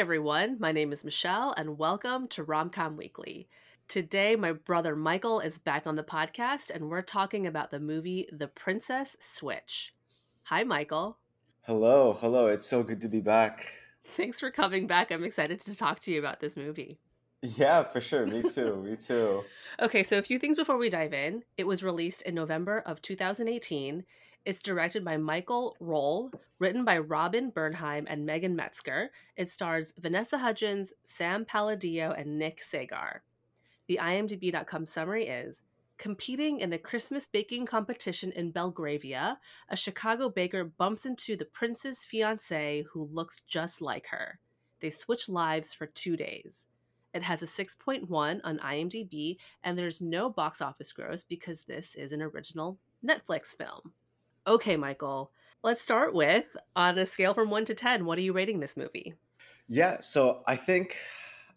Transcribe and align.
everyone. 0.00 0.56
My 0.58 0.72
name 0.72 0.94
is 0.94 1.04
Michelle, 1.04 1.52
and 1.58 1.76
welcome 1.76 2.26
to 2.28 2.42
Romcom 2.42 2.96
Weekly. 2.96 3.50
Today, 3.86 4.34
my 4.34 4.52
brother 4.52 4.96
Michael 4.96 5.40
is 5.40 5.58
back 5.58 5.86
on 5.86 5.94
the 5.94 6.02
podcast, 6.02 6.70
and 6.70 6.88
we're 6.88 7.02
talking 7.02 7.46
about 7.46 7.70
the 7.70 7.80
movie 7.80 8.26
The 8.32 8.48
Princess 8.48 9.14
Switch. 9.20 9.94
Hi, 10.44 10.64
Michael. 10.64 11.18
Hello, 11.66 12.16
hello. 12.18 12.48
It's 12.48 12.66
so 12.66 12.82
good 12.82 13.02
to 13.02 13.08
be 13.08 13.20
back. 13.20 13.74
Thanks 14.06 14.40
for 14.40 14.50
coming 14.50 14.86
back. 14.86 15.12
I'm 15.12 15.22
excited 15.22 15.60
to 15.60 15.76
talk 15.76 16.00
to 16.00 16.10
you 16.10 16.18
about 16.18 16.40
this 16.40 16.56
movie. 16.56 16.98
Yeah, 17.42 17.82
for 17.82 18.00
sure. 18.00 18.24
Me 18.24 18.42
too. 18.54 18.76
Me 18.76 18.96
too. 18.96 19.44
Okay, 19.80 20.02
so 20.02 20.16
a 20.16 20.22
few 20.22 20.38
things 20.38 20.56
before 20.56 20.78
we 20.78 20.88
dive 20.88 21.12
in. 21.12 21.42
It 21.58 21.66
was 21.66 21.82
released 21.82 22.22
in 22.22 22.34
November 22.34 22.78
of 22.86 23.02
2018. 23.02 24.06
It's 24.46 24.58
directed 24.58 25.04
by 25.04 25.18
Michael 25.18 25.76
Rohl, 25.82 26.32
written 26.58 26.82
by 26.82 26.98
Robin 26.98 27.50
Bernheim 27.50 28.06
and 28.08 28.24
Megan 28.24 28.56
Metzger. 28.56 29.10
It 29.36 29.50
stars 29.50 29.92
Vanessa 29.98 30.38
Hudgens, 30.38 30.94
Sam 31.04 31.44
Palladio, 31.44 32.12
and 32.12 32.38
Nick 32.38 32.62
Sagar. 32.62 33.22
The 33.86 33.98
IMDb.com 34.00 34.86
summary 34.86 35.26
is 35.26 35.60
Competing 35.98 36.60
in 36.60 36.72
a 36.72 36.78
Christmas 36.78 37.26
baking 37.26 37.66
competition 37.66 38.32
in 38.32 38.50
Belgravia, 38.50 39.38
a 39.68 39.76
Chicago 39.76 40.30
baker 40.30 40.64
bumps 40.64 41.04
into 41.04 41.36
the 41.36 41.44
prince's 41.44 42.06
fiance 42.06 42.86
who 42.90 43.10
looks 43.12 43.42
just 43.46 43.82
like 43.82 44.06
her. 44.06 44.38
They 44.80 44.88
switch 44.88 45.28
lives 45.28 45.74
for 45.74 45.84
two 45.84 46.16
days. 46.16 46.66
It 47.12 47.22
has 47.24 47.42
a 47.42 47.46
6.1 47.46 48.40
on 48.42 48.58
IMDb, 48.60 49.36
and 49.62 49.76
there's 49.76 50.00
no 50.00 50.30
box 50.30 50.62
office 50.62 50.92
gross 50.92 51.22
because 51.22 51.64
this 51.64 51.94
is 51.94 52.12
an 52.12 52.22
original 52.22 52.78
Netflix 53.04 53.48
film. 53.48 53.92
Okay, 54.50 54.76
Michael, 54.76 55.30
let's 55.62 55.80
start 55.80 56.12
with 56.12 56.56
on 56.74 56.98
a 56.98 57.06
scale 57.06 57.34
from 57.34 57.50
1 57.50 57.66
to 57.66 57.74
10, 57.74 58.04
what 58.04 58.18
are 58.18 58.22
you 58.22 58.32
rating 58.32 58.58
this 58.58 58.76
movie? 58.76 59.14
Yeah, 59.68 59.98
so 60.00 60.42
I 60.44 60.56
think 60.56 60.96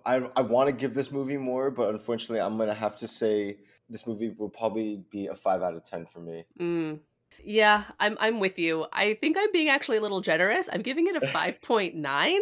I, 0.06 0.30
I 0.36 0.42
want 0.42 0.70
to 0.70 0.76
give 0.76 0.94
this 0.94 1.12
movie 1.12 1.38
more, 1.38 1.72
but 1.72 1.90
unfortunately, 1.90 2.40
I'm 2.40 2.56
going 2.56 2.70
to 2.70 2.76
have 2.76 2.96
to 2.98 3.08
say 3.08 3.58
this 3.90 4.06
movie 4.06 4.36
will 4.38 4.48
probably 4.48 5.04
be 5.10 5.26
a 5.26 5.34
5 5.34 5.64
out 5.64 5.74
of 5.74 5.84
10 5.84 6.06
for 6.06 6.20
me. 6.20 6.46
Mm. 6.60 7.00
Yeah, 7.44 7.86
I'm 8.00 8.16
I'm 8.20 8.40
with 8.40 8.60
you. 8.60 8.86
I 8.94 9.16
think 9.16 9.38
I'm 9.40 9.52
being 9.52 9.70
actually 9.70 9.98
a 9.98 10.02
little 10.02 10.22
generous. 10.22 10.70
I'm 10.72 10.84
giving 10.84 11.08
it 11.08 11.16
a 11.16 11.20
5.9, 11.26 12.38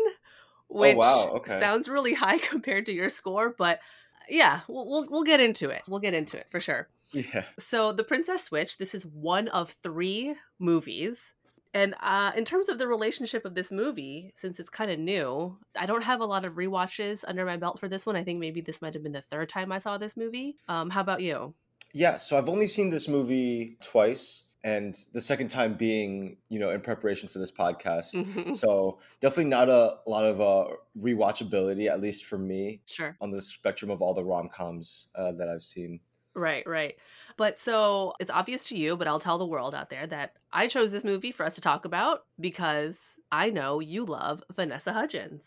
which 0.67 0.95
oh, 0.95 0.99
wow. 0.99 1.29
okay. 1.37 1.61
sounds 1.61 1.87
really 1.87 2.13
high 2.25 2.39
compared 2.39 2.87
to 2.87 2.93
your 2.93 3.09
score, 3.09 3.55
but 3.57 3.79
yeah, 4.27 4.59
we'll, 4.67 4.85
we'll 4.85 5.07
we'll 5.09 5.23
get 5.23 5.39
into 5.39 5.69
it. 5.69 5.83
We'll 5.87 6.01
get 6.01 6.13
into 6.13 6.37
it 6.37 6.47
for 6.49 6.59
sure. 6.59 6.89
Yeah. 7.13 7.43
So, 7.59 7.91
The 7.91 8.03
Princess 8.03 8.43
Switch, 8.45 8.77
this 8.77 8.93
is 8.95 9.05
one 9.05 9.47
of 9.49 9.69
3 9.71 10.35
movies 10.59 11.33
and 11.73 11.95
uh, 12.01 12.31
in 12.35 12.43
terms 12.43 12.67
of 12.67 12.79
the 12.79 12.87
relationship 12.87 13.45
of 13.45 13.55
this 13.55 13.71
movie, 13.71 14.33
since 14.35 14.59
it's 14.59 14.69
kind 14.69 14.91
of 14.91 14.99
new, 14.99 15.57
I 15.77 15.85
don't 15.85 16.03
have 16.03 16.19
a 16.19 16.25
lot 16.25 16.43
of 16.43 16.57
re-watches 16.57 17.23
under 17.25 17.45
my 17.45 17.55
belt 17.55 17.79
for 17.79 17.87
this 17.87 18.05
one. 18.05 18.17
I 18.17 18.25
think 18.25 18.39
maybe 18.39 18.59
this 18.59 18.81
might 18.81 18.93
have 18.93 19.03
been 19.03 19.13
the 19.13 19.21
third 19.21 19.47
time 19.47 19.71
I 19.71 19.79
saw 19.79 19.97
this 19.97 20.17
movie. 20.17 20.57
Um, 20.67 20.89
how 20.89 20.99
about 20.99 21.21
you? 21.21 21.53
Yeah, 21.93 22.17
so 22.17 22.37
I've 22.37 22.49
only 22.49 22.67
seen 22.67 22.89
this 22.89 23.07
movie 23.07 23.77
twice, 23.81 24.43
and 24.65 24.97
the 25.13 25.21
second 25.21 25.47
time 25.47 25.75
being, 25.75 26.35
you 26.49 26.59
know, 26.59 26.71
in 26.71 26.81
preparation 26.81 27.29
for 27.29 27.39
this 27.39 27.51
podcast. 27.53 28.15
Mhm. 28.15 28.53
So 28.55 28.99
definitely 29.21 29.49
not 29.49 29.69
a 29.69 29.97
lot 30.05 30.25
of 30.25 30.41
uh, 30.41 30.75
rewatchability, 30.99 31.89
at 31.89 32.01
least 32.01 32.25
for 32.25 32.37
me, 32.37 32.81
Sure. 32.85 33.15
on 33.21 33.31
the 33.31 33.41
spectrum 33.41 33.91
of 33.91 34.01
all 34.01 34.13
the 34.13 34.23
rom 34.25 34.49
coms 34.49 35.07
uh, 35.15 35.31
that 35.33 35.47
I've 35.47 35.63
seen. 35.63 35.99
Right, 36.35 36.65
right. 36.67 36.95
But 37.37 37.59
so 37.59 38.13
it's 38.19 38.31
obvious 38.31 38.69
to 38.69 38.77
you, 38.77 38.95
but 38.95 39.07
I'll 39.07 39.19
tell 39.19 39.37
the 39.37 39.45
world 39.45 39.75
out 39.75 39.89
there 39.89 40.07
that 40.07 40.33
I 40.51 40.67
chose 40.67 40.91
this 40.91 41.03
movie 41.03 41.31
for 41.31 41.45
us 41.45 41.55
to 41.55 41.61
talk 41.61 41.85
about 41.85 42.21
because 42.39 42.99
I 43.31 43.49
know 43.49 43.79
you 43.79 44.05
love 44.05 44.43
Vanessa 44.53 44.93
Hudgens. 44.93 45.43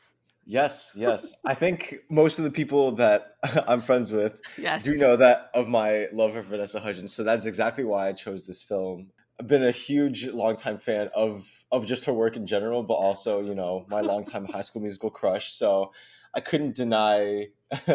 Yes, 0.46 0.94
yes. 0.94 1.34
I 1.46 1.54
think 1.54 1.94
most 2.10 2.38
of 2.38 2.44
the 2.44 2.50
people 2.50 2.92
that 2.92 3.36
I'm 3.66 3.80
friends 3.80 4.12
with 4.12 4.40
Yes. 4.58 4.84
do 4.84 4.94
know 4.96 5.16
that 5.16 5.50
of 5.54 5.68
my 5.68 6.06
love 6.12 6.32
for 6.34 6.42
Vanessa 6.42 6.80
Hudgens. 6.80 7.14
So 7.14 7.24
that's 7.24 7.46
exactly 7.46 7.84
why 7.84 8.08
I 8.08 8.12
chose 8.12 8.46
this 8.46 8.62
film. 8.62 9.10
I've 9.40 9.48
been 9.48 9.64
a 9.64 9.70
huge 9.72 10.28
longtime 10.28 10.78
fan 10.78 11.08
of 11.14 11.44
of 11.72 11.86
just 11.86 12.04
her 12.04 12.12
work 12.12 12.36
in 12.36 12.46
general, 12.46 12.82
but 12.84 12.94
also, 12.94 13.40
you 13.40 13.54
know, 13.54 13.84
my 13.88 14.00
longtime 14.00 14.44
high 14.44 14.60
school 14.60 14.82
musical 14.82 15.10
crush. 15.10 15.52
So 15.52 15.92
I 16.34 16.40
couldn't 16.40 16.74
deny 16.74 17.48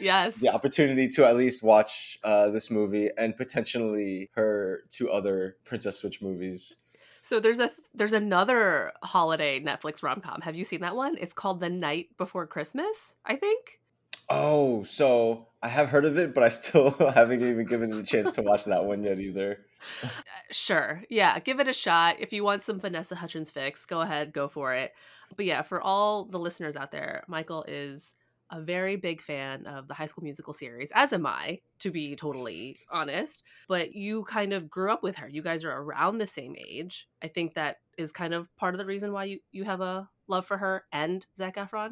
Yes. 0.00 0.36
the 0.36 0.48
opportunity 0.52 1.08
to 1.08 1.26
at 1.26 1.36
least 1.36 1.62
watch 1.62 2.18
uh, 2.24 2.50
this 2.50 2.70
movie 2.70 3.10
and 3.16 3.36
potentially 3.36 4.30
her 4.34 4.82
two 4.90 5.10
other 5.10 5.56
Princess 5.64 5.98
Switch 5.98 6.20
movies. 6.22 6.76
So 7.22 7.40
there's 7.40 7.58
a 7.60 7.70
there's 7.94 8.12
another 8.12 8.92
holiday 9.02 9.60
Netflix 9.60 10.02
rom-com. 10.02 10.40
Have 10.42 10.56
you 10.56 10.64
seen 10.64 10.80
that 10.80 10.96
one? 10.96 11.16
It's 11.20 11.34
called 11.34 11.60
The 11.60 11.68
Night 11.68 12.16
Before 12.16 12.46
Christmas, 12.46 13.14
I 13.26 13.36
think. 13.36 13.80
Oh, 14.28 14.82
so 14.82 15.48
I 15.62 15.68
have 15.68 15.88
heard 15.88 16.04
of 16.04 16.18
it, 16.18 16.34
but 16.34 16.44
I 16.44 16.48
still 16.48 16.90
haven't 17.14 17.42
even 17.42 17.66
given 17.66 17.92
it 17.92 17.98
a 17.98 18.02
chance 18.02 18.32
to 18.32 18.42
watch 18.42 18.64
that 18.66 18.84
one 18.84 19.02
yet 19.02 19.18
either. 19.18 19.60
Uh, 20.02 20.08
Sure. 20.50 21.02
Yeah, 21.10 21.38
give 21.40 21.60
it 21.60 21.68
a 21.68 21.72
shot. 21.74 22.16
If 22.20 22.32
you 22.32 22.42
want 22.42 22.62
some 22.62 22.80
Vanessa 22.80 23.14
Hudgens 23.14 23.50
fix, 23.50 23.84
go 23.84 24.00
ahead, 24.00 24.32
go 24.32 24.48
for 24.48 24.74
it. 24.74 24.92
But 25.36 25.44
yeah, 25.44 25.62
for 25.62 25.80
all 25.80 26.24
the 26.24 26.38
listeners 26.38 26.74
out 26.74 26.90
there, 26.90 27.22
Michael 27.28 27.64
is 27.68 28.14
a 28.50 28.60
very 28.60 28.96
big 28.96 29.20
fan 29.20 29.66
of 29.66 29.88
the 29.88 29.94
High 29.94 30.06
School 30.06 30.24
Musical 30.24 30.54
series, 30.54 30.90
as 30.94 31.12
am 31.12 31.26
I, 31.26 31.60
to 31.80 31.90
be 31.90 32.16
totally 32.16 32.78
honest. 32.90 33.44
But 33.68 33.92
you 33.92 34.24
kind 34.24 34.54
of 34.54 34.70
grew 34.70 34.90
up 34.90 35.02
with 35.02 35.16
her. 35.16 35.28
You 35.28 35.42
guys 35.42 35.66
are 35.66 35.82
around 35.82 36.16
the 36.16 36.26
same 36.26 36.56
age. 36.56 37.06
I 37.22 37.28
think 37.28 37.54
that 37.54 37.76
is 37.98 38.10
kind 38.10 38.32
of 38.32 38.48
part 38.56 38.72
of 38.74 38.78
the 38.78 38.86
reason 38.86 39.12
why 39.12 39.24
you, 39.24 39.40
you 39.52 39.64
have 39.64 39.82
a 39.82 40.08
love 40.28 40.46
for 40.46 40.56
her 40.56 40.84
and 40.92 41.26
Zac 41.36 41.56
Efron. 41.56 41.90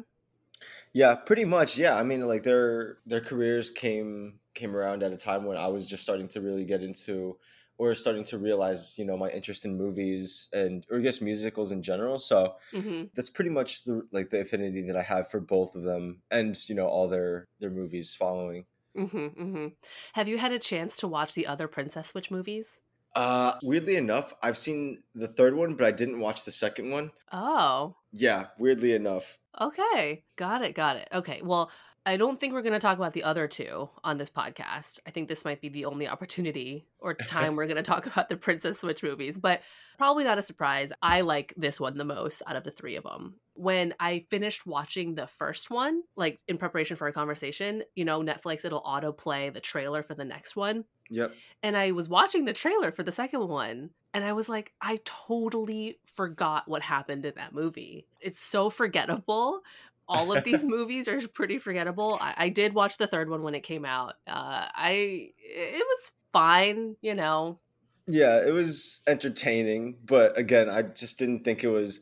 Yeah, 0.93 1.15
pretty 1.15 1.45
much. 1.45 1.77
Yeah, 1.77 1.95
I 1.95 2.03
mean, 2.03 2.21
like 2.27 2.43
their 2.43 2.99
their 3.05 3.21
careers 3.21 3.69
came 3.71 4.39
came 4.53 4.75
around 4.75 5.03
at 5.03 5.11
a 5.13 5.17
time 5.17 5.45
when 5.45 5.57
I 5.57 5.67
was 5.67 5.87
just 5.89 6.03
starting 6.03 6.27
to 6.29 6.41
really 6.41 6.65
get 6.65 6.83
into 6.83 7.39
or 7.77 7.93
starting 7.93 8.23
to 8.25 8.39
realize, 8.39 8.97
you 8.97 9.05
know, 9.05 9.17
my 9.17 9.29
interest 9.29 9.65
in 9.65 9.77
movies 9.77 10.49
and 10.53 10.85
or 10.89 10.97
I 10.99 11.01
guess 11.01 11.21
musicals 11.21 11.71
in 11.71 11.83
general. 11.83 12.17
So 12.19 12.57
hmm 12.71 13.09
that's 13.15 13.29
pretty 13.29 13.51
much 13.51 13.83
the 13.85 14.07
like 14.11 14.29
the 14.29 14.41
affinity 14.41 14.83
that 14.83 14.97
I 14.97 15.03
have 15.03 15.29
for 15.29 15.39
both 15.41 15.75
of 15.75 15.83
them 15.83 16.23
and 16.31 16.57
you 16.69 16.75
know 16.75 16.87
all 16.87 17.07
their 17.09 17.47
their 17.59 17.71
movies 17.71 18.15
following. 18.15 18.65
hmm 18.95 19.27
hmm 19.27 19.67
Have 20.13 20.27
you 20.27 20.37
had 20.39 20.51
a 20.51 20.59
chance 20.59 20.95
to 20.97 21.07
watch 21.07 21.33
the 21.35 21.47
other 21.47 21.67
Princess 21.67 22.09
Switch 22.09 22.31
movies? 22.31 22.81
Uh 23.15 23.57
weirdly 23.63 23.95
enough, 23.97 24.33
I've 24.43 24.57
seen 24.57 25.03
the 25.13 25.27
third 25.27 25.55
one, 25.55 25.75
but 25.75 25.85
I 25.85 25.91
didn't 25.91 26.19
watch 26.19 26.43
the 26.43 26.51
second 26.51 26.89
one. 26.91 27.11
Oh, 27.31 27.95
Yeah, 28.11 28.49
weirdly 28.57 28.93
enough. 28.93 29.39
Okay, 29.59 30.23
got 30.35 30.61
it, 30.61 30.75
got 30.75 30.97
it. 30.97 31.07
Okay, 31.13 31.41
well, 31.43 31.71
I 32.07 32.15
don't 32.15 32.39
think 32.39 32.53
we're 32.53 32.61
going 32.61 32.71
to 32.71 32.79
talk 32.79 32.97
about 32.97 33.11
the 33.11 33.23
other 33.23 33.49
two 33.49 33.89
on 34.01 34.17
this 34.17 34.29
podcast. 34.29 35.01
I 35.05 35.11
think 35.11 35.27
this 35.27 35.43
might 35.43 35.59
be 35.59 35.67
the 35.67 35.83
only 35.83 36.07
opportunity 36.07 36.87
or 36.99 37.13
time 37.13 37.57
we're 37.57 37.65
going 37.65 37.75
to 37.75 37.83
talk 37.83 38.05
about 38.07 38.29
the 38.29 38.37
Princess 38.37 38.79
Switch 38.79 39.03
movies, 39.03 39.37
but 39.37 39.61
probably 39.97 40.23
not 40.23 40.37
a 40.37 40.41
surprise. 40.41 40.93
I 41.01 41.19
like 41.19 41.53
this 41.57 41.81
one 41.81 41.97
the 41.97 42.05
most 42.05 42.41
out 42.47 42.55
of 42.55 42.63
the 42.63 42.71
three 42.71 42.95
of 42.95 43.03
them. 43.03 43.35
When 43.55 43.93
I 43.99 44.25
finished 44.29 44.65
watching 44.65 45.15
the 45.15 45.27
first 45.27 45.69
one, 45.69 46.01
like 46.15 46.39
in 46.47 46.57
preparation 46.57 46.95
for 46.95 47.07
our 47.07 47.11
conversation, 47.11 47.83
you 47.93 48.05
know, 48.05 48.21
Netflix, 48.21 48.63
it'll 48.63 48.83
autoplay 48.83 49.53
the 49.53 49.59
trailer 49.59 50.01
for 50.01 50.13
the 50.13 50.23
next 50.23 50.55
one. 50.55 50.85
Yep. 51.09 51.33
And 51.63 51.75
I 51.77 51.91
was 51.91 52.09
watching 52.09 52.45
the 52.45 52.53
trailer 52.53 52.91
for 52.91 53.03
the 53.03 53.11
second 53.11 53.47
one, 53.47 53.91
and 54.13 54.23
I 54.23 54.33
was 54.33 54.49
like, 54.49 54.73
I 54.81 54.99
totally 55.05 55.99
forgot 56.05 56.67
what 56.67 56.81
happened 56.81 57.25
in 57.25 57.33
that 57.35 57.53
movie. 57.53 58.07
It's 58.19 58.43
so 58.43 58.69
forgettable. 58.69 59.61
All 60.07 60.35
of 60.35 60.43
these 60.43 60.65
movies 60.67 61.07
are 61.07 61.25
pretty 61.27 61.59
forgettable. 61.59 62.17
I, 62.21 62.33
I 62.37 62.49
did 62.49 62.73
watch 62.73 62.97
the 62.97 63.07
third 63.07 63.29
one 63.29 63.43
when 63.43 63.55
it 63.55 63.61
came 63.61 63.85
out. 63.85 64.15
Uh, 64.27 64.67
I 64.73 65.31
it 65.39 65.85
was 65.85 66.11
fine, 66.31 66.95
you 67.01 67.15
know. 67.15 67.59
Yeah, 68.07 68.45
it 68.45 68.51
was 68.51 69.01
entertaining, 69.05 69.97
but 70.05 70.37
again, 70.37 70.69
I 70.69 70.81
just 70.81 71.19
didn't 71.19 71.43
think 71.43 71.63
it 71.63 71.69
was 71.69 71.99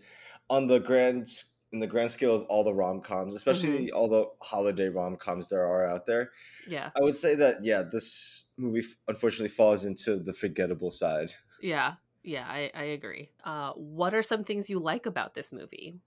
on 0.50 0.68
the 0.68 0.80
grand 0.80 1.28
in 1.74 1.80
the 1.80 1.88
grand 1.88 2.10
scale 2.10 2.34
of 2.34 2.44
all 2.44 2.64
the 2.64 2.74
rom 2.74 3.02
coms, 3.02 3.36
especially 3.36 3.92
all 3.92 4.08
the 4.08 4.26
holiday 4.42 4.88
rom 4.88 5.18
coms 5.18 5.50
there 5.50 5.66
are 5.66 5.86
out 5.88 6.06
there. 6.06 6.32
Yeah, 6.68 6.92
I 6.98 7.02
would 7.02 7.16
say 7.16 7.36
that 7.36 7.64
yeah, 7.64 7.84
this 7.84 8.45
movie 8.58 8.84
unfortunately 9.08 9.50
falls 9.50 9.86
into 9.86 10.18
the 10.18 10.34
forgettable 10.34 10.92
side. 10.92 11.32
yeah, 11.62 11.94
yeah. 12.24 12.46
I, 12.48 12.72
I 12.74 12.84
agree. 12.86 13.30
Uh, 13.44 13.72
what 13.74 14.14
are 14.14 14.24
some 14.24 14.44
things 14.44 14.70
you 14.70 14.80
like 14.80 15.06
about 15.06 15.34
this 15.34 15.52
movie? 15.52 16.00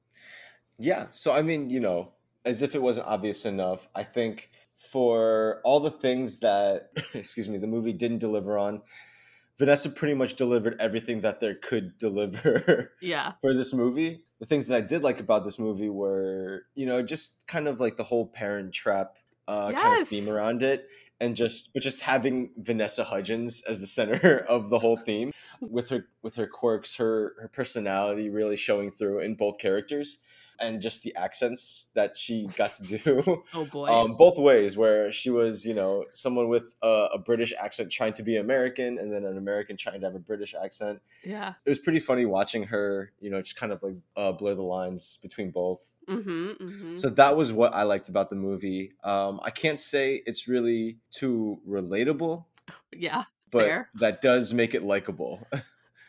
Yeah, 0.78 1.06
so 1.10 1.32
I 1.32 1.42
mean, 1.42 1.70
you 1.70 1.80
know, 1.80 2.12
as 2.44 2.62
if 2.62 2.74
it 2.74 2.82
wasn't 2.82 3.06
obvious 3.08 3.44
enough, 3.44 3.88
I 3.94 4.04
think 4.04 4.50
for 4.74 5.60
all 5.64 5.80
the 5.80 5.90
things 5.90 6.38
that 6.38 6.90
excuse 7.14 7.48
me, 7.48 7.58
the 7.58 7.66
movie 7.66 7.92
didn't 7.92 8.18
deliver 8.18 8.56
on, 8.58 8.82
Vanessa 9.58 9.90
pretty 9.90 10.14
much 10.14 10.34
delivered 10.34 10.76
everything 10.80 11.20
that 11.22 11.40
there 11.40 11.54
could 11.56 11.98
deliver 11.98 12.92
Yeah, 13.02 13.32
for 13.40 13.54
this 13.54 13.74
movie. 13.74 14.24
The 14.38 14.46
things 14.46 14.68
that 14.68 14.76
I 14.76 14.80
did 14.82 15.02
like 15.02 15.18
about 15.18 15.44
this 15.44 15.58
movie 15.58 15.88
were, 15.88 16.62
you 16.76 16.86
know, 16.86 17.02
just 17.02 17.48
kind 17.48 17.66
of 17.66 17.80
like 17.80 17.96
the 17.96 18.04
whole 18.04 18.26
parent 18.26 18.72
trap 18.72 19.16
uh, 19.48 19.72
kind 19.72 20.00
of 20.00 20.06
theme 20.06 20.28
around 20.28 20.62
it, 20.62 20.86
and 21.20 21.36
just 21.36 21.72
but 21.72 21.82
just 21.82 22.00
having 22.02 22.50
Vanessa 22.56 23.04
Hudgens 23.04 23.62
as 23.62 23.80
the 23.80 23.86
center 23.86 24.38
of 24.48 24.70
the 24.70 24.78
whole 24.78 24.96
theme, 24.96 25.32
with 25.60 25.88
her 25.90 26.08
with 26.22 26.36
her 26.36 26.46
quirks, 26.46 26.96
her 26.96 27.34
her 27.40 27.48
personality 27.48 28.30
really 28.30 28.56
showing 28.56 28.90
through 28.90 29.20
in 29.20 29.34
both 29.34 29.58
characters. 29.58 30.18
And 30.60 30.80
just 30.82 31.02
the 31.02 31.14
accents 31.16 31.88
that 31.94 32.16
she 32.16 32.46
got 32.56 32.72
to 32.74 32.98
do. 32.98 33.44
Oh 33.54 33.64
boy. 33.64 33.88
um, 33.88 34.14
both 34.14 34.38
ways, 34.38 34.76
where 34.76 35.10
she 35.10 35.30
was, 35.30 35.66
you 35.66 35.74
know, 35.74 36.04
someone 36.12 36.48
with 36.48 36.74
a, 36.82 37.08
a 37.14 37.18
British 37.18 37.52
accent 37.58 37.90
trying 37.90 38.12
to 38.14 38.22
be 38.22 38.36
American, 38.36 38.98
and 38.98 39.12
then 39.12 39.24
an 39.24 39.38
American 39.38 39.76
trying 39.76 40.00
to 40.00 40.06
have 40.06 40.14
a 40.14 40.20
British 40.20 40.54
accent. 40.54 41.00
yeah. 41.24 41.54
It 41.64 41.68
was 41.68 41.78
pretty 41.78 42.00
funny 42.00 42.26
watching 42.26 42.64
her, 42.64 43.12
you 43.20 43.30
know, 43.30 43.40
just 43.40 43.56
kind 43.56 43.72
of 43.72 43.82
like 43.82 43.96
uh, 44.16 44.32
blur 44.32 44.54
the 44.54 44.62
lines 44.62 45.18
between 45.22 45.50
both. 45.50 45.80
Mm-hmm. 46.08 46.48
mm-hmm. 46.48 46.94
So 46.94 47.10
that 47.10 47.36
was 47.36 47.52
what 47.52 47.74
I 47.74 47.82
liked 47.82 48.08
about 48.08 48.30
the 48.30 48.36
movie. 48.36 48.92
Um, 49.04 49.40
I 49.42 49.50
can't 49.50 49.80
say 49.80 50.22
it's 50.26 50.48
really 50.48 50.98
too 51.10 51.60
relatable, 51.68 52.44
yeah. 52.92 53.24
but 53.50 53.64
Fair. 53.64 53.88
that 53.94 54.20
does 54.20 54.54
make 54.54 54.74
it 54.74 54.82
likable. 54.82 55.46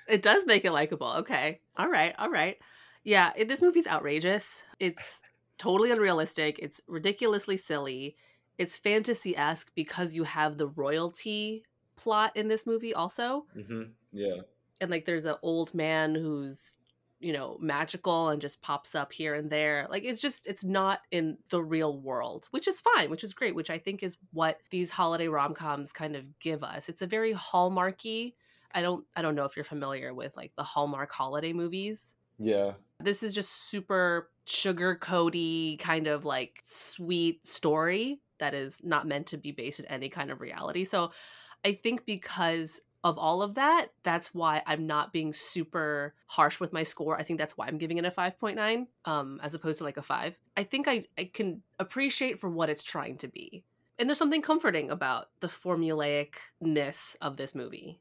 It 0.10 0.24
does 0.24 0.46
make 0.48 0.66
it 0.66 0.72
likable. 0.72 1.08
Okay. 1.20 1.62
All 1.78 1.88
right. 1.88 2.16
All 2.18 2.32
right. 2.32 2.58
Yeah. 3.04 3.32
It, 3.36 3.48
this 3.48 3.62
movie's 3.62 3.88
outrageous. 3.88 4.64
It's 4.80 5.22
totally 5.58 5.92
unrealistic. 5.92 6.60
It's 6.60 6.82
ridiculously 6.88 7.58
silly. 7.58 8.16
It's 8.58 8.78
fantasy 8.78 9.36
esque 9.38 9.72
because 9.76 10.14
you 10.14 10.24
have 10.24 10.58
the 10.58 10.68
royalty 10.68 11.64
plot 11.96 12.36
in 12.36 12.48
this 12.48 12.66
movie 12.66 12.94
also. 12.94 13.46
hmm 13.54 13.84
Yeah. 14.12 14.42
And 14.82 14.90
like 14.90 15.06
there's 15.06 15.26
an 15.26 15.36
old 15.42 15.74
man 15.74 16.16
who's, 16.16 16.78
you 17.20 17.34
know, 17.34 17.58
magical 17.60 18.30
and 18.30 18.42
just 18.42 18.62
pops 18.62 18.96
up 18.96 19.12
here 19.12 19.34
and 19.34 19.50
there. 19.50 19.88
Like 19.90 20.04
it's 20.06 20.22
just, 20.22 20.48
it's 20.48 20.64
not 20.64 21.02
in 21.12 21.38
the 21.50 21.62
real 21.62 22.00
world, 22.00 22.48
which 22.52 22.68
is 22.68 22.80
fine, 22.80 23.10
which 23.10 23.26
is 23.26 23.34
great, 23.34 23.56
which 23.56 23.70
I 23.70 23.78
think 23.78 24.04
is 24.04 24.16
what 24.32 24.60
these 24.72 24.90
holiday 24.90 25.28
rom 25.28 25.54
coms 25.54 25.92
kind 25.92 26.16
of 26.16 26.40
give 26.40 26.64
us. 26.64 26.88
It's 26.88 27.02
a 27.02 27.08
very 27.08 27.34
hallmarky. 27.34 28.34
I 28.72 28.82
don't 28.82 29.06
I 29.16 29.22
don't 29.22 29.36
know 29.36 29.46
if 29.46 29.56
you're 29.58 29.66
familiar 29.66 30.14
with 30.14 30.38
like 30.38 30.54
the 30.56 30.64
Hallmark 30.64 31.12
holiday 31.12 31.54
movies. 31.54 32.16
Yeah. 32.40 32.74
This 33.02 33.24
is 33.24 33.34
just 33.34 33.70
super 33.70 34.30
sugar 34.46 34.96
coaty 34.96 35.78
kind 35.80 36.08
of 36.08 36.26
like 36.26 36.64
sweet 36.68 37.46
story 37.46 38.20
that 38.40 38.54
is 38.54 38.82
not 38.84 39.08
meant 39.08 39.28
to 39.28 39.38
be 39.38 39.52
based 39.52 39.80
in 39.80 39.86
any 39.86 40.10
kind 40.10 40.32
of 40.32 40.42
reality. 40.42 40.84
So 40.84 41.12
I 41.64 41.74
think 41.74 42.06
because 42.06 42.82
of 43.04 43.18
all 43.18 43.42
of 43.42 43.56
that, 43.56 43.88
that's 44.04 44.34
why 44.34 44.62
I'm 44.66 44.86
not 44.86 45.14
being 45.14 45.32
super 45.34 46.16
harsh 46.28 46.60
with 46.60 46.74
my 46.74 46.84
score. 46.84 47.18
I 47.18 47.24
think 47.24 47.40
that's 47.40 47.58
why 47.58 47.68
I'm 47.68 47.78
giving 47.78 47.98
it 47.98 48.06
a 48.06 48.12
5.9 48.12 48.88
um 49.06 49.40
as 49.44 49.54
opposed 49.54 49.78
to 49.78 49.84
like 49.84 49.98
a 49.98 50.02
5. 50.02 50.38
I 50.58 50.64
think 50.64 50.88
I 50.88 51.06
I 51.18 51.26
can 51.26 51.62
appreciate 51.78 52.40
for 52.40 52.50
what 52.50 52.70
it's 52.70 52.84
trying 52.84 53.18
to 53.18 53.28
be. 53.28 53.64
And 53.98 54.10
there's 54.10 54.18
something 54.18 54.42
comforting 54.42 54.90
about 54.90 55.30
the 55.42 55.48
formulaicness 55.48 57.18
of 57.22 57.36
this 57.36 57.54
movie. 57.54 58.00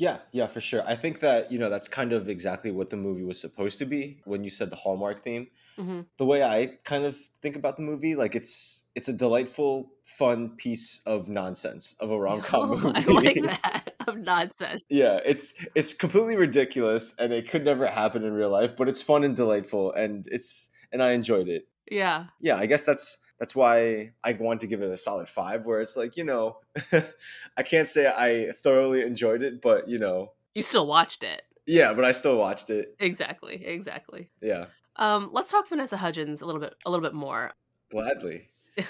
Yeah, 0.00 0.20
yeah, 0.32 0.46
for 0.46 0.62
sure. 0.62 0.82
I 0.86 0.94
think 0.96 1.20
that, 1.20 1.52
you 1.52 1.58
know, 1.58 1.68
that's 1.68 1.86
kind 1.86 2.14
of 2.14 2.26
exactly 2.26 2.70
what 2.70 2.88
the 2.88 2.96
movie 2.96 3.22
was 3.22 3.38
supposed 3.38 3.78
to 3.80 3.84
be 3.84 4.22
when 4.24 4.42
you 4.42 4.48
said 4.48 4.70
the 4.70 4.76
Hallmark 4.76 5.22
theme. 5.22 5.48
Mhm. 5.78 6.06
The 6.16 6.24
way 6.24 6.42
I 6.42 6.78
kind 6.84 7.04
of 7.04 7.14
think 7.16 7.54
about 7.54 7.76
the 7.76 7.82
movie, 7.82 8.14
like 8.14 8.34
it's 8.34 8.86
it's 8.94 9.08
a 9.08 9.12
delightful, 9.12 9.92
fun 10.02 10.56
piece 10.56 11.02
of 11.04 11.28
nonsense 11.28 11.94
of 12.00 12.10
a 12.10 12.18
rom-com 12.26 12.70
movie. 12.70 12.92
I 12.94 13.00
like 13.04 13.42
that 13.62 13.94
of 14.08 14.16
nonsense. 14.16 14.82
Yeah, 14.88 15.20
it's 15.22 15.54
it's 15.74 15.92
completely 15.92 16.36
ridiculous 16.36 17.14
and 17.18 17.30
it 17.32 17.50
could 17.50 17.64
never 17.66 17.86
happen 17.86 18.24
in 18.24 18.32
real 18.32 18.50
life, 18.50 18.74
but 18.76 18.88
it's 18.88 19.02
fun 19.02 19.22
and 19.22 19.36
delightful 19.36 19.92
and 19.92 20.26
it's 20.30 20.70
and 20.92 21.02
I 21.02 21.10
enjoyed 21.12 21.48
it. 21.48 21.68
Yeah. 21.90 22.28
Yeah, 22.40 22.56
I 22.56 22.64
guess 22.66 22.84
that's 22.86 23.18
that's 23.40 23.56
why 23.56 24.12
I 24.22 24.32
want 24.34 24.60
to 24.60 24.68
give 24.68 24.82
it 24.82 24.90
a 24.90 24.96
solid 24.96 25.28
5 25.28 25.66
where 25.66 25.80
it's 25.80 25.96
like, 25.96 26.16
you 26.16 26.22
know, 26.24 26.58
I 27.56 27.62
can't 27.64 27.88
say 27.88 28.06
I 28.06 28.52
thoroughly 28.52 29.00
enjoyed 29.02 29.42
it, 29.42 29.60
but 29.60 29.88
you 29.88 29.98
know, 29.98 30.32
You 30.54 30.62
still 30.62 30.86
watched 30.86 31.24
it. 31.24 31.42
yeah, 31.66 31.92
but 31.94 32.04
I 32.04 32.12
still 32.12 32.36
watched 32.36 32.70
it. 32.70 32.94
Exactly. 33.00 33.64
Exactly. 33.66 34.30
Yeah, 34.40 34.66
Um, 34.96 35.30
let's 35.32 35.50
talk 35.50 35.68
Vanessa 35.68 35.96
Hudgens 35.96 36.42
a 36.42 36.46
little 36.46 36.60
bit 36.60 36.74
a 36.86 36.90
little 36.90 37.02
bit 37.04 37.14
more. 37.14 37.52
gladly. 37.90 38.46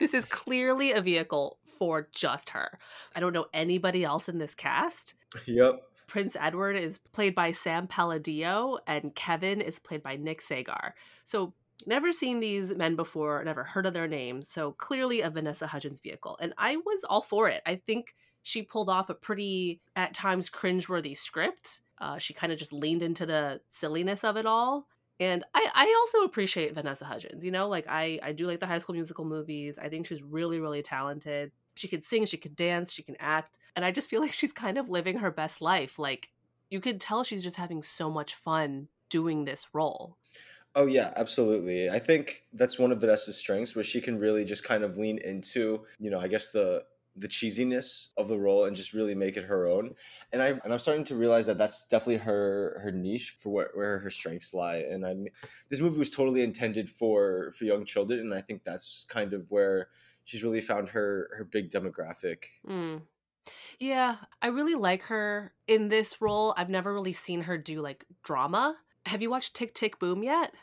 This 0.00 0.12
is 0.12 0.24
clearly 0.26 0.92
a 0.92 1.00
vehicle 1.00 1.58
for 1.78 2.08
just 2.12 2.50
her. 2.50 2.78
I 3.16 3.20
don't 3.20 3.32
know 3.32 3.46
anybody 3.54 4.04
else 4.04 4.28
in 4.28 4.38
this 4.38 4.54
cast. 4.54 5.14
Yep. 5.46 5.80
Prince 6.08 6.36
Edward 6.38 6.76
is 6.76 6.98
played 6.98 7.34
by 7.34 7.52
Sam 7.52 7.86
Palladio 7.86 8.78
and 8.86 9.14
Kevin 9.14 9.60
is 9.60 9.78
played 9.78 10.02
by 10.02 10.16
Nick 10.16 10.40
Sagar. 10.42 10.94
So 11.22 11.54
never 11.86 12.12
seen 12.12 12.40
these 12.40 12.74
men 12.74 12.96
before, 12.96 13.42
never 13.44 13.64
heard 13.64 13.86
of 13.86 13.94
their 13.94 14.08
names. 14.08 14.48
So 14.48 14.72
clearly 14.72 15.20
a 15.20 15.30
Vanessa 15.30 15.66
Hudgens 15.66 16.00
vehicle. 16.00 16.36
And 16.40 16.54
I 16.58 16.76
was 16.76 17.04
all 17.04 17.20
for 17.20 17.48
it. 17.48 17.62
I 17.66 17.76
think 17.76 18.14
she 18.42 18.62
pulled 18.62 18.90
off 18.90 19.10
a 19.10 19.14
pretty, 19.14 19.80
at 19.96 20.14
times, 20.14 20.50
cringeworthy 20.50 21.16
script. 21.16 21.80
Uh, 21.98 22.18
she 22.18 22.34
kind 22.34 22.52
of 22.52 22.58
just 22.58 22.72
leaned 22.72 23.02
into 23.02 23.26
the 23.26 23.60
silliness 23.70 24.24
of 24.24 24.36
it 24.36 24.46
all. 24.46 24.86
And 25.20 25.44
I, 25.54 25.68
I 25.74 25.94
also 26.00 26.24
appreciate 26.24 26.74
Vanessa 26.74 27.04
Hudgens. 27.04 27.44
You 27.44 27.50
know, 27.50 27.68
like 27.68 27.86
I, 27.88 28.18
I 28.22 28.32
do 28.32 28.46
like 28.46 28.60
the 28.60 28.66
High 28.66 28.78
School 28.78 28.94
Musical 28.94 29.24
movies. 29.24 29.78
I 29.78 29.88
think 29.88 30.06
she's 30.06 30.22
really, 30.22 30.60
really 30.60 30.82
talented. 30.82 31.52
She 31.76 31.88
can 31.88 32.02
sing, 32.02 32.24
she 32.26 32.36
can 32.36 32.54
dance, 32.54 32.92
she 32.92 33.02
can 33.02 33.16
act. 33.20 33.58
And 33.76 33.84
I 33.84 33.92
just 33.92 34.10
feel 34.10 34.20
like 34.22 34.32
she's 34.32 34.52
kind 34.52 34.76
of 34.76 34.88
living 34.88 35.18
her 35.18 35.30
best 35.30 35.60
life. 35.60 35.98
Like 35.98 36.30
you 36.70 36.80
could 36.80 37.00
tell 37.00 37.24
she's 37.24 37.42
just 37.42 37.56
having 37.56 37.82
so 37.82 38.10
much 38.10 38.34
fun 38.34 38.88
doing 39.08 39.44
this 39.44 39.68
role. 39.72 40.16
Oh 40.74 40.86
yeah, 40.86 41.12
absolutely. 41.16 41.88
I 41.88 42.00
think 42.00 42.46
that's 42.52 42.78
one 42.78 42.90
of 42.90 43.00
Vanessa's 43.00 43.36
strengths 43.36 43.76
where 43.76 43.84
she 43.84 44.00
can 44.00 44.18
really 44.18 44.44
just 44.44 44.64
kind 44.64 44.82
of 44.82 44.98
lean 44.98 45.18
into, 45.18 45.86
you 46.00 46.10
know, 46.10 46.20
I 46.20 46.28
guess 46.28 46.50
the 46.50 46.84
the 47.16 47.28
cheesiness 47.28 48.08
of 48.16 48.26
the 48.26 48.36
role 48.36 48.64
and 48.64 48.74
just 48.74 48.92
really 48.92 49.14
make 49.14 49.36
it 49.36 49.44
her 49.44 49.66
own. 49.66 49.94
And 50.32 50.42
I 50.42 50.48
and 50.48 50.72
I'm 50.72 50.80
starting 50.80 51.04
to 51.04 51.16
realize 51.16 51.46
that 51.46 51.58
that's 51.58 51.84
definitely 51.84 52.24
her 52.24 52.80
her 52.82 52.90
niche 52.90 53.30
for 53.38 53.52
where, 53.52 53.70
where 53.74 53.98
her 54.00 54.10
strengths 54.10 54.52
lie. 54.52 54.78
And 54.78 55.06
I 55.06 55.14
this 55.68 55.80
movie 55.80 55.98
was 55.98 56.10
totally 56.10 56.42
intended 56.42 56.88
for 56.88 57.52
for 57.52 57.64
young 57.64 57.84
children 57.84 58.18
and 58.18 58.34
I 58.34 58.40
think 58.40 58.64
that's 58.64 59.04
kind 59.04 59.32
of 59.32 59.48
where 59.50 59.90
she's 60.24 60.42
really 60.42 60.60
found 60.60 60.88
her 60.88 61.30
her 61.36 61.44
big 61.44 61.70
demographic. 61.70 62.46
Mm. 62.66 63.02
Yeah, 63.78 64.16
I 64.42 64.48
really 64.48 64.74
like 64.74 65.02
her 65.04 65.54
in 65.66 65.88
this 65.88 66.20
role. 66.20 66.54
I've 66.56 66.70
never 66.70 66.92
really 66.92 67.12
seen 67.12 67.42
her 67.42 67.58
do 67.58 67.80
like 67.80 68.04
drama. 68.22 68.78
Have 69.06 69.22
you 69.22 69.30
watched 69.30 69.54
Tick 69.54 69.74
Tick 69.74 69.98
Boom 69.98 70.22
yet? 70.22 70.54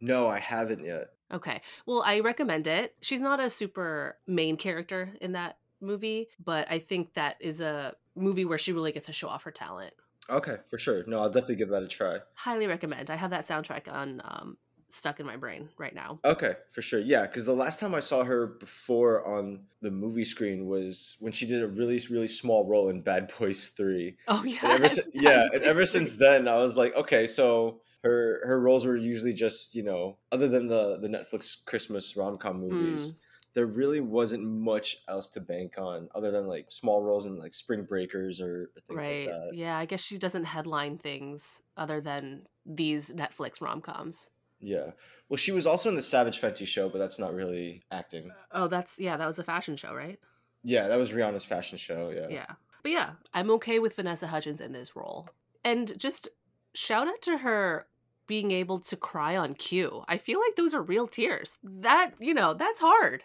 No, 0.00 0.28
I 0.28 0.38
haven't 0.38 0.84
yet. 0.84 1.10
Okay. 1.32 1.60
Well, 1.86 2.02
I 2.04 2.20
recommend 2.20 2.66
it. 2.66 2.94
She's 3.00 3.20
not 3.20 3.40
a 3.40 3.50
super 3.50 4.16
main 4.26 4.56
character 4.56 5.12
in 5.20 5.32
that 5.32 5.58
movie, 5.80 6.28
but 6.44 6.66
I 6.70 6.78
think 6.78 7.14
that 7.14 7.36
is 7.40 7.60
a 7.60 7.94
movie 8.16 8.44
where 8.44 8.58
she 8.58 8.72
really 8.72 8.92
gets 8.92 9.06
to 9.06 9.12
show 9.12 9.28
off 9.28 9.42
her 9.44 9.50
talent. 9.50 9.94
Okay, 10.30 10.56
for 10.66 10.76
sure. 10.78 11.04
No, 11.06 11.18
I'll 11.18 11.30
definitely 11.30 11.56
give 11.56 11.70
that 11.70 11.82
a 11.82 11.88
try. 11.88 12.18
Highly 12.34 12.66
recommend. 12.66 13.10
I 13.10 13.16
have 13.16 13.30
that 13.30 13.46
soundtrack 13.46 13.90
on 13.90 14.20
um, 14.24 14.56
stuck 14.90 15.20
in 15.20 15.26
my 15.26 15.36
brain 15.36 15.68
right 15.78 15.94
now. 15.94 16.18
Okay, 16.24 16.54
for 16.70 16.82
sure. 16.82 17.00
Yeah, 17.00 17.22
because 17.22 17.44
the 17.44 17.54
last 17.54 17.80
time 17.80 17.94
I 17.94 18.00
saw 18.00 18.24
her 18.24 18.46
before 18.46 19.26
on 19.26 19.60
the 19.80 19.90
movie 19.90 20.24
screen 20.24 20.66
was 20.66 21.16
when 21.20 21.32
she 21.32 21.46
did 21.46 21.62
a 21.62 21.68
really, 21.68 22.00
really 22.10 22.28
small 22.28 22.66
role 22.66 22.88
in 22.88 23.02
Bad 23.02 23.30
Boys 23.38 23.68
Three. 23.68 24.16
Oh 24.26 24.44
yeah, 24.44 24.58
And 24.62 24.72
ever 24.72 24.88
si- 24.88 25.02
yeah, 25.14 25.48
and 25.52 25.62
ever 25.62 25.86
since 25.86 26.16
then, 26.16 26.48
I 26.48 26.56
was 26.58 26.76
like, 26.76 26.94
okay, 26.96 27.26
so 27.26 27.80
her 28.02 28.40
her 28.46 28.60
roles 28.60 28.86
were 28.86 28.96
usually 28.96 29.32
just 29.32 29.74
you 29.74 29.82
know, 29.82 30.16
other 30.32 30.48
than 30.48 30.68
the 30.68 30.98
the 30.98 31.08
Netflix 31.08 31.64
Christmas 31.64 32.16
rom 32.16 32.38
com 32.38 32.60
movies, 32.60 33.12
mm. 33.12 33.16
there 33.54 33.66
really 33.66 34.00
wasn't 34.00 34.44
much 34.44 34.98
else 35.08 35.28
to 35.30 35.40
bank 35.40 35.74
on 35.78 36.08
other 36.14 36.30
than 36.30 36.46
like 36.46 36.70
small 36.70 37.02
roles 37.02 37.26
in 37.26 37.38
like 37.38 37.52
Spring 37.54 37.82
Breakers 37.82 38.40
or, 38.40 38.70
or 38.74 38.80
things 38.88 39.06
right. 39.06 39.26
like 39.26 39.34
that. 39.34 39.50
Yeah, 39.54 39.76
I 39.76 39.84
guess 39.84 40.00
she 40.00 40.18
doesn't 40.18 40.44
headline 40.44 40.98
things 40.98 41.60
other 41.76 42.00
than 42.00 42.46
these 42.64 43.12
Netflix 43.12 43.60
rom 43.60 43.80
coms. 43.80 44.30
Yeah. 44.60 44.92
Well, 45.28 45.36
she 45.36 45.52
was 45.52 45.66
also 45.66 45.88
in 45.88 45.94
the 45.94 46.02
Savage 46.02 46.40
Fenty 46.40 46.66
show, 46.66 46.88
but 46.88 46.98
that's 46.98 47.18
not 47.18 47.34
really 47.34 47.82
acting. 47.90 48.30
Oh, 48.52 48.68
that's 48.68 48.98
yeah, 48.98 49.16
that 49.16 49.26
was 49.26 49.38
a 49.38 49.44
fashion 49.44 49.76
show, 49.76 49.94
right? 49.94 50.18
Yeah, 50.64 50.88
that 50.88 50.98
was 50.98 51.12
Rihanna's 51.12 51.44
fashion 51.44 51.78
show. 51.78 52.10
Yeah. 52.10 52.26
Yeah. 52.28 52.54
But 52.82 52.92
yeah, 52.92 53.10
I'm 53.34 53.50
okay 53.52 53.78
with 53.78 53.96
Vanessa 53.96 54.26
Hudgens 54.26 54.60
in 54.60 54.72
this 54.72 54.96
role. 54.96 55.28
And 55.64 55.98
just 55.98 56.28
shout 56.74 57.08
out 57.08 57.22
to 57.22 57.38
her 57.38 57.86
being 58.26 58.50
able 58.50 58.78
to 58.78 58.96
cry 58.96 59.36
on 59.36 59.54
cue. 59.54 60.04
I 60.08 60.18
feel 60.18 60.40
like 60.40 60.56
those 60.56 60.74
are 60.74 60.82
real 60.82 61.06
tears. 61.06 61.56
That, 61.62 62.12
you 62.18 62.34
know, 62.34 62.54
that's 62.54 62.80
hard. 62.80 63.24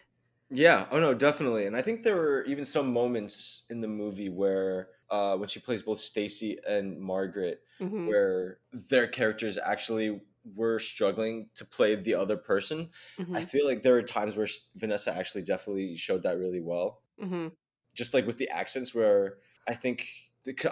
Yeah. 0.49 0.85
Oh 0.91 0.99
no, 0.99 1.13
definitely. 1.13 1.65
And 1.65 1.75
I 1.75 1.81
think 1.81 2.03
there 2.03 2.15
were 2.15 2.43
even 2.45 2.63
some 2.63 2.93
moments 2.93 3.63
in 3.69 3.81
the 3.81 3.87
movie 3.87 4.29
where, 4.29 4.89
uh, 5.09 5.35
when 5.37 5.49
she 5.49 5.59
plays 5.59 5.83
both 5.83 5.99
Stacy 5.99 6.59
and 6.67 6.99
Margaret, 6.99 7.61
Mhm. 7.79 8.07
where 8.07 8.59
their 8.71 9.07
characters 9.07 9.57
actually 9.57 10.21
were 10.55 10.79
struggling 10.79 11.49
to 11.55 11.65
play 11.65 11.95
the 11.95 12.15
other 12.15 12.37
person. 12.37 12.89
I 13.19 13.23
Mhm. 13.23 13.49
feel 13.49 13.65
like 13.65 13.81
there 13.81 13.93
were 13.93 14.01
times 14.01 14.35
where 14.35 14.47
Vanessa 14.75 15.13
actually 15.13 15.43
definitely 15.43 15.95
showed 15.95 16.23
that 16.23 16.37
really 16.37 16.59
well. 16.61 17.01
Mhm. 17.21 17.53
Just 17.93 18.13
like 18.13 18.25
with 18.27 18.37
the 18.37 18.49
accents, 18.49 18.93
where 18.93 19.37
I 19.67 19.75
think 19.75 20.07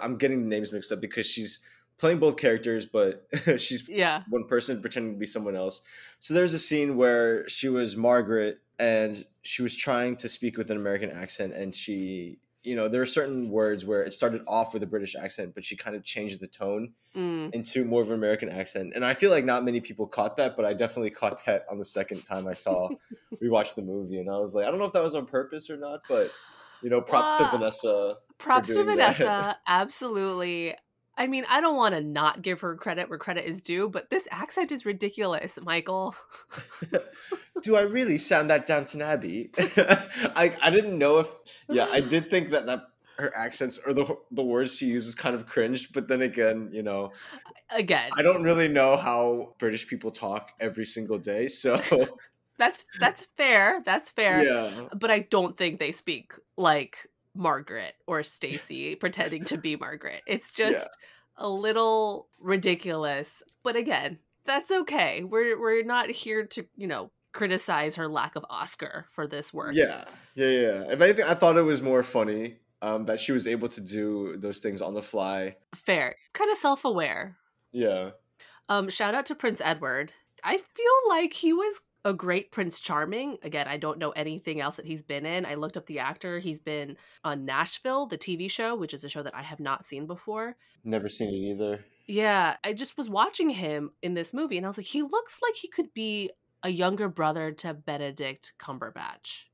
I'm 0.00 0.18
getting 0.18 0.42
the 0.42 0.48
names 0.48 0.72
mixed 0.72 0.92
up 0.92 1.00
because 1.00 1.24
she's 1.26 1.60
playing 1.96 2.18
both 2.18 2.36
characters, 2.36 2.84
but 2.84 3.26
she's 3.60 3.88
Yeah. 3.88 4.24
one 4.28 4.46
person 4.46 4.80
pretending 4.82 5.14
to 5.14 5.18
be 5.18 5.26
someone 5.26 5.56
else. 5.56 5.82
So 6.18 6.34
there's 6.34 6.52
a 6.52 6.58
scene 6.58 6.96
where 6.96 7.48
she 7.48 7.68
was 7.70 7.96
Margaret 7.96 8.60
and 8.78 9.24
she 9.42 9.62
was 9.62 9.76
trying 9.76 10.16
to 10.16 10.28
speak 10.28 10.58
with 10.58 10.70
an 10.70 10.76
American 10.76 11.10
accent 11.10 11.54
and 11.54 11.74
she 11.74 12.40
you 12.64 12.76
know, 12.76 12.88
there 12.88 13.02
are 13.02 13.06
certain 13.06 13.50
words 13.50 13.84
where 13.84 14.02
it 14.04 14.12
started 14.12 14.42
off 14.46 14.72
with 14.72 14.82
a 14.82 14.86
British 14.86 15.14
accent, 15.16 15.54
but 15.54 15.64
she 15.64 15.76
kind 15.76 15.96
of 15.96 16.04
changed 16.04 16.40
the 16.40 16.46
tone 16.46 16.92
Mm. 17.14 17.52
into 17.54 17.84
more 17.84 18.00
of 18.00 18.08
an 18.08 18.14
American 18.14 18.48
accent. 18.48 18.92
And 18.94 19.04
I 19.04 19.12
feel 19.12 19.30
like 19.30 19.44
not 19.44 19.64
many 19.64 19.80
people 19.82 20.06
caught 20.06 20.36
that, 20.36 20.56
but 20.56 20.64
I 20.64 20.72
definitely 20.72 21.10
caught 21.10 21.44
that 21.44 21.66
on 21.68 21.76
the 21.76 21.84
second 21.84 22.22
time 22.22 22.46
I 22.46 22.54
saw 22.54 22.88
we 23.40 23.50
watched 23.50 23.76
the 23.76 23.82
movie, 23.82 24.18
and 24.18 24.30
I 24.30 24.38
was 24.38 24.54
like, 24.54 24.64
I 24.66 24.70
don't 24.70 24.78
know 24.78 24.86
if 24.86 24.92
that 24.94 25.02
was 25.02 25.14
on 25.14 25.26
purpose 25.26 25.68
or 25.68 25.76
not, 25.76 26.00
but 26.08 26.30
you 26.82 26.88
know, 26.88 27.00
props 27.02 27.38
Well, 27.38 27.50
to 27.50 27.58
Vanessa. 27.58 28.16
Props 28.38 28.68
to 28.68 28.74
doing 28.84 28.96
that. 28.96 29.16
Vanessa. 29.16 29.58
Absolutely. 29.66 30.74
I 31.16 31.26
mean, 31.26 31.44
I 31.48 31.60
don't 31.60 31.76
want 31.76 31.94
to 31.94 32.00
not 32.00 32.42
give 32.42 32.60
her 32.60 32.74
credit 32.76 33.10
where 33.10 33.18
credit 33.18 33.44
is 33.44 33.60
due, 33.60 33.88
but 33.88 34.08
this 34.10 34.26
accent 34.30 34.72
is 34.72 34.86
ridiculous, 34.86 35.58
Michael. 35.62 36.14
Do 37.62 37.76
I 37.76 37.82
really 37.82 38.16
sound 38.16 38.50
that 38.50 38.66
Downton 38.66 39.02
Abbey? 39.02 39.50
I 39.58 40.56
I 40.60 40.70
didn't 40.70 40.98
know 40.98 41.18
if 41.18 41.30
yeah, 41.68 41.86
I 41.86 42.00
did 42.00 42.30
think 42.30 42.50
that 42.50 42.66
that 42.66 42.84
her 43.18 43.36
accents 43.36 43.78
or 43.86 43.92
the 43.92 44.16
the 44.30 44.42
words 44.42 44.76
she 44.76 44.86
used 44.86 45.06
was 45.06 45.14
kind 45.14 45.34
of 45.34 45.46
cringe, 45.46 45.92
but 45.92 46.08
then 46.08 46.22
again, 46.22 46.70
you 46.72 46.82
know, 46.82 47.12
Again, 47.74 48.10
I 48.16 48.22
don't 48.22 48.42
really 48.42 48.68
know 48.68 48.96
how 48.96 49.54
British 49.58 49.86
people 49.86 50.10
talk 50.10 50.50
every 50.60 50.84
single 50.84 51.18
day, 51.18 51.48
so 51.48 51.80
that's 52.58 52.84
that's 53.00 53.28
fair. 53.36 53.82
That's 53.84 54.10
fair. 54.10 54.44
yeah. 54.44 54.88
But 54.94 55.10
I 55.10 55.20
don't 55.20 55.56
think 55.56 55.78
they 55.78 55.92
speak 55.92 56.32
like 56.56 57.08
Margaret 57.34 57.94
or 58.06 58.22
Stacy 58.22 58.94
pretending 58.94 59.44
to 59.46 59.56
be 59.58 59.76
Margaret. 59.76 60.22
It's 60.26 60.52
just 60.62 60.74
Yeah. 61.38 61.46
a 61.46 61.48
little 61.48 62.28
ridiculous. 62.40 63.42
But 63.62 63.76
again, 63.76 64.18
that's 64.44 64.70
okay. 64.70 65.22
We're 65.24 65.58
we're 65.60 65.84
not 65.84 66.10
here 66.10 66.44
to, 66.46 66.66
you 66.76 66.86
know, 66.86 67.10
criticize 67.32 67.96
her 67.96 68.08
lack 68.08 68.36
of 68.36 68.44
Oscar 68.50 69.06
for 69.10 69.26
this 69.26 69.52
work. 69.54 69.74
Yeah, 69.74 70.04
yeah, 70.34 70.46
yeah. 70.48 70.92
If 70.92 71.00
anything, 71.00 71.24
I 71.24 71.34
thought 71.34 71.56
it 71.56 71.62
was 71.62 71.80
more 71.80 72.02
funny 72.02 72.56
um, 72.82 73.04
that 73.04 73.20
she 73.20 73.32
was 73.32 73.46
able 73.46 73.68
to 73.68 73.80
do 73.80 74.36
those 74.36 74.58
things 74.58 74.82
on 74.82 74.94
the 74.94 75.02
fly. 75.02 75.56
Fair. 75.74 76.16
Kind 76.34 76.50
of 76.50 76.56
self-aware. 76.58 77.36
Yeah, 77.70 78.10
Um, 78.68 78.90
shout 78.90 79.14
out 79.14 79.24
to 79.26 79.34
Prince 79.34 79.62
Edward. 79.64 80.12
I 80.44 80.58
feel 80.58 81.08
like 81.08 81.32
he 81.32 81.52
was 81.54 81.80
a 82.04 82.12
great 82.12 82.50
Prince 82.50 82.80
Charming. 82.80 83.38
Again, 83.42 83.68
I 83.68 83.76
don't 83.76 83.98
know 83.98 84.10
anything 84.10 84.60
else 84.60 84.76
that 84.76 84.86
he's 84.86 85.02
been 85.02 85.24
in. 85.24 85.46
I 85.46 85.54
looked 85.54 85.76
up 85.76 85.86
the 85.86 86.00
actor. 86.00 86.38
He's 86.38 86.60
been 86.60 86.96
on 87.24 87.44
Nashville, 87.44 88.06
the 88.06 88.18
TV 88.18 88.50
show, 88.50 88.74
which 88.74 88.94
is 88.94 89.04
a 89.04 89.08
show 89.08 89.22
that 89.22 89.34
I 89.34 89.42
have 89.42 89.60
not 89.60 89.86
seen 89.86 90.06
before. 90.06 90.56
never 90.84 91.08
seen 91.08 91.28
it 91.28 91.32
either. 91.32 91.84
Yeah, 92.06 92.56
I 92.64 92.72
just 92.72 92.96
was 92.96 93.08
watching 93.08 93.50
him 93.50 93.92
in 94.02 94.14
this 94.14 94.34
movie 94.34 94.56
and 94.56 94.66
I 94.66 94.68
was 94.68 94.76
like, 94.76 94.86
he 94.86 95.02
looks 95.02 95.38
like 95.40 95.54
he 95.54 95.68
could 95.68 95.94
be 95.94 96.30
a 96.62 96.68
younger 96.70 97.08
brother 97.08 97.52
to 97.52 97.74
Benedict 97.74 98.52
Cumberbatch. 98.58 99.44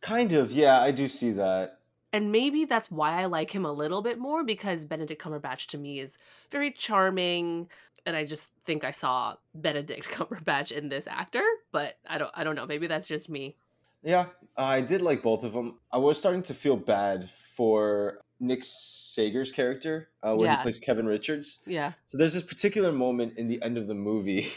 Kind 0.00 0.32
of, 0.32 0.52
yeah. 0.52 0.80
I 0.80 0.90
do 0.90 1.08
see 1.08 1.32
that. 1.32 1.78
And 2.12 2.30
maybe 2.30 2.64
that's 2.66 2.90
why 2.90 3.20
I 3.20 3.24
like 3.26 3.50
him 3.50 3.64
a 3.64 3.72
little 3.72 4.02
bit 4.02 4.18
more 4.18 4.44
because 4.44 4.84
Benedict 4.84 5.22
Cumberbatch 5.22 5.66
to 5.68 5.78
me 5.78 6.00
is 6.00 6.16
very 6.50 6.70
charming 6.70 7.68
and 8.04 8.16
I 8.16 8.24
just 8.24 8.50
think 8.64 8.84
I 8.84 8.90
saw 8.90 9.36
Benedict 9.54 10.08
Cumberbatch 10.10 10.72
in 10.72 10.88
this 10.88 11.06
actor, 11.06 11.44
but 11.70 11.98
I 12.08 12.18
don't 12.18 12.30
I 12.34 12.44
don't 12.44 12.56
know, 12.56 12.66
maybe 12.66 12.86
that's 12.86 13.08
just 13.08 13.28
me. 13.30 13.56
Yeah, 14.02 14.26
I 14.56 14.80
did 14.80 15.00
like 15.00 15.22
both 15.22 15.44
of 15.44 15.52
them. 15.52 15.78
I 15.92 15.98
was 15.98 16.18
starting 16.18 16.42
to 16.44 16.54
feel 16.54 16.76
bad 16.76 17.30
for 17.30 18.18
Nick 18.40 18.64
Sagar's 18.64 19.52
character 19.52 20.08
uh, 20.24 20.34
when 20.34 20.46
Yeah. 20.46 20.56
he 20.56 20.62
plays 20.62 20.80
Kevin 20.80 21.06
Richards. 21.06 21.60
Yeah. 21.66 21.92
So 22.06 22.18
there's 22.18 22.34
this 22.34 22.42
particular 22.42 22.90
moment 22.90 23.38
in 23.38 23.46
the 23.46 23.62
end 23.62 23.78
of 23.78 23.86
the 23.86 23.94
movie 23.94 24.48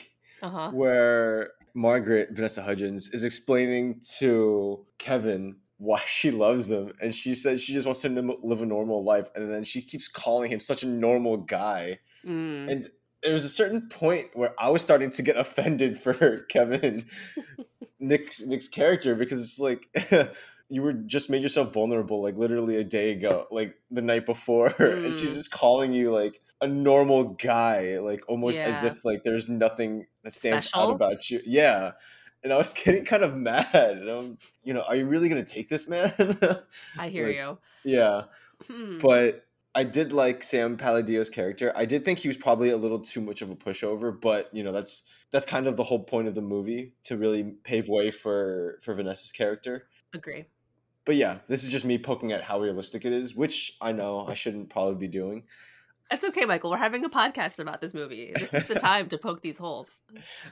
Uh-huh. 0.41 0.71
where 0.73 1.51
Margaret 1.75 2.29
Vanessa 2.31 2.63
Hudgens 2.63 3.09
is 3.13 3.23
explaining 3.23 4.01
to 4.17 4.83
Kevin 4.97 5.57
why 5.77 5.99
she 6.07 6.31
loves 6.31 6.69
him, 6.71 6.93
and 7.01 7.13
she 7.13 7.35
said 7.35 7.59
she 7.61 7.73
just 7.73 7.85
wants 7.85 8.03
him 8.03 8.15
to 8.15 8.37
live 8.43 8.61
a 8.61 8.65
normal 8.65 9.03
life, 9.03 9.29
and 9.35 9.49
then 9.49 9.63
she 9.63 9.81
keeps 9.81 10.07
calling 10.07 10.51
him 10.51 10.59
such 10.59 10.83
a 10.83 10.87
normal 10.87 11.37
guy, 11.37 11.99
Mm. 12.25 12.71
and 12.71 12.89
there 13.21 13.33
was 13.33 13.45
a 13.45 13.49
certain 13.49 13.87
point 13.87 14.27
where 14.33 14.53
I 14.59 14.69
was 14.69 14.81
starting 14.81 15.09
to 15.11 15.21
get 15.21 15.37
offended 15.45 15.95
for 15.97 16.39
Kevin, 16.49 17.05
Nick's 17.99 18.41
Nick's 18.45 18.67
character 18.67 19.15
because 19.15 19.43
it's 19.43 19.59
like 19.59 19.87
you 20.69 20.81
were 20.81 20.93
just 20.93 21.29
made 21.29 21.41
yourself 21.43 21.73
vulnerable 21.73 22.21
like 22.23 22.37
literally 22.37 22.77
a 22.77 22.83
day 22.83 23.11
ago, 23.11 23.47
like 23.51 23.75
the 23.91 24.01
night 24.01 24.25
before, 24.25 24.67
and 24.79 25.13
she's 25.13 25.31
Mm. 25.31 25.35
just 25.35 25.51
calling 25.51 25.93
you 25.93 26.11
like 26.11 26.41
a 26.61 26.67
normal 26.67 27.35
guy, 27.35 27.99
like 27.99 28.23
almost 28.27 28.59
as 28.59 28.83
if 28.83 29.05
like 29.05 29.23
there's 29.23 29.47
nothing 29.49 30.07
that 30.23 30.33
stands 30.33 30.67
Special? 30.67 30.89
out 30.89 30.95
about 30.95 31.29
you. 31.29 31.41
Yeah. 31.45 31.91
And 32.45 32.53
I 32.53 32.57
was 32.57 32.71
getting 32.83 33.03
kind 33.03 33.23
of 33.23 33.35
mad. 33.35 33.67
And 33.73 34.09
I'm, 34.09 34.37
you 34.63 34.73
know, 34.73 34.83
are 34.83 34.95
you 34.95 35.05
really 35.05 35.27
gonna 35.27 35.43
take 35.43 35.67
this, 35.67 35.89
man? 35.89 36.13
I 36.97 37.09
hear 37.09 37.27
like, 37.27 37.35
you. 37.35 37.57
yeah. 37.83 38.21
Hmm. 38.71 38.99
But 38.99 39.45
I 39.73 39.83
did 39.83 40.13
like 40.13 40.41
Sam 40.41 40.77
Palladio's 40.77 41.29
character. 41.29 41.73
I 41.75 41.83
did 41.83 42.05
think 42.05 42.19
he 42.19 42.29
was 42.29 42.37
probably 42.37 42.69
a 42.69 42.77
little 42.77 42.99
too 42.99 43.19
much 43.19 43.41
of 43.41 43.49
a 43.49 43.55
pushover, 43.55 44.17
but 44.19 44.49
you 44.53 44.63
know 44.63 44.71
that's 44.71 45.03
that's 45.31 45.45
kind 45.45 45.67
of 45.67 45.75
the 45.75 45.83
whole 45.83 46.03
point 46.03 46.29
of 46.29 46.35
the 46.35 46.41
movie 46.41 46.93
to 47.03 47.17
really 47.17 47.43
pave 47.63 47.89
way 47.89 48.11
for 48.11 48.79
for 48.81 48.93
Vanessa's 48.93 49.33
character. 49.33 49.87
Agree. 50.13 50.45
But 51.03 51.17
yeah, 51.17 51.39
this 51.47 51.63
is 51.63 51.71
just 51.71 51.85
me 51.85 51.97
poking 51.97 52.31
at 52.31 52.41
how 52.41 52.59
realistic 52.59 53.05
it 53.05 53.11
is, 53.11 53.35
which 53.35 53.75
I 53.81 53.91
know 53.91 54.25
I 54.25 54.33
shouldn't 54.33 54.69
probably 54.69 54.95
be 54.95 55.07
doing. 55.07 55.43
It's 56.11 56.23
okay, 56.23 56.45
Michael. 56.45 56.69
We're 56.69 56.77
having 56.77 57.03
a 57.03 57.09
podcast 57.09 57.59
about 57.59 57.81
this 57.81 57.93
movie. 57.93 58.31
This 58.35 58.53
is 58.53 58.67
the 58.67 58.75
time 58.79 59.09
to 59.09 59.17
poke 59.17 59.41
these 59.41 59.57
holes. 59.57 59.95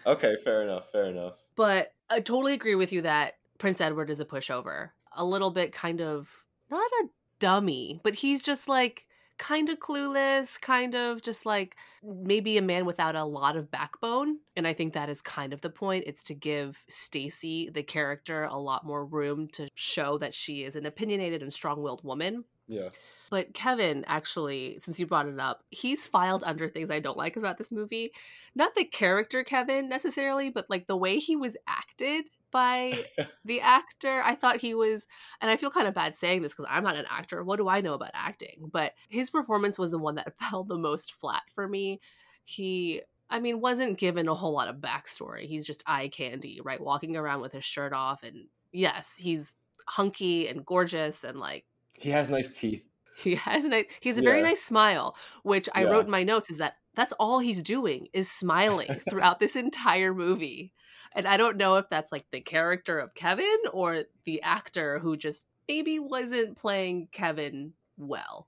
Okay, 0.05 0.35
fair 0.43 0.63
enough, 0.63 0.89
fair 0.91 1.05
enough. 1.05 1.43
But 1.55 1.93
I 2.09 2.21
totally 2.21 2.53
agree 2.53 2.75
with 2.75 2.91
you 2.91 3.01
that 3.03 3.33
Prince 3.59 3.79
Edward 3.79 4.09
is 4.09 4.19
a 4.19 4.25
pushover. 4.25 4.89
A 5.15 5.23
little 5.23 5.51
bit 5.51 5.71
kind 5.71 6.01
of 6.01 6.43
not 6.71 6.89
a 7.03 7.07
dummy, 7.39 7.99
but 8.03 8.15
he's 8.15 8.41
just 8.41 8.67
like 8.67 9.05
kind 9.37 9.69
of 9.69 9.79
clueless, 9.79 10.59
kind 10.61 10.95
of 10.95 11.21
just 11.21 11.45
like 11.45 11.75
maybe 12.03 12.57
a 12.57 12.61
man 12.61 12.85
without 12.85 13.15
a 13.15 13.23
lot 13.23 13.55
of 13.55 13.69
backbone. 13.69 14.39
And 14.55 14.67
I 14.67 14.73
think 14.73 14.93
that 14.93 15.09
is 15.09 15.21
kind 15.21 15.53
of 15.53 15.61
the 15.61 15.69
point. 15.69 16.05
It's 16.07 16.21
to 16.23 16.33
give 16.33 16.83
Stacy, 16.87 17.69
the 17.69 17.83
character, 17.83 18.45
a 18.45 18.57
lot 18.57 18.85
more 18.85 19.05
room 19.05 19.47
to 19.49 19.67
show 19.75 20.17
that 20.19 20.33
she 20.33 20.63
is 20.63 20.75
an 20.75 20.85
opinionated 20.85 21.41
and 21.41 21.53
strong-willed 21.53 22.03
woman. 22.03 22.43
Yeah. 22.67 22.89
But 23.33 23.55
Kevin, 23.55 24.05
actually, 24.05 24.77
since 24.79 24.99
you 24.99 25.07
brought 25.07 25.25
it 25.25 25.39
up, 25.39 25.63
he's 25.71 26.05
filed 26.05 26.43
under 26.45 26.67
things 26.67 26.91
I 26.91 26.99
don't 26.99 27.17
like 27.17 27.35
about 27.35 27.57
this 27.57 27.71
movie. 27.71 28.11
Not 28.53 28.75
the 28.75 28.83
character 28.83 29.43
Kevin 29.43 29.89
necessarily, 29.89 30.51
but 30.51 30.69
like 30.69 30.85
the 30.85 30.95
way 30.95 31.17
he 31.17 31.35
was 31.35 31.57
acted 31.67 32.25
by 32.51 33.05
the 33.43 33.61
actor. 33.61 34.21
I 34.23 34.35
thought 34.35 34.61
he 34.61 34.75
was, 34.75 35.07
and 35.41 35.49
I 35.49 35.57
feel 35.57 35.71
kind 35.71 35.87
of 35.87 35.95
bad 35.95 36.15
saying 36.15 36.43
this 36.43 36.53
because 36.53 36.69
I'm 36.69 36.83
not 36.83 36.95
an 36.95 37.07
actor. 37.09 37.43
What 37.43 37.57
do 37.57 37.67
I 37.67 37.81
know 37.81 37.95
about 37.95 38.11
acting? 38.13 38.69
But 38.71 38.93
his 39.09 39.31
performance 39.31 39.79
was 39.79 39.89
the 39.89 39.97
one 39.97 40.13
that 40.13 40.37
fell 40.39 40.63
the 40.63 40.77
most 40.77 41.13
flat 41.13 41.41
for 41.55 41.67
me. 41.67 42.01
He, 42.45 43.01
I 43.31 43.39
mean, 43.39 43.61
wasn't 43.61 43.97
given 43.97 44.27
a 44.27 44.35
whole 44.35 44.53
lot 44.53 44.67
of 44.67 44.75
backstory. 44.75 45.47
He's 45.47 45.65
just 45.65 45.81
eye 45.87 46.09
candy, 46.09 46.61
right? 46.63 46.79
Walking 46.79 47.17
around 47.17 47.41
with 47.41 47.53
his 47.53 47.65
shirt 47.65 47.93
off. 47.93 48.21
And 48.21 48.45
yes, 48.71 49.13
he's 49.17 49.55
hunky 49.87 50.47
and 50.47 50.63
gorgeous 50.63 51.23
and 51.23 51.39
like, 51.39 51.65
He 51.97 52.11
has 52.11 52.29
nice 52.29 52.49
teeth. 52.49 52.92
He 53.15 53.35
has 53.35 53.65
a 53.65 53.69
nice, 53.69 53.85
he 54.01 54.09
has 54.09 54.17
a 54.17 54.21
very 54.21 54.41
nice 54.41 54.61
smile, 54.61 55.15
which 55.43 55.69
I 55.73 55.83
Yeah. 55.83 55.89
wrote 55.89 56.05
in 56.05 56.11
my 56.11 56.23
notes 56.23 56.49
is 56.49 56.57
that 56.57 56.75
that's 56.95 57.13
all 57.13 57.39
he's 57.39 57.61
doing 57.61 58.07
is 58.13 58.29
smiling 58.29 58.93
throughout 59.09 59.39
this 59.39 59.55
entire 59.55 60.13
movie. 60.13 60.71
And 61.15 61.27
I 61.27 61.37
don't 61.37 61.57
know 61.57 61.75
if 61.75 61.89
that's 61.89 62.11
like 62.11 62.25
the 62.31 62.41
character 62.41 62.99
of 62.99 63.13
Kevin 63.15 63.57
or 63.71 64.03
the 64.25 64.41
actor 64.41 64.99
who 64.99 65.15
just 65.17 65.45
maybe 65.67 65.99
wasn't 65.99 66.57
playing 66.57 67.07
Kevin 67.11 67.73
well. 67.97 68.47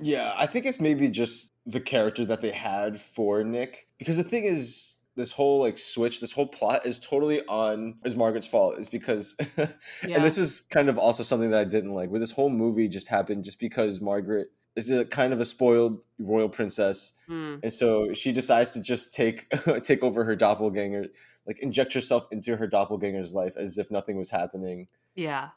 Yeah, 0.00 0.32
I 0.36 0.46
think 0.46 0.64
it's 0.64 0.80
maybe 0.80 1.08
just 1.08 1.50
the 1.66 1.80
character 1.80 2.24
that 2.26 2.40
they 2.40 2.52
had 2.52 3.00
for 3.00 3.42
Nick. 3.42 3.88
Because 3.98 4.16
the 4.16 4.24
thing 4.24 4.44
is, 4.44 4.96
this 5.18 5.32
whole 5.32 5.60
like 5.60 5.76
switch, 5.76 6.20
this 6.20 6.32
whole 6.32 6.46
plot 6.46 6.86
is 6.86 6.98
totally 6.98 7.42
on 7.46 7.96
is 8.04 8.16
Margaret's 8.16 8.46
fault. 8.46 8.78
Is 8.78 8.88
because 8.88 9.36
Yeah. 9.58 9.66
and 10.14 10.24
this 10.24 10.38
was 10.38 10.60
kind 10.60 10.88
of 10.88 10.96
also 10.96 11.22
something 11.22 11.50
that 11.50 11.60
I 11.60 11.64
didn't 11.64 11.92
like. 11.92 12.08
Where 12.10 12.20
this 12.20 12.30
whole 12.30 12.48
movie 12.48 12.88
just 12.88 13.08
happened 13.08 13.44
just 13.44 13.58
because 13.60 14.00
Margaret 14.00 14.48
is 14.76 14.90
a 14.90 15.04
kind 15.04 15.32
of 15.32 15.40
a 15.40 15.44
spoiled 15.44 16.04
royal 16.18 16.48
princess, 16.48 17.12
Mm, 17.28 17.60
and 17.62 17.72
so 17.72 18.12
she 18.14 18.32
decides 18.32 18.70
to 18.70 18.80
just 18.80 19.12
take 19.12 19.46
take 19.82 20.02
over 20.02 20.24
her 20.24 20.36
doppelganger, 20.36 21.06
like 21.46 21.58
inject 21.58 21.92
herself 21.92 22.26
into 22.30 22.56
her 22.56 22.68
doppelganger's 22.68 23.34
life 23.34 23.54
as 23.56 23.76
if 23.76 23.90
nothing 23.90 24.16
was 24.16 24.30
happening. 24.30 24.88
yeah. 25.14 25.50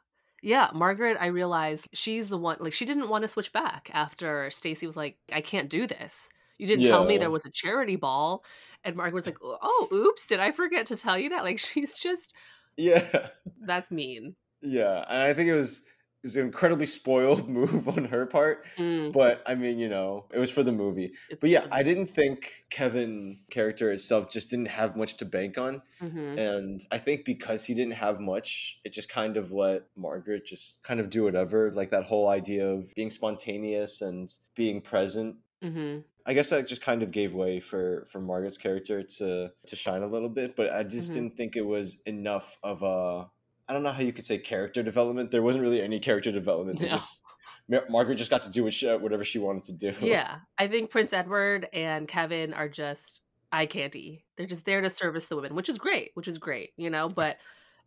Yeah, 0.43 0.71
Margaret, 0.73 1.17
I 1.19 1.27
realized 1.27 1.87
she's 1.93 2.29
the 2.29 2.37
one 2.37 2.57
like 2.59 2.73
she 2.73 2.83
didn't 2.85 3.09
want 3.09 3.21
to 3.23 3.27
switch 3.27 3.53
back 3.53 3.91
after 3.93 4.49
Stacy 4.49 4.87
was 4.87 4.97
like, 4.97 5.17
I 5.31 5.39
can't 5.41 5.69
do 5.69 5.85
this. 5.85 6.31
You 6.61 6.67
didn't 6.67 6.85
tell 6.85 7.03
me 7.05 7.17
there 7.17 7.31
was 7.31 7.45
a 7.45 7.49
charity 7.49 7.95
ball. 7.95 8.45
And 8.83 8.95
Margaret 8.95 9.15
was 9.15 9.25
like, 9.25 9.37
Oh, 9.41 9.87
oops, 9.91 10.27
did 10.27 10.39
I 10.39 10.51
forget 10.51 10.85
to 10.87 10.95
tell 10.95 11.17
you 11.17 11.29
that? 11.29 11.43
Like 11.43 11.57
she's 11.67 11.97
just 11.97 12.33
Yeah. 12.77 13.29
that's 13.59 13.91
mean. 13.91 14.35
Yeah, 14.61 15.03
and 15.09 15.23
I 15.23 15.33
think 15.33 15.49
it 15.49 15.55
was 15.55 15.79
it 16.23 16.27
was 16.27 16.37
an 16.37 16.45
incredibly 16.45 16.85
spoiled 16.85 17.49
move 17.59 17.87
on 17.87 18.05
her 18.05 18.27
part. 18.27 18.67
Mm, 18.77 19.11
But 19.11 19.41
I 19.47 19.55
mean, 19.55 19.79
you 19.79 19.89
know, 19.89 20.27
it 20.31 20.37
was 20.37 20.51
for 20.51 20.61
the 20.61 20.71
movie. 20.71 21.13
it's 21.31 21.39
But 21.39 21.49
yeah, 21.49 21.65
I 21.71 21.81
didn't 21.81 22.05
think 22.11 22.65
Kevin 22.69 23.39
character 23.49 23.91
itself 23.91 24.29
just 24.29 24.51
didn't 24.51 24.67
have 24.67 24.95
much 24.95 25.17
to 25.17 25.25
bank 25.25 25.57
on. 25.57 25.81
Mhm. 25.99 26.37
And 26.37 26.85
I 26.91 26.99
think 26.99 27.25
because 27.25 27.65
he 27.65 27.73
didn't 27.73 27.95
have 27.95 28.19
much, 28.19 28.79
it 28.85 28.93
just 28.93 29.09
kind 29.09 29.35
of 29.35 29.51
let 29.51 29.87
Margaret 29.95 30.45
just 30.45 30.83
kind 30.83 30.99
of 30.99 31.09
do 31.09 31.23
whatever. 31.23 31.71
Like 31.71 31.89
that 31.89 32.03
whole 32.03 32.29
idea 32.29 32.69
of 32.69 32.93
being 32.95 33.09
spontaneous 33.09 34.01
and 34.01 34.29
being 34.55 34.79
present. 34.81 35.37
Mhm. 35.63 36.03
I 36.25 36.33
guess 36.33 36.49
that 36.51 36.67
just 36.67 36.81
kind 36.81 37.01
of 37.03 37.11
gave 37.11 37.33
way 37.33 37.59
for 37.59 38.05
for 38.05 38.19
Margaret's 38.21 38.57
character 38.57 39.01
to 39.03 39.51
to 39.65 39.75
shine 39.75 40.03
a 40.03 40.07
little 40.07 40.29
bit, 40.29 40.55
but 40.55 40.71
I 40.71 40.83
just 40.83 41.11
Mhm. 41.11 41.13
didn't 41.15 41.37
think 41.37 41.55
it 41.55 41.65
was 41.65 42.01
enough 42.05 42.57
of 42.63 42.81
a 42.83 43.29
I 43.67 43.73
don't 43.73 43.83
know 43.83 43.91
how 43.91 44.01
you 44.01 44.11
could 44.13 44.25
say 44.25 44.37
character 44.37 44.83
development. 44.83 45.31
There 45.31 45.41
wasn't 45.41 45.63
really 45.63 45.81
any 45.81 45.99
character 45.99 46.31
development. 46.31 46.81
No. 46.81 46.87
just 46.87 47.21
Mar- 47.67 47.85
Margaret 47.89 48.15
just 48.15 48.29
got 48.31 48.41
to 48.43 48.49
do 48.49 48.63
what 48.63 48.73
she, 48.73 48.87
whatever 48.87 49.23
she 49.23 49.39
wanted 49.39 49.63
to 49.63 49.73
do. 49.73 49.93
Yeah, 50.05 50.39
I 50.57 50.67
think 50.67 50.89
Prince 50.89 51.13
Edward 51.13 51.67
and 51.73 52.07
Kevin 52.07 52.53
are 52.53 52.67
just 52.67 53.21
eye 53.51 53.65
candy. 53.65 54.25
They're 54.35 54.45
just 54.47 54.65
there 54.65 54.81
to 54.81 54.89
service 54.89 55.27
the 55.27 55.35
women, 55.35 55.55
which 55.55 55.69
is 55.69 55.77
great, 55.77 56.11
which 56.15 56.27
is 56.27 56.37
great, 56.37 56.71
you 56.75 56.89
know. 56.89 57.07
But 57.15 57.37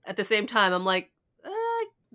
at 0.06 0.16
the 0.16 0.24
same 0.24 0.46
time, 0.46 0.72
I'm 0.72 0.84
like, 0.84 1.10
uh, 1.44 1.50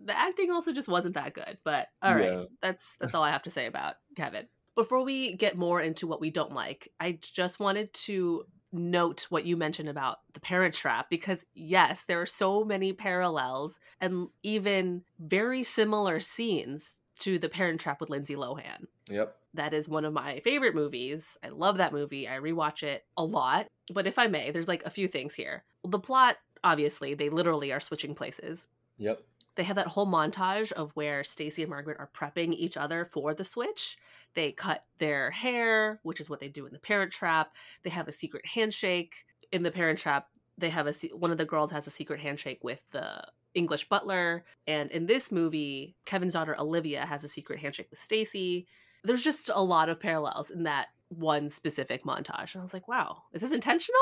the 0.06 0.18
acting 0.18 0.52
also 0.52 0.72
just 0.72 0.88
wasn't 0.88 1.16
that 1.16 1.34
good. 1.34 1.58
But 1.64 1.90
all 2.02 2.16
right, 2.16 2.32
Yeah. 2.32 2.44
that's 2.62 2.96
that's 3.00 3.14
all 3.16 3.24
I 3.24 3.32
have 3.32 3.44
to 3.44 3.50
say 3.52 3.66
about 3.68 3.96
Kevin. 4.16 4.48
Before 4.80 5.04
we 5.04 5.34
get 5.34 5.58
more 5.58 5.82
into 5.82 6.08
what 6.08 6.22
we 6.22 6.30
don't 6.30 6.54
like, 6.54 6.88
I 7.02 7.20
just 7.22 7.60
wanted 7.60 7.94
to 8.06 8.46
note 8.72 9.26
what 9.28 9.46
you 9.46 9.58
mentioned 9.58 9.90
about 9.90 10.20
the 10.32 10.40
parent 10.40 10.74
trap 10.74 11.10
because 11.10 11.44
yes, 11.54 12.04
there 12.04 12.22
are 12.22 12.26
so 12.26 12.64
many 12.64 12.94
parallels 12.94 13.78
and 14.00 14.30
even 14.42 15.04
very 15.20 15.64
similar 15.64 16.22
scenes 16.22 16.98
to 17.20 17.38
the 17.38 17.50
parent 17.50 17.82
trap 17.82 18.00
with 18.00 18.10
Lindsay 18.10 18.38
Lohan 18.38 18.86
Yep. 19.10 19.36
that 19.56 19.74
is 19.74 19.90
one 19.90 20.06
of 20.06 20.14
my 20.14 20.40
favorite 20.46 20.76
movies. 20.76 21.38
I 21.44 21.50
love 21.50 21.76
that 21.80 21.92
movie. 21.92 22.26
I 22.26 22.38
rewatch 22.38 22.82
it 22.82 23.04
a 23.18 23.26
lot. 23.26 23.68
But 23.94 24.08
if 24.08 24.18
I 24.18 24.28
may, 24.28 24.52
there's 24.52 24.70
like 24.70 24.86
a 24.86 24.90
few 24.90 25.10
things 25.10 25.36
here. 25.36 25.66
The 25.86 26.00
plot, 26.00 26.38
obviously, 26.64 27.16
they 27.16 27.28
literally 27.28 27.74
are 27.74 27.82
switching 27.82 28.16
places. 28.16 28.68
Yep. 28.98 29.22
They 29.60 29.66
have 29.66 29.75
that 29.75 29.88
whole 29.88 30.08
montage 30.08 30.72
of 30.72 30.92
where 30.92 31.22
Stacy 31.22 31.63
and 31.63 31.70
Margaret 31.70 31.98
are 32.00 32.10
prepping 32.16 32.54
each 32.54 32.78
other 32.78 33.04
for 33.04 33.34
the 33.34 33.44
switch. 33.44 33.98
They 34.34 34.54
cut 34.54 34.86
their 35.00 35.32
hair, 35.32 36.00
which 36.04 36.22
is 36.22 36.30
what 36.30 36.39
they 36.39 36.48
do 36.48 36.66
in 36.66 36.72
the 36.72 36.80
Parent 36.80 37.12
Trap. 37.12 37.54
They 37.84 37.89
have 37.89 38.08
a 38.08 38.13
secret 38.13 38.46
handshake 38.46 39.25
in 39.51 39.63
the 39.63 39.70
Parent 39.70 40.00
Trap. 40.00 40.30
They 40.58 40.70
have 40.70 40.88
a 40.88 40.94
one 41.08 41.32
of 41.32 41.38
the 41.38 41.44
girls 41.44 41.72
has 41.72 41.88
a 41.88 41.89
secret 41.89 42.22
handshake 42.22 42.63
with 42.63 42.80
the 42.92 43.22
English 43.54 43.89
butler, 43.89 44.46
and 44.66 44.92
in 44.92 45.08
this 45.08 45.30
movie, 45.30 45.98
Kevin's 46.06 46.36
daughter 46.36 46.56
Olivia 46.58 47.06
has 47.06 47.25
a 47.25 47.28
secret 47.28 47.60
handshake 47.60 47.88
with 47.89 48.00
Stacy. 48.00 48.66
There's 49.04 49.25
just 49.25 49.51
a 49.54 49.62
lot 49.62 49.89
of 49.89 50.00
parallels 50.00 50.51
in 50.51 50.63
that 50.63 50.88
one 51.10 51.50
specific 51.50 52.06
montage. 52.06 52.54
And 52.54 52.62
I 52.62 52.63
was 52.63 52.74
like, 52.74 52.88
wow, 52.88 53.24
is 53.34 53.42
this 53.42 53.51
intentional? 53.51 54.00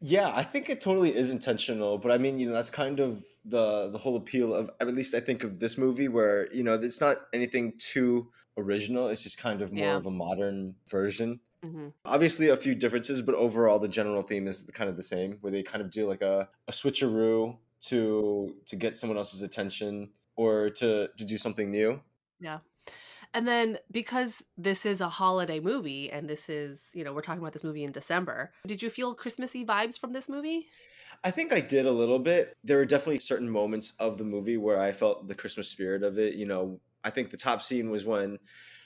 Yeah, 0.00 0.30
I 0.34 0.44
think 0.44 0.70
it 0.70 0.80
totally 0.80 1.14
is 1.14 1.30
intentional, 1.30 1.98
but 1.98 2.12
I 2.12 2.18
mean, 2.18 2.38
you 2.38 2.46
know, 2.46 2.52
that's 2.52 2.70
kind 2.70 3.00
of 3.00 3.24
the 3.44 3.88
the 3.90 3.98
whole 3.98 4.14
appeal 4.16 4.54
of 4.54 4.70
at 4.80 4.86
least 4.94 5.12
I 5.14 5.20
think 5.20 5.42
of 5.42 5.58
this 5.58 5.76
movie 5.76 6.06
where, 6.08 6.52
you 6.54 6.62
know, 6.62 6.74
it's 6.74 7.00
not 7.00 7.26
anything 7.32 7.76
too 7.78 8.30
original, 8.56 9.08
it's 9.08 9.24
just 9.24 9.38
kind 9.38 9.60
of 9.60 9.72
more 9.72 9.96
Yeah. 9.96 9.96
of 9.96 10.06
a 10.06 10.10
modern 10.10 10.76
version. 10.88 11.40
hmm 11.62 11.88
Obviously 12.04 12.48
a 12.48 12.56
few 12.56 12.74
differences, 12.74 13.22
but 13.22 13.34
overall 13.36 13.78
the 13.80 13.88
general 13.88 14.22
theme 14.22 14.48
is 14.48 14.62
kind 14.74 14.90
of 14.90 14.96
the 14.96 15.02
same, 15.04 15.34
where 15.42 15.52
they 15.52 15.62
kind 15.64 15.82
of 15.82 15.90
do 15.90 16.06
like 16.08 16.22
a, 16.22 16.48
a 16.68 16.72
switcheroo 16.72 17.58
to 17.82 18.56
to 18.66 18.76
get 18.76 18.96
someone 18.96 19.16
else's 19.18 19.42
attention 19.42 20.12
or 20.36 20.70
to 20.70 21.08
to 21.18 21.24
do 21.24 21.38
something 21.38 21.70
new. 21.70 22.02
And 23.34 23.46
then 23.46 23.78
because 23.90 24.42
this 24.56 24.86
is 24.86 25.00
a 25.00 25.08
holiday 25.08 25.60
movie 25.60 26.10
and 26.10 26.28
this 26.28 26.48
is, 26.48 26.90
you 26.94 27.04
know, 27.04 27.12
we're 27.12 27.20
talking 27.22 27.40
about 27.42 27.52
this 27.52 27.64
movie 27.64 27.84
in 27.84 27.92
December, 27.92 28.52
did 28.66 28.82
you 28.82 28.90
feel 28.90 29.14
Christmassy 29.14 29.64
vibes 29.64 29.98
from 29.98 30.12
this 30.12 30.28
movie? 30.28 30.68
I 31.24 31.30
think 31.30 31.52
I 31.52 31.60
did 31.60 31.86
a 31.86 31.90
little 31.92 32.18
bit. 32.18 32.56
There 32.62 32.76
were 32.78 32.84
definitely 32.84 33.18
certain 33.18 33.50
moments 33.50 33.92
of 33.98 34.18
the 34.18 34.24
movie 34.24 34.56
where 34.56 34.80
I 34.80 34.92
felt 34.92 35.26
the 35.28 35.34
Christmas 35.34 35.68
spirit 35.68 36.02
of 36.02 36.18
it. 36.18 36.34
You 36.34 36.46
know, 36.46 36.80
I 37.04 37.10
think 37.10 37.30
the 37.30 37.36
top 37.36 37.62
scene 37.62 37.90
was 37.90 38.04
when 38.06 38.38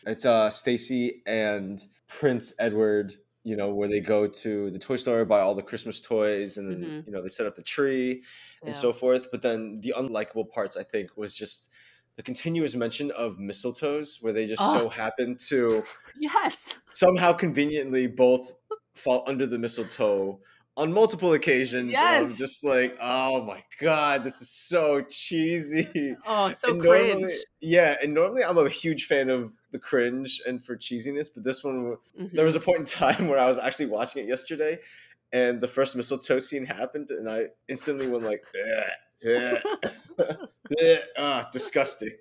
it's 0.06 0.24
uh 0.24 0.50
Stacy 0.50 1.22
and 1.26 1.78
Prince 2.08 2.54
Edward, 2.58 3.14
you 3.44 3.56
know, 3.56 3.74
where 3.74 3.88
they 3.88 4.00
go 4.00 4.26
to 4.26 4.70
the 4.70 4.78
toy 4.78 4.96
store, 4.96 5.24
buy 5.24 5.40
all 5.40 5.54
the 5.54 5.62
Christmas 5.62 6.00
toys, 6.00 6.56
and 6.56 6.92
Mhm. 6.92 7.06
you 7.06 7.12
know, 7.12 7.22
they 7.22 7.28
set 7.28 7.46
up 7.46 7.54
the 7.54 7.62
tree 7.62 8.24
and 8.64 8.74
so 8.76 8.92
forth. 8.92 9.30
But 9.30 9.42
then 9.42 9.80
the 9.80 9.94
unlikable 9.96 10.50
parts, 10.50 10.76
I 10.76 10.84
think, 10.84 11.16
was 11.16 11.34
just 11.34 11.72
the 12.16 12.22
continuous 12.22 12.74
mention 12.74 13.10
of 13.12 13.38
mistletoes, 13.38 14.22
where 14.22 14.32
they 14.32 14.46
just 14.46 14.62
so 14.70 14.86
Oh. 14.86 14.88
happen 14.88 15.36
to 15.48 15.84
Yes. 16.18 16.76
somehow 16.86 17.32
conveniently 17.32 18.06
both 18.06 18.54
fall 18.94 19.24
under 19.26 19.46
the 19.46 19.58
mistletoe 19.58 20.40
on 20.76 20.92
multiple 20.92 21.32
occasions. 21.34 22.00
And 22.00 22.08
I'm 22.08 22.28
Yes. 22.28 22.38
just 22.38 22.64
like, 22.64 22.96
oh 23.00 23.42
my 23.44 23.62
god, 23.80 24.24
this 24.24 24.40
is 24.42 24.50
so 24.50 25.02
cheesy. 25.02 26.16
Oh, 26.26 26.50
so 26.50 26.68
And 26.68 26.80
cringe. 26.80 27.10
normally, 27.12 27.36
yeah, 27.60 27.96
and 28.02 28.12
normally 28.14 28.44
I'm 28.44 28.58
a 28.58 28.68
huge 28.68 29.06
fan 29.06 29.30
of 29.30 29.52
the 29.70 29.78
cringe 29.78 30.40
and 30.46 30.62
for 30.64 30.76
cheesiness, 30.76 31.28
but 31.34 31.44
this 31.44 31.64
one, 31.64 31.96
Mhm. 32.18 32.34
there 32.34 32.44
was 32.44 32.56
a 32.56 32.60
point 32.60 32.80
in 32.80 32.84
time 32.84 33.26
where 33.28 33.38
I 33.38 33.46
was 33.48 33.58
actually 33.58 33.86
watching 33.86 34.24
it 34.24 34.28
yesterday, 34.28 34.78
and 35.32 35.60
the 35.62 35.68
first 35.68 35.96
mistletoe 35.96 36.38
scene 36.38 36.64
happened, 36.66 37.10
and 37.10 37.28
I 37.30 37.48
instantly 37.68 38.10
went 38.10 38.24
like, 38.24 38.44
yeah, 39.22 39.58
yeah, 40.78 40.96
ah, 41.16 41.48
disgusting. 41.52 42.16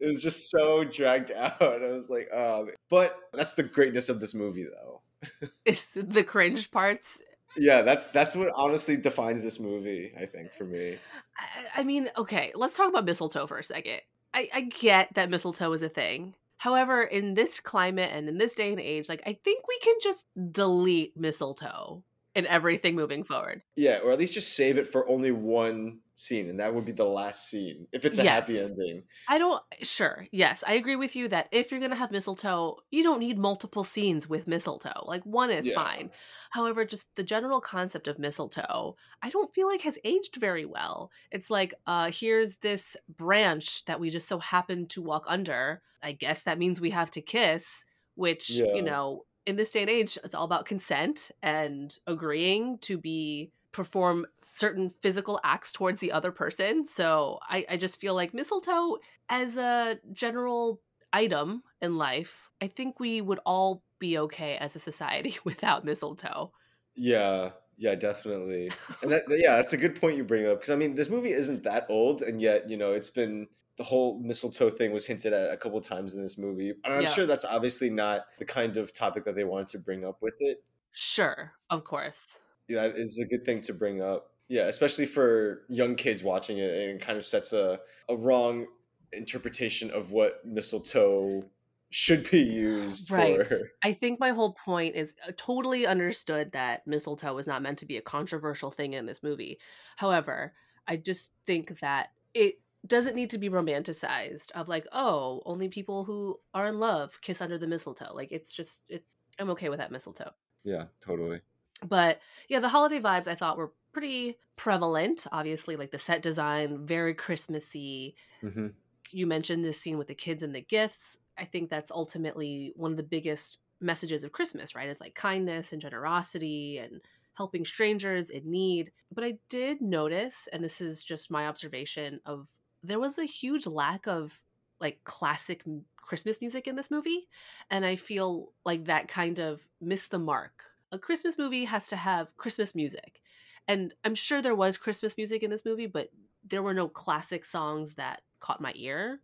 It 0.00 0.06
was 0.06 0.20
just 0.20 0.50
so 0.50 0.84
dragged 0.84 1.32
out. 1.32 1.60
I 1.60 1.90
was 1.90 2.10
like, 2.10 2.28
oh, 2.34 2.68
but 2.90 3.16
that's 3.32 3.54
the 3.54 3.62
greatness 3.62 4.08
of 4.08 4.20
this 4.20 4.34
movie, 4.34 4.64
though. 4.64 5.00
it's 5.64 5.90
the 5.94 6.24
cringe 6.24 6.70
parts. 6.70 7.18
Yeah, 7.56 7.82
that's 7.82 8.08
that's 8.08 8.34
what 8.34 8.52
honestly 8.54 8.96
defines 8.96 9.42
this 9.42 9.60
movie. 9.60 10.12
I 10.18 10.26
think 10.26 10.52
for 10.52 10.64
me. 10.64 10.98
I, 11.38 11.80
I 11.80 11.84
mean, 11.84 12.10
okay, 12.16 12.52
let's 12.54 12.76
talk 12.76 12.88
about 12.88 13.04
mistletoe 13.04 13.46
for 13.46 13.58
a 13.58 13.64
second. 13.64 14.00
I, 14.32 14.48
I 14.52 14.60
get 14.62 15.14
that 15.14 15.30
mistletoe 15.30 15.72
is 15.72 15.82
a 15.82 15.88
thing. 15.88 16.34
However, 16.58 17.02
in 17.02 17.34
this 17.34 17.60
climate 17.60 18.10
and 18.12 18.28
in 18.28 18.38
this 18.38 18.54
day 18.54 18.72
and 18.72 18.80
age, 18.80 19.08
like 19.08 19.22
I 19.26 19.38
think 19.44 19.68
we 19.68 19.78
can 19.78 19.94
just 20.02 20.24
delete 20.50 21.16
mistletoe 21.16 22.02
in 22.34 22.46
everything 22.46 22.94
moving 22.94 23.24
forward. 23.24 23.62
Yeah, 23.76 23.98
or 23.98 24.12
at 24.12 24.18
least 24.18 24.34
just 24.34 24.54
save 24.56 24.78
it 24.78 24.86
for 24.86 25.08
only 25.08 25.30
one 25.30 26.00
scene, 26.16 26.48
and 26.48 26.60
that 26.60 26.74
would 26.74 26.84
be 26.84 26.92
the 26.92 27.04
last 27.04 27.48
scene 27.48 27.86
if 27.92 28.04
it's 28.04 28.18
a 28.18 28.24
happy 28.24 28.58
ending. 28.58 29.04
I 29.28 29.38
don't 29.38 29.62
sure. 29.82 30.26
Yes, 30.32 30.62
I 30.66 30.74
agree 30.74 30.96
with 30.96 31.16
you 31.16 31.28
that 31.28 31.48
if 31.52 31.70
you're 31.70 31.80
going 31.80 31.90
to 31.92 31.96
have 31.96 32.10
mistletoe, 32.10 32.76
you 32.90 33.02
don't 33.02 33.20
need 33.20 33.38
multiple 33.38 33.84
scenes 33.84 34.28
with 34.28 34.46
mistletoe. 34.46 35.04
Like 35.06 35.24
one 35.24 35.50
is 35.50 35.66
Yeah. 35.66 35.74
fine. 35.74 36.10
However, 36.50 36.84
just 36.84 37.06
the 37.16 37.22
general 37.24 37.60
concept 37.60 38.06
of 38.08 38.18
mistletoe, 38.18 38.96
I 39.22 39.30
don't 39.30 39.52
feel 39.54 39.66
like 39.68 39.82
has 39.82 39.98
aged 40.04 40.36
very 40.36 40.64
well. 40.64 41.10
It's 41.30 41.50
like 41.50 41.74
uh 41.86 42.10
here's 42.12 42.56
this 42.56 42.96
branch 43.08 43.84
that 43.86 44.00
we 44.00 44.10
just 44.10 44.28
so 44.28 44.38
happen 44.38 44.86
to 44.88 45.02
walk 45.02 45.24
under. 45.26 45.82
I 46.02 46.12
guess 46.12 46.42
that 46.44 46.58
means 46.58 46.80
we 46.80 46.90
have 46.90 47.10
to 47.12 47.22
kiss, 47.22 47.84
which, 48.14 48.50
Yeah. 48.50 48.74
you 48.74 48.82
know, 48.82 49.24
in 49.46 49.56
this 49.56 49.70
day 49.70 49.82
and 49.82 49.90
age, 49.90 50.18
it's 50.24 50.34
all 50.34 50.44
about 50.44 50.66
consent 50.66 51.30
and 51.42 51.96
agreeing 52.06 52.78
to 52.78 52.98
be 52.98 53.50
perform 53.72 54.24
certain 54.40 54.88
physical 55.02 55.40
acts 55.42 55.72
towards 55.72 56.00
the 56.00 56.12
other 56.12 56.30
person. 56.30 56.86
So 56.86 57.40
I, 57.42 57.66
I 57.68 57.76
just 57.76 58.00
feel 58.00 58.14
like 58.14 58.32
mistletoe 58.32 58.98
as 59.28 59.56
a 59.56 59.98
general 60.12 60.80
item 61.12 61.62
in 61.82 61.96
life, 61.96 62.50
I 62.60 62.68
think 62.68 63.00
we 63.00 63.20
would 63.20 63.40
all 63.44 63.82
be 63.98 64.18
okay 64.18 64.56
as 64.56 64.76
a 64.76 64.78
society 64.78 65.36
without 65.44 65.84
mistletoe. 65.84 66.52
Yeah, 66.94 67.50
yeah, 67.76 67.94
definitely. 67.94 68.70
And 69.02 69.10
that, 69.10 69.24
yeah, 69.28 69.56
that's 69.56 69.72
a 69.72 69.76
good 69.76 70.00
point 70.00 70.16
you 70.16 70.24
bring 70.24 70.46
up 70.46 70.58
because 70.60 70.70
I 70.70 70.76
mean, 70.76 70.94
this 70.94 71.10
movie 71.10 71.32
isn't 71.32 71.64
that 71.64 71.86
old, 71.88 72.22
and 72.22 72.40
yet 72.40 72.70
you 72.70 72.76
know, 72.76 72.92
it's 72.92 73.10
been 73.10 73.48
the 73.76 73.84
whole 73.84 74.20
mistletoe 74.20 74.70
thing 74.70 74.92
was 74.92 75.06
hinted 75.06 75.32
at 75.32 75.52
a 75.52 75.56
couple 75.56 75.80
times 75.80 76.14
in 76.14 76.20
this 76.22 76.38
movie. 76.38 76.70
And 76.84 76.94
I'm 76.94 77.02
Yeah. 77.02 77.08
sure 77.08 77.26
that's 77.26 77.44
obviously 77.44 77.90
not 77.90 78.26
the 78.38 78.44
kind 78.44 78.76
of 78.76 78.92
topic 78.92 79.24
that 79.24 79.34
they 79.34 79.44
wanted 79.44 79.68
to 79.68 79.78
bring 79.78 80.04
up 80.04 80.22
with 80.22 80.34
it. 80.40 80.62
Sure, 80.92 81.52
of 81.70 81.84
course. 81.84 82.24
Yeah, 82.68 82.88
that 82.88 82.96
is 82.96 83.18
a 83.18 83.26
good 83.26 83.44
thing 83.44 83.60
to 83.62 83.74
bring 83.74 84.00
up. 84.00 84.30
Yeah, 84.48 84.66
especially 84.66 85.06
for 85.06 85.64
young 85.68 85.96
kids 85.96 86.22
watching 86.22 86.58
it, 86.58 86.70
and 86.70 87.00
it 87.00 87.04
kind 87.04 87.18
of 87.18 87.24
sets 87.24 87.52
a, 87.52 87.80
a 88.08 88.16
wrong 88.16 88.66
interpretation 89.12 89.90
of 89.90 90.12
what 90.12 90.44
mistletoe 90.44 91.42
should 91.90 92.28
be 92.30 92.40
used 92.42 93.10
Right. 93.10 93.46
for. 93.46 93.56
I 93.82 93.92
think 93.92 94.18
my 94.20 94.30
whole 94.30 94.54
point 94.64 94.96
is 94.96 95.14
uh, 95.26 95.32
totally 95.36 95.86
understood 95.86 96.52
that 96.52 96.86
mistletoe 96.86 97.34
was 97.34 97.46
not 97.46 97.62
meant 97.62 97.78
to 97.80 97.86
be 97.86 97.96
a 97.96 98.02
controversial 98.02 98.70
thing 98.70 98.92
in 98.94 99.06
this 99.06 99.22
movie. 99.22 99.58
However, 99.96 100.54
I 100.86 100.96
just 100.96 101.30
think 101.46 101.80
that 101.80 102.10
it 102.34 102.60
doesn't 102.86 103.16
need 103.16 103.30
to 103.30 103.38
be 103.38 103.48
romanticized 103.48 104.50
of 104.52 104.68
like, 104.68 104.86
oh, 104.92 105.42
only 105.46 105.68
people 105.68 106.04
who 106.04 106.38
are 106.52 106.66
in 106.66 106.78
love 106.78 107.20
kiss 107.20 107.40
under 107.40 107.58
the 107.58 107.66
mistletoe. 107.66 108.12
Like 108.14 108.32
it's 108.32 108.54
just 108.54 108.82
it's 108.88 109.14
I'm 109.38 109.50
okay 109.50 109.68
with 109.68 109.78
that 109.78 109.92
mistletoe. 109.92 110.30
Yeah, 110.64 110.84
totally. 111.00 111.40
But 111.86 112.20
yeah, 112.48 112.60
the 112.60 112.68
holiday 112.68 113.00
vibes 113.00 113.28
I 113.28 113.34
thought 113.34 113.56
were 113.56 113.72
pretty 113.92 114.38
prevalent. 114.56 115.26
Obviously, 115.32 115.76
like 115.76 115.90
the 115.90 115.98
set 115.98 116.22
design, 116.22 116.86
very 116.86 117.14
Christmassy. 117.14 118.16
hmm 118.40 118.68
You 119.10 119.26
mentioned 119.26 119.64
this 119.64 119.80
scene 119.80 119.98
with 119.98 120.08
the 120.08 120.14
kids 120.14 120.42
and 120.42 120.54
the 120.54 120.60
gifts. 120.60 121.18
I 121.38 121.44
think 121.44 121.68
that's 121.68 121.90
ultimately 121.90 122.72
one 122.76 122.92
of 122.92 122.96
the 122.96 123.02
biggest 123.02 123.58
messages 123.80 124.24
of 124.24 124.32
Christmas, 124.32 124.74
right? 124.74 124.88
It's 124.88 125.00
like 125.00 125.14
kindness 125.14 125.72
and 125.72 125.82
generosity 125.82 126.78
and 126.78 127.00
helping 127.34 127.64
strangers 127.64 128.30
in 128.30 128.50
need. 128.50 128.92
But 129.12 129.24
I 129.24 129.38
did 129.48 129.80
notice, 129.80 130.48
and 130.52 130.62
this 130.62 130.80
is 130.80 131.02
just 131.02 131.30
my 131.30 131.46
observation 131.46 132.20
of 132.24 132.48
there 132.84 133.00
was 133.00 133.18
a 133.18 133.24
huge 133.24 133.66
lack 133.66 134.06
of 134.06 134.42
like 134.80 135.02
classic 135.04 135.64
Christmas 135.96 136.40
music 136.40 136.66
in 136.66 136.76
this 136.76 136.90
movie, 136.90 137.28
and 137.70 137.84
I 137.84 137.96
feel 137.96 138.52
like 138.64 138.84
that 138.84 139.08
kind 139.08 139.38
of 139.38 139.66
missed 139.80 140.10
the 140.10 140.18
mark. 140.18 140.64
A 140.92 140.98
Christmas 140.98 141.38
movie 141.38 141.64
has 141.64 141.86
to 141.88 141.96
have 141.96 142.36
Christmas 142.36 142.74
music. 142.74 143.20
And 143.66 143.94
I'm 144.04 144.14
sure 144.14 144.42
there 144.42 144.54
was 144.54 144.76
Christmas 144.76 145.16
music 145.16 145.42
in 145.42 145.50
this 145.50 145.64
movie, 145.64 145.86
but 145.86 146.10
there 146.46 146.62
were 146.62 146.74
no 146.74 146.88
classic 146.88 147.44
songs 147.44 147.94
that 147.94 148.22
caught 148.40 148.60
my 148.60 148.72
ear. 148.76 149.20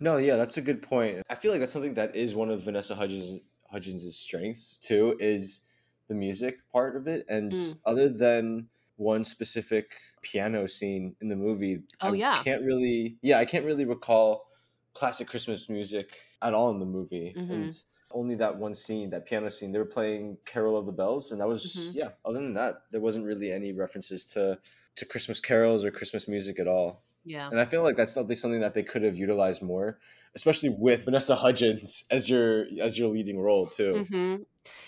No, 0.00 0.16
yeah, 0.16 0.36
that's 0.36 0.56
a 0.56 0.62
good 0.62 0.82
point. 0.82 1.22
I 1.30 1.36
feel 1.36 1.52
like 1.52 1.60
that's 1.60 1.72
something 1.72 1.94
that 1.94 2.16
is 2.16 2.34
one 2.34 2.50
of 2.50 2.64
Vanessa 2.64 2.94
Hudgens 2.96 3.40
Hudgens' 3.70 4.16
strengths 4.16 4.78
too, 4.78 5.16
is 5.20 5.60
the 6.08 6.14
music 6.14 6.58
part 6.72 6.96
of 6.96 7.06
it. 7.06 7.24
And 7.28 7.52
Mm. 7.52 7.78
other 7.86 8.08
than 8.08 8.68
one 8.96 9.24
specific 9.24 9.94
piano 10.24 10.66
scene 10.66 11.16
in 11.20 11.28
the 11.28 11.36
movie, 11.36 11.82
Oh, 12.00 12.12
I 12.12 12.12
yeah. 12.12 12.44
can't 12.44 12.62
really 12.64 13.18
yeah, 13.22 13.38
I 13.38 13.44
can't 13.44 13.64
really 13.64 13.84
recall 13.86 14.48
classic 14.94 15.28
Christmas 15.28 15.68
music 15.68 16.20
at 16.42 16.54
all 16.54 16.70
in 16.70 16.78
the 16.80 16.86
movie. 16.86 17.36
Mhm. 17.36 17.44
And 17.48 17.76
only 18.10 18.34
that 18.36 18.56
one 18.58 18.74
scene, 18.74 19.10
that 19.10 19.26
piano 19.26 19.48
scene, 19.50 19.72
they 19.72 19.78
were 19.78 19.84
playing 19.86 20.38
Carol 20.44 20.76
of 20.76 20.86
the 20.86 20.92
Bells, 20.92 21.32
and 21.32 21.40
that 21.40 21.48
was 21.48 21.90
Mhm. 21.90 21.94
yeah. 21.94 22.12
Other 22.24 22.40
than 22.40 22.54
that, 22.54 22.82
there 22.90 23.00
wasn't 23.00 23.26
really 23.26 23.52
any 23.52 23.72
references 23.72 24.24
to 24.26 24.60
to 24.96 25.06
Christmas 25.06 25.40
carols 25.40 25.84
or 25.84 25.90
Christmas 25.90 26.28
music 26.28 26.58
at 26.60 26.68
all. 26.68 27.04
Yeah. 27.24 27.52
And 27.52 27.60
I 27.60 27.64
feel 27.64 27.82
like 27.82 27.96
that's 27.96 28.14
definitely 28.14 28.36
something 28.36 28.60
that 28.60 28.74
they 28.74 28.82
could 28.82 29.02
have 29.02 29.16
utilized 29.16 29.62
more, 29.62 29.98
especially 30.34 30.70
with 30.70 31.04
Vanessa 31.06 31.36
Hudgens 31.36 32.04
as 32.10 32.28
your 32.30 32.66
as 32.80 32.98
your 32.98 33.08
leading 33.10 33.38
role 33.40 33.66
too. 33.66 34.06
hmm 34.08 34.44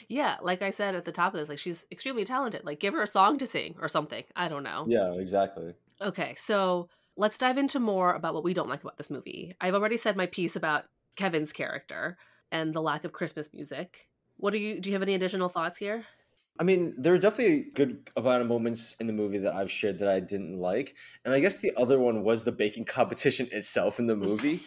Yeah, 0.08 0.36
like 0.40 0.62
I 0.62 0.70
said 0.70 0.94
at 0.94 1.04
the 1.04 1.12
top 1.12 1.34
of 1.34 1.40
this, 1.40 1.48
like 1.48 1.58
she's 1.58 1.86
extremely 1.90 2.24
talented. 2.24 2.64
Like 2.64 2.80
give 2.80 2.94
her 2.94 3.02
a 3.02 3.06
song 3.06 3.38
to 3.38 3.46
sing 3.46 3.76
or 3.80 3.88
something. 3.88 4.24
I 4.34 4.48
don't 4.48 4.62
know. 4.62 4.84
Yeah, 4.88 5.12
exactly. 5.14 5.74
Okay, 6.00 6.34
so 6.36 6.88
let's 7.16 7.38
dive 7.38 7.58
into 7.58 7.80
more 7.80 8.14
about 8.14 8.34
what 8.34 8.44
we 8.44 8.54
don't 8.54 8.68
like 8.68 8.82
about 8.82 8.98
this 8.98 9.10
movie. 9.10 9.54
I've 9.60 9.74
already 9.74 9.96
said 9.96 10.16
my 10.16 10.26
piece 10.26 10.56
about 10.56 10.84
Kevin's 11.16 11.52
character 11.52 12.18
and 12.52 12.74
the 12.74 12.82
lack 12.82 13.04
of 13.04 13.12
Christmas 13.12 13.52
music. 13.52 14.08
What 14.36 14.52
do 14.52 14.58
you 14.58 14.80
do 14.80 14.90
you 14.90 14.94
have 14.94 15.02
any 15.02 15.14
additional 15.14 15.48
thoughts 15.48 15.78
here? 15.78 16.04
I 16.58 16.64
mean, 16.64 16.94
there 16.96 17.12
are 17.14 17.18
definitely 17.18 17.70
good 17.74 18.08
amount 18.16 18.42
of 18.42 18.48
moments 18.48 18.96
in 19.00 19.06
the 19.06 19.12
movie 19.12 19.38
that 19.38 19.54
I've 19.54 19.70
shared 19.70 19.98
that 19.98 20.08
I 20.08 20.20
didn't 20.20 20.58
like, 20.58 20.96
and 21.24 21.34
I 21.34 21.40
guess 21.40 21.58
the 21.60 21.72
other 21.76 21.98
one 21.98 22.22
was 22.22 22.44
the 22.44 22.52
baking 22.52 22.84
competition 22.86 23.48
itself 23.52 23.98
in 23.98 24.06
the 24.06 24.16
movie. 24.28 24.60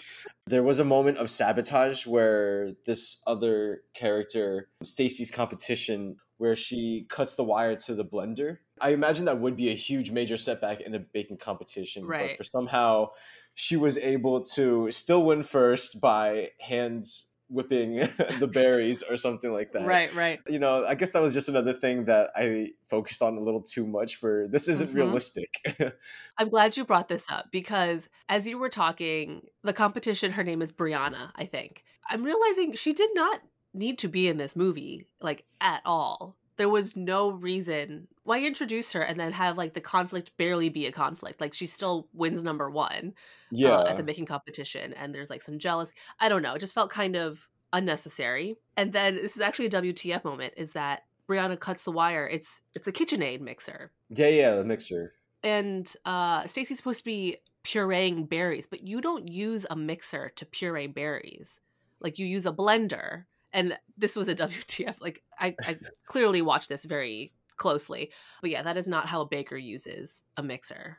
there 0.47 0.63
was 0.63 0.79
a 0.79 0.83
moment 0.83 1.17
of 1.17 1.29
sabotage 1.29 2.05
where 2.07 2.71
this 2.85 3.17
other 3.27 3.81
character, 3.93 4.69
Stacy's 4.83 5.31
competition, 5.31 6.15
where 6.37 6.55
she 6.55 7.05
cuts 7.09 7.35
the 7.35 7.43
wire 7.43 7.75
to 7.75 7.95
the 7.95 8.05
blender. 8.05 8.57
I 8.81 8.89
imagine 8.89 9.25
that 9.25 9.39
would 9.39 9.57
be 9.57 9.69
a 9.69 9.75
huge 9.75 10.11
major 10.11 10.37
setback 10.37 10.81
in 10.81 10.91
the 10.91 10.99
baking 10.99 11.37
competition, 11.37 12.03
but 12.03 12.09
Right. 12.09 12.37
for 12.37 12.43
somehow 12.43 13.09
she 13.55 13.75
was 13.75 13.97
able 13.97 14.41
to 14.41 14.89
still 14.91 15.25
win 15.25 15.43
first 15.43 15.99
by 15.99 16.51
hands 16.61 17.27
whipping 17.49 17.95
the 18.39 18.49
berries 18.53 19.01
or 19.03 19.17
something 19.17 19.51
like 19.51 19.71
that 19.73 19.85
Right, 19.85 20.13
right. 20.15 20.39
you 20.47 20.59
know, 20.59 20.85
I 20.85 20.95
guess 20.95 21.11
that 21.11 21.21
was 21.21 21.33
just 21.33 21.49
another 21.49 21.73
thing 21.73 22.05
that 22.05 22.29
I 22.35 22.69
focused 22.89 23.21
on 23.21 23.37
a 23.37 23.41
little 23.41 23.61
too 23.61 23.85
much 23.87 24.15
for 24.17 24.47
this 24.49 24.67
isn't 24.67 24.91
Mhm. 24.91 24.95
realistic. 24.95 25.53
I'm 26.37 26.49
glad 26.49 26.77
you 26.77 26.85
brought 26.85 27.07
this 27.09 27.25
up 27.29 27.45
because 27.51 28.07
as 28.29 28.47
you 28.47 28.57
were 28.57 28.69
talking, 28.69 29.47
the 29.63 29.73
competition, 29.73 30.31
her 30.33 30.43
name 30.43 30.61
is 30.61 30.71
Brianna, 30.71 31.31
I 31.35 31.45
think. 31.45 31.83
I'm 32.09 32.23
realizing 32.23 32.73
she 32.73 32.93
did 32.93 33.09
not 33.13 33.41
need 33.73 33.99
to 33.99 34.07
be 34.07 34.27
in 34.27 34.37
this 34.37 34.55
movie, 34.55 35.07
like 35.21 35.45
at 35.61 35.81
all. 35.85 36.37
There 36.59 36.69
was 36.69 36.95
no 36.95 37.31
reason 37.31 38.07
why 38.23 38.41
introduce 38.41 38.91
her 38.91 39.01
and 39.01 39.19
then 39.19 39.31
have 39.31 39.57
like 39.57 39.73
the 39.73 39.81
conflict 39.81 40.35
barely 40.37 40.69
be 40.69 40.85
a 40.85 40.91
conflict. 40.91 41.41
Like 41.41 41.53
she 41.53 41.65
still 41.65 42.07
wins 42.13 42.43
number 42.43 42.69
one 42.69 43.13
yeah. 43.49 43.69
uh, 43.69 43.89
at 43.89 43.97
the 43.97 44.03
baking 44.03 44.25
competition, 44.25 44.93
and 44.93 45.15
there's 45.15 45.29
like 45.29 45.41
some 45.41 45.57
jealous. 45.57 45.93
I 46.19 46.29
don't 46.29 46.41
know. 46.41 46.53
It 46.53 46.59
just 46.59 46.75
felt 46.75 46.91
kind 46.91 47.15
of 47.15 47.49
unnecessary. 47.73 48.57
And 48.77 48.93
then 48.93 49.15
this 49.15 49.35
is 49.35 49.41
actually 49.41 49.67
a 49.67 49.69
WTF 49.69 50.23
moment. 50.23 50.53
Is 50.57 50.73
that 50.73 51.03
Brianna 51.29 51.59
cuts 51.59 51.85
the 51.85 51.91
wire? 51.91 52.27
It's 52.27 52.61
it's 52.75 52.87
a 52.87 52.91
KitchenAid 52.91 53.41
mixer 53.41 53.91
yeah, 54.09 54.27
yeah, 54.27 54.55
the 54.55 54.65
mixer. 54.65 55.13
and 55.43 55.91
uh 56.05 56.45
Stacy's 56.45 56.77
supposed 56.77 56.99
to 56.99 57.05
be 57.05 57.37
pureeing 57.63 58.27
berries, 58.27 58.67
but 58.67 58.85
you 58.87 59.01
don't 59.01 59.27
use 59.27 59.65
a 59.69 59.75
mixer 59.75 60.31
to 60.35 60.45
puree 60.45 60.87
berries. 60.87 61.59
Like 61.99 62.19
you 62.19 62.25
use 62.25 62.45
a 62.45 62.51
blender. 62.51 63.25
And 63.53 63.77
this 63.97 64.15
was 64.15 64.27
a 64.27 64.35
WTF. 64.35 64.95
Like 64.99 65.21
I, 65.37 65.55
I 65.63 65.77
clearly 66.05 66.41
watched 66.41 66.69
this 66.69 66.85
very 66.85 67.33
closely. 67.57 68.11
But 68.41 68.49
yeah, 68.49 68.63
that 68.63 68.77
is 68.77 68.87
not 68.87 69.07
how 69.07 69.21
a 69.21 69.25
baker 69.25 69.57
uses 69.57 70.23
a 70.37 70.43
mixer. 70.43 70.97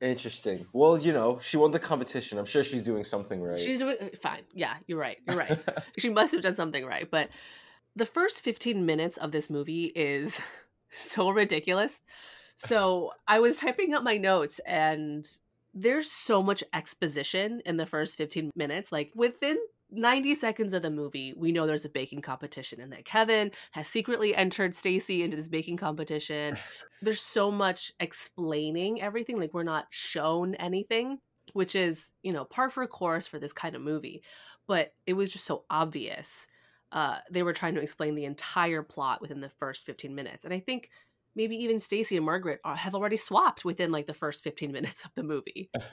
Interesting. 0.00 0.66
Well, 0.74 0.98
you 0.98 1.12
know, 1.12 1.38
she 1.42 1.56
won 1.56 1.70
the 1.70 1.78
competition. 1.78 2.38
I'm 2.38 2.44
sure 2.44 2.62
she's 2.62 2.82
doing 2.82 3.02
something 3.02 3.42
right. 3.42 3.58
She's 3.58 3.78
doing 3.78 3.96
uh, 4.00 4.08
fine. 4.20 4.42
Yeah, 4.52 4.74
you're 4.86 4.98
right. 4.98 5.16
You're 5.26 5.38
right. 5.38 5.58
she 5.98 6.10
must 6.10 6.34
have 6.34 6.42
done 6.42 6.54
something 6.54 6.84
right. 6.84 7.10
But 7.10 7.30
the 7.94 8.04
first 8.04 8.42
15 8.42 8.84
minutes 8.84 9.16
of 9.16 9.32
this 9.32 9.48
movie 9.48 9.86
is 9.86 10.38
so 10.90 11.30
ridiculous. 11.30 12.02
So 12.56 13.12
I 13.26 13.40
was 13.40 13.56
typing 13.56 13.94
up 13.94 14.02
my 14.02 14.18
notes 14.18 14.60
and 14.66 15.26
there's 15.72 16.10
so 16.10 16.42
much 16.42 16.62
exposition 16.74 17.62
in 17.64 17.78
the 17.78 17.86
first 17.86 18.16
15 18.16 18.50
minutes. 18.54 18.92
Like 18.92 19.12
within 19.14 19.58
90 19.96 20.34
seconds 20.34 20.74
of 20.74 20.82
the 20.82 20.90
movie, 20.90 21.34
we 21.36 21.52
know 21.52 21.66
there's 21.66 21.84
a 21.84 21.90
baking 21.90 22.20
competition 22.20 22.80
and 22.80 22.92
that 22.92 23.04
Kevin 23.04 23.50
has 23.72 23.88
secretly 23.88 24.34
entered 24.34 24.76
Stacy 24.76 25.22
into 25.22 25.36
this 25.36 25.48
baking 25.48 25.76
competition. 25.76 26.56
There's 27.02 27.20
so 27.20 27.50
much 27.50 27.92
explaining 28.00 29.02
everything. 29.02 29.38
Like 29.38 29.52
we're 29.52 29.62
not 29.62 29.86
shown 29.90 30.54
anything, 30.54 31.18
which 31.52 31.74
is, 31.74 32.10
you 32.22 32.32
know, 32.32 32.44
par 32.44 32.70
for 32.70 32.86
course 32.86 33.26
for 33.26 33.38
this 33.38 33.52
kind 33.52 33.74
of 33.76 33.82
movie. 33.82 34.22
But 34.66 34.94
it 35.06 35.12
was 35.12 35.30
just 35.30 35.44
so 35.44 35.64
obvious. 35.68 36.46
Uh, 36.92 37.18
they 37.30 37.42
were 37.42 37.52
trying 37.52 37.74
to 37.74 37.82
explain 37.82 38.14
the 38.14 38.24
entire 38.24 38.82
plot 38.82 39.20
within 39.20 39.40
the 39.40 39.50
first 39.50 39.84
15 39.84 40.14
minutes. 40.14 40.44
And 40.44 40.54
I 40.54 40.60
think 40.60 40.90
maybe 41.36 41.56
even 41.56 41.78
Stacy 41.80 42.16
and 42.16 42.26
Margaret 42.26 42.60
have 42.64 42.94
already 42.96 43.16
swapped 43.16 43.64
within 43.64 43.92
like 43.92 44.06
the 44.06 44.14
first 44.14 44.42
15 44.42 44.72
minutes 44.72 45.04
of 45.04 45.12
the 45.14 45.22
movie. 45.22 45.70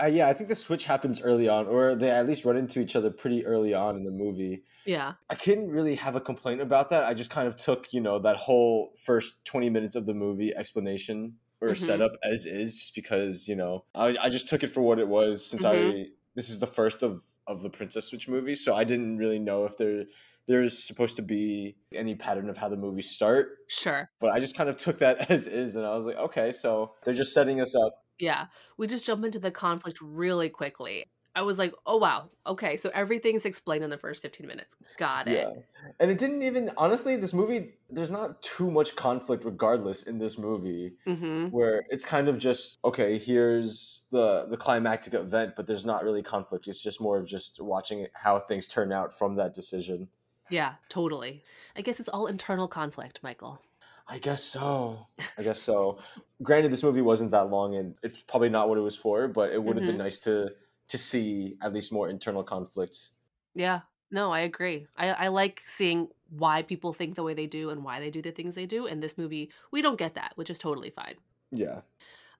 uh, 0.00 0.06
yeah, 0.06 0.28
I 0.28 0.32
think 0.32 0.48
the 0.48 0.54
switch 0.54 0.84
happens 0.84 1.20
early 1.20 1.48
on, 1.48 1.66
or 1.66 1.94
they 1.94 2.10
at 2.10 2.26
least 2.26 2.44
run 2.44 2.56
into 2.56 2.80
each 2.80 2.96
other 2.96 3.10
pretty 3.10 3.44
early 3.46 3.74
on 3.74 3.96
in 3.96 4.04
the 4.04 4.10
movie. 4.10 4.64
Yeah. 4.84 5.14
I 5.30 5.36
couldn't 5.36 5.70
really 5.70 5.96
have 5.96 6.16
a 6.16 6.20
complaint 6.20 6.60
about 6.60 6.90
that. 6.90 7.04
I 7.04 7.14
just 7.14 7.30
kind 7.30 7.48
of 7.48 7.56
took, 7.56 7.92
you 7.92 8.00
know, 8.00 8.18
that 8.20 8.36
whole 8.36 8.94
first 8.96 9.44
20 9.46 9.70
minutes 9.70 9.96
of 9.96 10.06
the 10.06 10.14
movie 10.14 10.54
explanation 10.54 11.38
or 11.60 11.74
Mhm. 11.74 11.74
setup 11.74 12.12
as 12.24 12.46
is, 12.46 12.76
just 12.76 12.94
because, 12.94 13.48
you 13.48 13.56
know, 13.56 13.86
I, 13.94 14.16
I 14.20 14.30
just 14.30 14.48
took 14.48 14.62
it 14.64 14.68
for 14.68 14.82
what 14.82 14.98
it 14.98 15.08
was 15.08 15.46
since 15.46 15.64
Mhm. 15.64 15.66
I, 15.66 16.08
this 16.34 16.50
is 16.50 16.60
the 16.60 16.66
first 16.66 17.02
of, 17.02 17.24
of 17.46 17.62
the 17.62 17.70
Princess 17.70 18.06
Switch 18.08 18.28
movies. 18.28 18.64
So 18.64 18.74
I 18.74 18.84
didn't 18.84 19.16
really 19.18 19.38
know 19.38 19.64
if 19.64 19.76
there, 19.76 20.04
there's 20.46 20.86
supposed 20.86 21.16
to 21.16 21.22
be 21.22 21.76
any 21.94 22.14
pattern 22.14 22.48
of 22.48 22.56
how 22.56 22.68
the 22.68 22.76
movies 22.76 23.10
start, 23.10 23.48
Sure. 23.68 24.08
but 24.20 24.30
I 24.30 24.40
just 24.40 24.56
kind 24.56 24.68
of 24.68 24.76
took 24.76 24.98
that 24.98 25.30
as 25.30 25.46
is. 25.46 25.76
And 25.76 25.86
I 25.86 25.94
was 25.94 26.06
like, 26.06 26.16
okay, 26.16 26.52
so 26.52 26.94
they're 27.04 27.14
just 27.14 27.32
setting 27.32 27.60
us 27.60 27.74
up. 27.76 27.94
Yeah. 28.18 28.46
We 28.76 28.86
just 28.86 29.06
jump 29.06 29.24
into 29.24 29.38
the 29.38 29.50
conflict 29.50 29.98
really 30.00 30.48
quickly. 30.48 31.06
I 31.34 31.42
was 31.42 31.58
like, 31.58 31.72
oh, 31.86 31.96
wow. 31.96 32.28
Okay. 32.46 32.76
So 32.76 32.90
everything's 32.94 33.44
explained 33.46 33.84
in 33.84 33.90
the 33.90 33.96
first 33.96 34.20
15 34.22 34.46
minutes. 34.46 34.74
Got 34.98 35.28
it. 35.28 35.32
Yeah. 35.48 35.50
And 35.98 36.10
it 36.10 36.18
didn't 36.18 36.42
even, 36.42 36.70
honestly, 36.76 37.16
this 37.16 37.32
movie, 37.32 37.72
there's 37.88 38.10
not 38.10 38.42
too 38.42 38.70
much 38.70 38.94
conflict 38.96 39.44
regardless 39.44 40.02
in 40.02 40.18
this 40.18 40.38
movie. 40.38 40.92
hmm 41.06 41.48
where 41.48 41.84
it's 41.90 42.04
kind 42.06 42.28
of 42.28 42.38
just 42.38 42.78
okay 42.84 43.18
here's 43.18 44.04
the 44.10 44.46
the 44.48 44.56
climactic 44.56 45.12
event 45.12 45.54
but 45.56 45.66
there's 45.66 45.84
not 45.84 46.02
really 46.04 46.22
conflict 46.22 46.66
it's 46.68 46.82
just 46.82 47.00
more 47.00 47.18
of 47.18 47.26
just 47.26 47.60
watching 47.60 48.06
how 48.14 48.38
things 48.38 48.66
turn 48.68 48.90
out 48.92 49.12
from 49.12 49.34
that 49.36 49.52
decision 49.52 50.08
Yeah, 50.48 50.74
totally. 50.88 51.42
I 51.76 51.82
guess 51.82 52.00
it's 52.00 52.08
all 52.08 52.26
internal 52.26 52.68
conflict, 52.68 53.18
Michael. 53.22 53.60
i 54.08 54.18
guess 54.18 54.42
so 54.42 55.06
i 55.38 55.42
guess 55.42 55.60
so 55.60 55.98
granted 56.42 56.72
this 56.72 56.82
movie 56.82 57.02
wasn't 57.02 57.30
that 57.30 57.50
long 57.50 57.74
and 57.76 57.94
it's 58.02 58.22
probably 58.22 58.48
not 58.48 58.68
what 58.68 58.78
it 58.78 58.82
was 58.90 58.96
for 58.96 59.28
but 59.28 59.50
it 59.52 59.62
would 59.62 59.76
have 59.76 59.86
been 59.86 59.98
nice 59.98 60.20
to 60.20 60.48
to 60.92 60.98
see 60.98 61.56
at 61.62 61.72
least 61.72 61.92
more 61.92 62.08
internal 62.08 62.44
conflict 62.44 63.10
Yeah. 63.54 63.80
No, 64.10 64.30
I 64.30 64.40
agree. 64.40 64.86
I, 64.94 65.08
I 65.08 65.28
like 65.28 65.62
seeing 65.64 66.08
why 66.28 66.62
people 66.62 66.92
think 66.92 67.14
the 67.14 67.22
way 67.22 67.32
they 67.32 67.46
do 67.46 67.70
and 67.70 67.82
why 67.82 67.98
they 67.98 68.10
do 68.10 68.20
the 68.20 68.30
things 68.30 68.54
they 68.54 68.66
do. 68.66 68.84
In 68.86 69.00
this 69.00 69.16
movie, 69.16 69.50
we 69.70 69.80
don't 69.80 69.98
get 69.98 70.14
that, 70.16 70.32
which 70.36 70.50
is 70.50 70.58
totally 70.58 70.90
fine. 70.90 71.14
yeah 71.50 71.80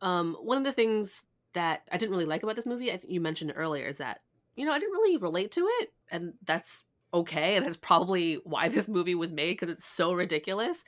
Um, 0.03 0.37
one 0.41 0.59
of 0.59 0.65
the 0.65 0.73
things 0.73 1.23
that 1.55 1.83
I 1.91 1.97
didn't 1.97 2.13
really 2.13 2.27
like 2.27 2.43
about 2.43 2.57
this 2.57 2.67
movie, 2.67 2.93
I 2.93 2.99
think 2.99 3.13
you 3.13 3.21
mentioned 3.21 3.53
earlier, 3.57 3.87
is 3.87 3.99
that 3.99 4.21
you 4.57 4.67
know 4.67 4.73
I 4.73 4.79
didn't 4.79 4.93
really 4.93 5.17
relate 5.17 5.53
to 5.53 5.67
it, 5.81 5.93
and 6.11 6.35
that's 6.45 6.85
okay, 7.15 7.57
and 7.57 7.65
that's 7.65 7.77
probably 7.77 8.41
why 8.45 8.69
this 8.69 8.89
movie 8.89 9.15
was 9.15 9.33
made 9.33 9.53
because 9.53 9.71
it's 9.71 9.87
so 9.87 10.13
ridiculous. 10.13 10.85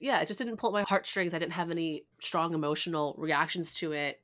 Yeah, 0.00 0.20
it 0.20 0.26
just 0.26 0.38
didn't 0.38 0.56
pull 0.56 0.72
my 0.72 0.84
heartstrings. 0.88 1.34
I 1.34 1.38
didn't 1.38 1.52
have 1.52 1.70
any 1.70 2.04
strong 2.20 2.54
emotional 2.54 3.14
reactions 3.18 3.74
to 3.76 3.92
it. 3.92 4.20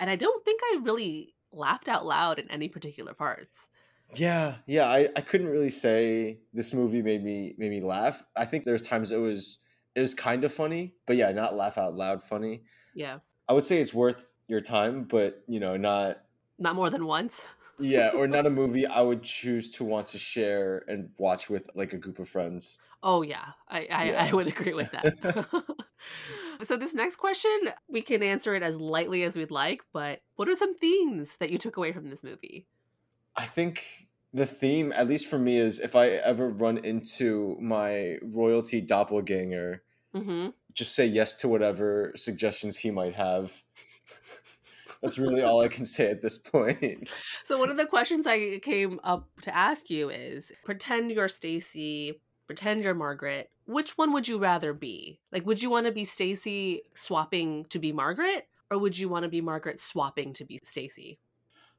And 0.00 0.08
I 0.08 0.16
don't 0.16 0.44
think 0.44 0.60
I 0.64 0.80
really 0.82 1.34
laughed 1.52 1.88
out 1.88 2.06
loud 2.06 2.38
in 2.38 2.50
any 2.50 2.68
particular 2.68 3.14
parts. 3.14 3.68
Yeah, 4.14 4.58
yeah, 4.66 4.86
I, 4.86 5.08
I 5.16 5.20
couldn't 5.20 5.48
really 5.48 5.68
say 5.70 6.40
this 6.54 6.72
movie 6.72 7.02
made 7.02 7.22
me 7.22 7.54
made 7.58 7.70
me 7.70 7.80
laugh. 7.82 8.24
I 8.36 8.46
think 8.46 8.64
there's 8.64 8.80
times 8.82 9.12
it 9.12 9.18
was 9.18 9.58
it 9.94 10.00
was 10.00 10.14
kind 10.14 10.44
of 10.44 10.52
funny, 10.52 10.94
but 11.06 11.16
yeah, 11.16 11.30
not 11.32 11.54
laugh 11.56 11.76
out 11.76 11.94
loud 11.94 12.22
funny. 12.22 12.64
Yeah. 12.94 13.20
I 13.48 13.52
would 13.54 13.64
say 13.64 13.80
it's 13.80 13.94
worth 13.94 14.38
your 14.48 14.60
time, 14.60 15.04
but 15.04 15.42
you 15.46 15.60
know, 15.60 15.76
not 15.76 16.24
Not 16.58 16.76
more 16.76 16.90
than 16.90 17.06
once. 17.06 17.46
yeah, 17.78 18.10
or 18.10 18.26
not 18.26 18.46
a 18.46 18.50
movie 18.50 18.86
I 18.86 19.00
would 19.02 19.22
choose 19.22 19.70
to 19.70 19.84
want 19.84 20.06
to 20.08 20.18
share 20.18 20.84
and 20.88 21.10
watch 21.18 21.48
with 21.50 21.70
like 21.74 21.92
a 21.92 21.98
group 21.98 22.18
of 22.18 22.28
friends. 22.28 22.80
Oh 23.02 23.22
yeah, 23.22 23.52
I 23.68 23.86
I, 23.90 24.04
Yeah. 24.04 24.28
I 24.30 24.32
would 24.32 24.46
agree 24.48 24.74
with 24.74 24.90
that. 24.92 25.12
so 26.62 26.76
this 26.76 26.94
next 26.94 27.16
question, 27.16 27.70
we 27.88 28.02
can 28.02 28.22
answer 28.22 28.54
it 28.54 28.62
as 28.62 28.76
lightly 28.76 29.22
as 29.22 29.36
we'd 29.36 29.50
like, 29.50 29.82
but 29.92 30.20
what 30.36 30.48
are 30.48 30.54
some 30.54 30.74
themes 30.74 31.36
that 31.40 31.50
you 31.50 31.58
took 31.58 31.76
away 31.76 31.92
from 31.92 32.10
this 32.10 32.24
movie? 32.24 32.66
I 33.36 33.44
think 33.44 34.08
the 34.32 34.46
theme, 34.46 34.92
at 34.92 35.08
least 35.08 35.28
for 35.28 35.38
me, 35.38 35.58
is 35.58 35.78
if 35.78 35.96
I 35.96 36.08
ever 36.08 36.48
run 36.48 36.78
into 36.78 37.56
my 37.60 38.18
royalty 38.22 38.80
doppelganger, 38.80 39.82
hmm 40.14 40.48
just 40.74 40.94
say 40.94 41.06
yes 41.06 41.34
to 41.34 41.48
whatever 41.48 42.12
suggestions 42.14 42.78
he 42.78 42.90
might 42.90 43.14
have. 43.14 43.62
That's 45.02 45.18
really 45.18 45.42
all 45.42 45.60
I 45.60 45.68
can 45.68 45.84
say 45.84 46.08
at 46.08 46.20
this 46.22 46.38
point. 46.38 47.08
So 47.44 47.58
one 47.58 47.70
of 47.70 47.76
the 47.76 47.86
questions 47.86 48.26
I 48.26 48.58
came 48.58 49.00
up 49.02 49.28
to 49.42 49.56
ask 49.56 49.90
you 49.90 50.08
is: 50.08 50.52
pretend 50.64 51.10
you're 51.10 51.28
Stacy, 51.28 52.20
pretend 52.48 52.82
you're 52.84 52.94
Margaret. 52.94 53.52
Which 53.66 53.98
one 53.98 54.12
would 54.12 54.26
you 54.28 54.38
rather 54.38 54.74
be? 54.74 55.20
Like, 55.32 55.46
would 55.46 55.62
you 55.62 55.70
want 55.70 55.86
to 55.86 55.92
be 55.92 56.04
Stacy 56.04 56.82
swapping 56.94 57.66
to 57.66 57.78
be 57.78 57.92
Margaret, 57.92 58.48
or 58.70 58.78
would 58.80 58.98
you 58.98 59.08
want 59.08 59.24
to 59.24 59.30
be 59.30 59.40
Margaret 59.42 59.80
swapping 59.80 60.32
to 60.34 60.44
be 60.44 60.58
Stacy? 60.64 61.20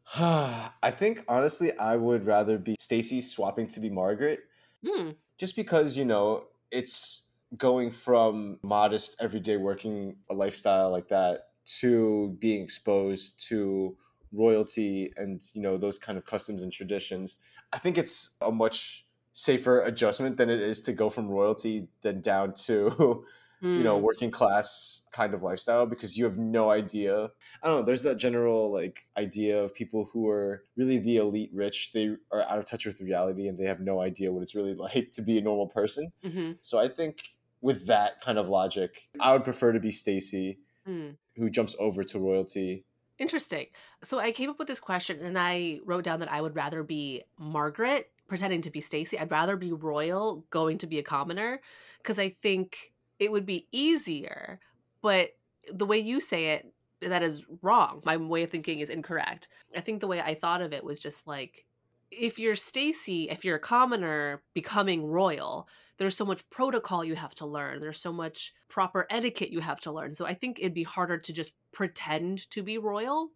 I 0.16 0.92
think 0.92 1.24
honestly, 1.28 1.78
I 1.78 1.96
would 1.96 2.26
rather 2.26 2.58
be 2.58 2.76
Stacy 2.80 3.22
swapping 3.22 3.68
to 3.68 3.80
be 3.80 3.90
Margaret, 3.90 4.42
Hmm. 4.84 5.12
just 5.40 5.56
because 5.56 5.98
you 5.98 6.06
know 6.06 6.48
it's 6.72 7.24
going 7.58 7.92
from 7.92 8.60
modest 8.64 9.16
everyday 9.20 9.58
working 9.58 10.18
a 10.30 10.36
lifestyle 10.36 10.92
like 10.92 11.10
that 11.10 11.52
to 11.66 12.38
being 12.40 12.62
exposed 12.64 13.40
to 13.50 13.98
royalty 14.32 15.14
and 15.18 15.42
you 15.54 15.62
know 15.62 15.78
those 15.78 16.00
kind 16.00 16.18
of 16.18 16.26
customs 16.26 16.64
and 16.64 16.74
traditions. 16.74 17.40
I 17.74 17.80
think 17.80 17.98
it's 17.98 18.38
a 18.42 18.52
much 18.52 19.08
safer 19.40 19.82
adjustment 19.82 20.36
than 20.38 20.50
it 20.50 20.60
is 20.60 20.82
to 20.82 20.92
go 20.92 21.10
from 21.10 21.28
royalty 21.30 21.88
then 22.02 22.20
down 22.22 22.54
to 22.54 23.24
you 23.76 23.84
know 23.84 23.98
Hmm. 23.98 24.04
working 24.04 24.32
class 24.32 25.04
kind 25.12 25.34
of 25.34 25.44
lifestyle 25.44 25.86
because 25.86 26.18
you 26.18 26.26
have 26.26 26.38
no 26.38 26.70
idea 26.72 27.30
i 27.62 27.68
don't 27.68 27.80
know 27.80 27.86
there's 27.86 28.04
that 28.04 28.18
general 28.18 28.72
like 28.80 29.08
idea 29.18 29.62
of 29.64 29.74
people 29.74 30.10
who 30.12 30.28
are 30.30 30.64
really 30.76 30.98
the 31.00 31.18
elite 31.18 31.52
rich 31.54 31.92
they 31.94 32.06
are 32.32 32.42
out 32.44 32.58
of 32.58 32.66
touch 32.66 32.86
with 32.86 33.00
reality 33.00 33.48
and 33.48 33.58
they 33.58 33.66
have 33.66 33.80
no 33.80 34.02
idea 34.02 34.32
what 34.32 34.42
it's 34.42 34.56
really 34.56 34.74
like 34.86 35.12
to 35.12 35.22
be 35.22 35.38
a 35.38 35.42
normal 35.42 35.68
person 35.68 36.12
hmm 36.24 36.52
so 36.62 36.80
i 36.80 36.88
think 36.88 37.16
with 37.62 37.86
that 37.88 38.20
kind 38.22 38.38
of 38.38 38.50
logic 38.50 39.08
i 39.20 39.32
would 39.34 39.44
prefer 39.44 39.72
to 39.72 39.80
be 39.80 39.92
stacy 39.92 40.60
Hmm. 40.86 41.10
who 41.36 41.50
jumps 41.50 41.76
over 41.80 42.04
to 42.04 42.20
royalty 42.20 42.86
Interesting. 43.20 43.68
So 44.02 44.18
I 44.18 44.32
came 44.32 44.50
up 44.50 44.58
with 44.60 44.70
this 44.70 44.80
question 44.80 45.20
and 45.20 45.38
I 45.38 45.80
wrote 45.84 46.06
down 46.06 46.22
that 46.22 46.32
I 46.32 46.40
would 46.40 46.56
rather 46.56 46.84
be 46.84 47.24
Margaret 47.38 48.10
pretending 48.30 48.62
to 48.62 48.72
be 48.72 48.80
Stacy. 48.80 49.20
I'd 49.20 49.32
rather 49.32 49.58
be 49.58 49.74
royal 49.74 50.46
going 50.50 50.78
to 50.80 50.88
be 50.88 51.00
a 51.00 51.04
commoner 51.04 51.60
because 51.98 52.20
I 52.20 52.30
think 52.42 52.94
it 53.20 53.32
would 53.32 53.46
be 53.46 53.68
easier. 53.72 54.60
But 55.02 55.32
the 55.72 55.86
way 55.86 56.00
you 56.00 56.20
say 56.20 56.52
it, 56.52 56.72
that 57.02 57.24
is 57.24 57.46
wrong. 57.62 58.02
My 58.06 58.18
way 58.18 58.44
of 58.44 58.50
thinking 58.50 58.80
is 58.80 58.90
incorrect. 58.90 59.50
I 59.76 59.82
think 59.82 60.00
the 60.00 60.08
way 60.08 60.22
I 60.22 60.34
thought 60.34 60.62
of 60.62 60.74
it 60.74 60.84
was 60.84 61.00
just 61.00 61.28
like 61.28 61.66
if 62.12 62.40
you're 62.40 62.56
Stacy, 62.56 63.30
if 63.30 63.46
you're 63.46 63.58
a 63.58 63.60
commoner 63.60 64.42
becoming 64.54 65.06
royal, 65.06 65.68
there's 65.98 66.18
so 66.18 66.26
much 66.26 66.50
protocol 66.50 67.04
you 67.04 67.16
have 67.16 67.36
to 67.36 67.46
learn. 67.46 67.80
There's 67.80 68.00
so 68.00 68.12
much 68.12 68.54
proper 68.68 69.06
etiquette 69.10 69.52
you 69.52 69.60
have 69.60 69.80
to 69.82 69.92
learn. 69.92 70.14
So 70.14 70.26
I 70.26 70.34
think 70.34 70.60
it'd 70.60 70.74
be 70.74 70.84
harder 70.84 71.18
to 71.18 71.34
just 71.34 71.54
pretend 71.72 72.50
to 72.52 72.64
be 72.64 72.78
royal, 72.78 73.30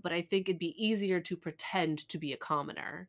but 0.00 0.12
I 0.12 0.20
think 0.20 0.48
it'd 0.48 0.58
be 0.58 0.74
easier 0.76 1.20
to 1.20 1.36
pretend 1.36 2.08
to 2.08 2.18
be 2.18 2.32
a 2.32 2.36
commoner. 2.36 3.08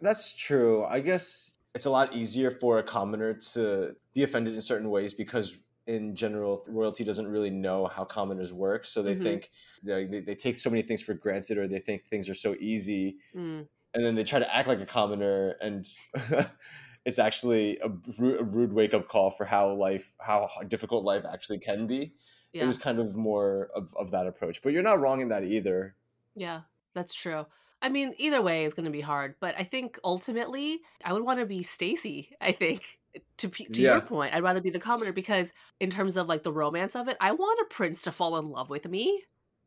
That's 0.00 0.34
true. 0.34 0.84
I 0.84 1.00
guess 1.00 1.54
it's 1.74 1.84
a 1.86 1.90
lot 1.90 2.14
easier 2.14 2.50
for 2.50 2.78
a 2.78 2.82
commoner 2.82 3.34
to 3.34 3.96
be 4.14 4.22
offended 4.22 4.54
in 4.54 4.60
certain 4.60 4.90
ways 4.90 5.12
because, 5.14 5.62
in 5.86 6.14
general, 6.14 6.64
royalty 6.68 7.04
doesn't 7.04 7.28
really 7.28 7.50
know 7.50 7.86
how 7.86 8.04
commoners 8.04 8.52
work. 8.52 8.84
So 8.84 9.02
they 9.02 9.14
Mhm. 9.14 9.14
think 9.14 9.50
they, 9.82 10.06
they, 10.06 10.34
take 10.34 10.56
so 10.56 10.70
many 10.70 10.82
things 10.82 11.02
for 11.02 11.14
granted, 11.14 11.58
or 11.58 11.68
they 11.68 11.80
think 11.80 12.02
things 12.02 12.28
are 12.28 12.34
so 12.34 12.54
easy, 12.58 13.18
Mm, 13.34 13.68
and 13.94 14.04
then 14.04 14.14
they 14.16 14.24
try 14.24 14.38
to 14.40 14.54
act 14.54 14.68
like 14.68 14.80
a 14.80 14.86
commoner, 14.86 15.56
and 15.62 15.86
it's 17.06 17.18
actually 17.18 17.78
a, 17.80 17.88
a 17.88 18.44
rude 18.44 18.72
wake 18.74 18.94
up 18.94 19.08
call 19.08 19.30
for 19.30 19.46
how 19.46 19.72
life, 19.72 20.12
how 20.20 20.48
difficult 20.68 21.04
life 21.04 21.24
actually 21.26 21.58
can 21.58 21.86
be. 21.86 22.14
It 22.58 22.66
was 22.66 22.78
kind 22.78 23.00
of 23.00 23.16
more 23.16 23.70
of, 23.74 23.94
of 23.96 24.10
that 24.12 24.26
approach, 24.26 24.62
but 24.62 24.72
you're 24.72 24.82
not 24.82 25.00
wrong 25.00 25.20
in 25.22 25.28
that 25.30 25.44
either. 25.44 25.96
yeah, 26.34 26.62
that's 26.94 27.14
true. 27.14 27.46
I 27.82 27.88
mean, 27.88 28.14
either 28.18 28.42
way 28.42 28.64
is 28.64 28.74
going 28.74 28.84
to 28.84 28.90
be 28.90 29.00
hard, 29.00 29.36
but 29.40 29.54
I 29.58 29.64
think 29.64 29.98
ultimately 30.04 30.80
I 31.04 31.12
would 31.12 31.22
want 31.24 31.40
to 31.40 31.46
be 31.46 31.62
Stacy. 31.62 32.36
I 32.40 32.52
think 32.52 32.98
to 33.38 33.48
to 33.48 33.82
Yeah. 33.82 33.82
your 33.82 34.02
point, 34.02 34.34
I'd 34.34 34.42
rather 34.42 34.60
be 34.60 34.70
the 34.70 34.78
commoner 34.80 35.12
because 35.12 35.52
in 35.80 35.90
terms 35.90 36.16
of 36.16 36.28
like 36.28 36.42
the 36.42 36.52
romance 36.52 36.94
of 36.96 37.08
it, 37.08 37.16
I 37.20 37.32
want 37.32 37.60
a 37.60 37.74
prince 37.74 38.02
to 38.02 38.12
fall 38.12 38.36
in 38.38 38.50
love 38.50 38.70
with 38.70 38.86
me. 38.88 39.24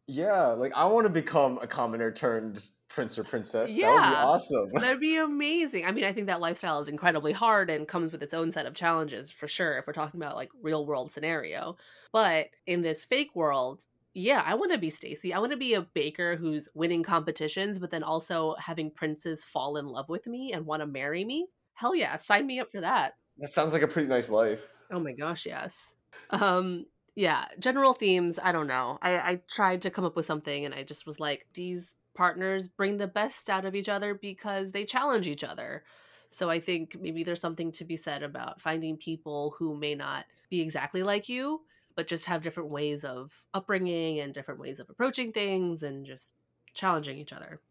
Yeah, 0.08 0.47
like 0.47 0.73
I 0.73 0.86
want 0.86 1.06
to 1.08 1.10
become 1.13 1.58
a 1.60 1.67
commoner 1.67 2.12
turned 2.12 2.69
prince 2.89 3.17
or 3.17 3.23
princess. 3.23 3.78
That 3.80 3.93
would 3.93 4.04
be 4.06 4.15
Yeah. 4.15 4.26
awesome. 4.26 4.71
That'd 4.76 4.99
be 4.99 5.17
amazing. 5.17 5.86
I 5.86 5.91
mean, 5.91 6.04
I 6.04 6.12
think 6.13 6.26
that 6.28 6.41
lifestyle 6.41 6.80
is 6.80 6.88
incredibly 6.88 7.32
hard 7.32 7.69
and 7.69 7.88
comes 7.88 8.12
with 8.12 8.23
its 8.23 8.34
own 8.34 8.52
set 8.52 8.65
of 8.65 8.73
challenges 8.73 9.30
for 9.30 9.47
sure 9.47 9.78
if 9.78 9.86
we're 9.86 9.93
talking 9.93 10.19
about 10.19 10.36
like 10.36 10.49
real 10.62 10.86
world 10.88 11.12
scenario. 11.12 11.78
But 12.12 12.47
in 12.65 12.82
this 12.82 13.06
fake 13.06 13.36
world, 13.36 13.86
yeah, 14.13 14.43
I 14.45 14.56
want 14.56 14.71
to 14.71 14.78
be 14.78 14.89
Stacy. 14.89 15.34
I 15.34 15.39
want 15.39 15.52
to 15.52 15.58
be 15.58 15.73
a 15.73 15.82
baker 15.82 16.36
who's 16.36 16.69
winning 16.73 17.04
competitions 17.04 17.80
but 17.80 17.89
then 17.91 18.04
also 18.04 18.56
having 18.60 18.91
princes 18.91 19.43
fall 19.43 19.78
in 19.78 19.88
love 19.88 20.10
with 20.10 20.28
me 20.28 20.54
and 20.54 20.65
want 20.65 20.82
to 20.82 20.88
marry 20.88 21.26
me. 21.26 21.47
Hell 21.73 21.95
yeah, 21.95 22.17
sign 22.17 22.45
me 22.45 22.60
up 22.60 22.71
for 22.71 22.82
that. 22.82 23.13
That 23.39 23.49
sounds 23.49 23.73
like 23.73 23.82
a 23.82 23.88
pretty 23.88 24.08
nice 24.08 24.30
life. 24.30 24.67
Oh 24.91 24.99
my 24.99 25.13
gosh, 25.13 25.45
yes. 25.45 25.95
Um 26.30 26.86
yeah, 27.15 27.45
general 27.60 27.93
themes, 27.93 28.39
I 28.41 28.52
don't 28.52 28.67
know. 28.67 28.97
I 29.02 29.17
I 29.17 29.41
tried 29.49 29.82
to 29.84 29.91
come 29.91 30.06
up 30.06 30.15
with 30.15 30.26
something 30.26 30.65
and 30.65 30.73
I 30.73 30.84
just 30.84 31.06
was 31.06 31.19
like 31.19 31.47
these 31.54 31.95
partners 32.15 32.67
bring 32.67 32.97
the 32.97 33.08
best 33.08 33.49
out 33.49 33.65
of 33.65 33.76
each 33.76 33.89
other 33.89 34.13
because 34.13 34.71
they 34.71 34.86
challenge 34.86 35.28
each 35.28 35.43
other. 35.43 35.84
So 36.30 36.49
I 36.49 36.60
think 36.60 36.97
maybe 36.99 37.23
there's 37.23 37.41
something 37.41 37.71
to 37.73 37.86
be 37.86 37.95
said 37.95 38.23
about 38.23 38.62
finding 38.62 38.97
people 38.97 39.56
who 39.58 39.76
may 39.76 39.95
not 39.95 40.26
be 40.49 40.62
exactly 40.62 41.04
like 41.04 41.30
you, 41.30 41.62
but 41.95 42.08
just 42.08 42.25
have 42.27 42.41
different 42.41 42.69
ways 42.69 43.03
of 43.03 43.45
upbringing 43.53 44.19
and 44.19 44.34
different 44.34 44.60
ways 44.60 44.79
of 44.79 44.89
approaching 44.89 45.32
things 45.32 45.84
and 45.84 46.06
just 46.06 46.34
challenging 46.73 47.17
each 47.17 47.34
other. 47.34 47.62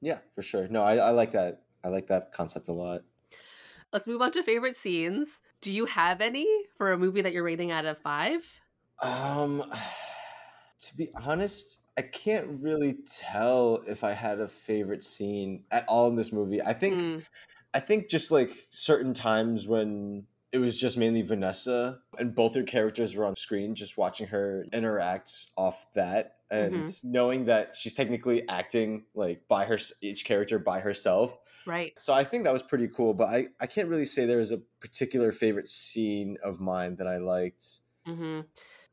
Yeah, 0.00 0.20
for 0.34 0.42
sure. 0.42 0.66
No, 0.68 0.82
I, 0.82 0.96
I 0.96 1.10
like 1.10 1.32
that. 1.32 1.64
I 1.84 1.88
like 1.88 2.06
that 2.08 2.32
concept 2.32 2.68
a 2.68 2.72
lot. 2.72 3.04
Let's 3.92 4.06
move 4.06 4.20
on 4.22 4.32
to 4.32 4.42
favorite 4.42 4.74
scenes. 4.76 5.40
Do 5.60 5.72
you 5.72 5.86
have 5.86 6.20
any 6.20 6.46
for 6.76 6.92
a 6.92 6.98
movie 6.98 7.22
that 7.22 7.32
you're 7.32 7.44
rating 7.44 7.70
out 7.70 7.84
of 7.84 7.98
5? 7.98 8.60
Um, 9.00 9.64
to 10.78 10.96
be 10.96 11.10
honest, 11.14 11.80
I 11.96 12.02
can't 12.02 12.60
really 12.62 12.98
tell 13.06 13.82
if 13.86 14.04
I 14.04 14.12
had 14.12 14.40
a 14.40 14.48
favorite 14.48 15.02
scene 15.02 15.64
at 15.70 15.84
all 15.88 16.08
in 16.08 16.16
this 16.16 16.32
movie. 16.32 16.62
I 16.62 16.72
think 16.72 17.02
Mm, 17.02 17.24
I 17.74 17.80
think 17.80 18.08
just 18.10 18.30
like 18.30 18.52
certain 18.70 19.14
times 19.14 19.68
when 19.68 20.26
it 20.52 20.58
was 20.58 20.78
just 20.78 20.98
mainly 20.98 21.22
Vanessa 21.22 22.00
and 22.18 22.34
both 22.34 22.54
her 22.54 22.62
characters 22.62 23.16
were 23.16 23.24
on 23.24 23.36
screen, 23.36 23.74
just 23.74 23.96
watching 23.96 24.26
her 24.28 24.66
interact 24.72 25.50
off 25.56 25.86
that 25.94 26.36
and 26.50 26.84
knowing 27.04 27.44
that 27.44 27.76
she's 27.76 27.94
technically 27.94 28.48
acting 28.48 29.04
like 29.14 29.46
by 29.46 29.64
her 29.64 29.78
each 30.00 30.24
character 30.24 30.58
by 30.58 30.80
herself. 30.80 31.38
right. 31.66 31.92
So 31.98 32.12
I 32.12 32.24
think 32.24 32.44
that 32.44 32.52
was 32.52 32.62
pretty 32.64 32.88
cool, 32.88 33.14
but 33.14 33.28
I, 33.28 33.46
I 33.60 33.66
can't 33.66 33.88
really 33.88 34.04
say 34.04 34.26
there 34.26 34.38
was 34.38 34.50
a 34.50 34.58
particular 34.80 35.30
favorite 35.30 35.68
scene 35.68 36.36
of 36.42 36.60
mine 36.60 36.96
that 36.96 37.06
I 37.06 37.18
liked. 37.18 37.64
hmm 38.04 38.40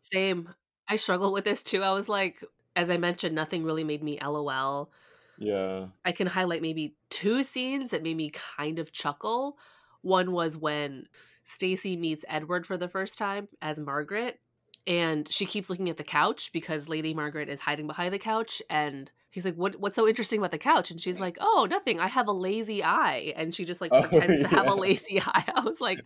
Same. 0.02 0.54
I 0.88 0.96
struggle 0.98 1.34
with 1.34 1.44
this 1.44 1.64
too. 1.64 1.82
I 1.82 1.92
was 1.92 2.08
like, 2.08 2.44
as 2.76 2.92
I 2.92 2.98
mentioned, 2.98 3.34
nothing 3.34 3.64
really 3.64 3.84
made 3.84 4.04
me 4.04 4.20
LOL. 4.24 4.92
Yeah. 5.40 5.88
I 6.06 6.12
can 6.12 6.28
highlight 6.28 6.62
maybe 6.62 6.96
two 7.10 7.42
scenes 7.42 7.90
that 7.92 8.04
made 8.04 8.18
me 8.18 8.32
kind 8.32 8.78
of 8.78 8.92
chuckle. 8.92 9.58
One 10.02 10.32
was 10.32 10.58
when 10.58 11.06
Stacy 11.44 11.98
meets 11.98 12.26
Edward 12.28 12.66
for 12.66 12.78
the 12.78 12.88
first 12.88 13.18
time 13.18 13.48
as 13.62 13.80
Margaret, 13.80 14.40
and 14.86 15.28
she 15.30 15.46
keeps 15.46 15.70
looking 15.70 15.90
at 15.90 15.98
the 15.98 16.04
couch 16.04 16.52
because 16.54 16.88
Lady 16.90 17.14
Margaret 17.14 17.50
is 17.50 17.60
hiding 17.60 17.88
behind 17.88 18.14
the 18.14 18.20
couch, 18.20 18.62
and 18.70 19.12
he's 19.32 19.44
like, 19.46 19.56
"What? 19.56 19.76
What's 19.80 19.96
so 19.96 20.08
interesting 20.08 20.40
about 20.40 20.52
the 20.52 20.58
couch?" 20.58 20.92
And 20.92 21.02
she's 21.02 21.20
like, 21.20 21.38
"Oh, 21.42 21.68
nothing. 21.70 22.00
I 22.00 22.08
have 22.08 22.28
a 22.28 22.32
lazy 22.32 22.84
eye." 22.84 23.34
And 23.36 23.54
she 23.54 23.66
just 23.66 23.82
like 23.82 23.92
Oh, 23.94 24.02
pretends 24.02 24.42
to 24.44 24.48
have 24.48 24.68
a 24.68 24.74
lazy 24.76 25.20
eye. 25.26 25.44
I 25.56 25.62
was 25.62 25.82
like, 25.82 26.00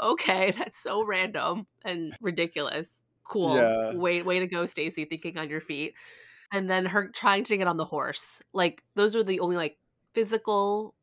"Okay, 0.00 0.50
that's 0.52 0.78
so 0.78 1.04
random 1.04 1.66
and 1.84 2.14
ridiculous." 2.20 2.88
Cool. 3.24 3.56
Yeah. 3.56 3.92
Way 3.92 4.22
way 4.22 4.40
to 4.40 4.46
go, 4.48 4.66
Stacy, 4.66 5.04
thinking 5.04 5.38
on 5.38 5.48
your 5.48 5.60
feet. 5.60 5.94
And 6.52 6.68
then 6.70 6.86
her 6.86 7.08
trying 7.08 7.44
to 7.44 7.56
get 7.56 7.68
on 7.68 7.76
the 7.76 7.84
horse. 7.84 8.42
Like 8.52 8.82
those 8.96 9.14
are 9.16 9.22
the 9.24 9.40
only 9.40 9.56
like 9.56 9.78
physical 10.14 10.95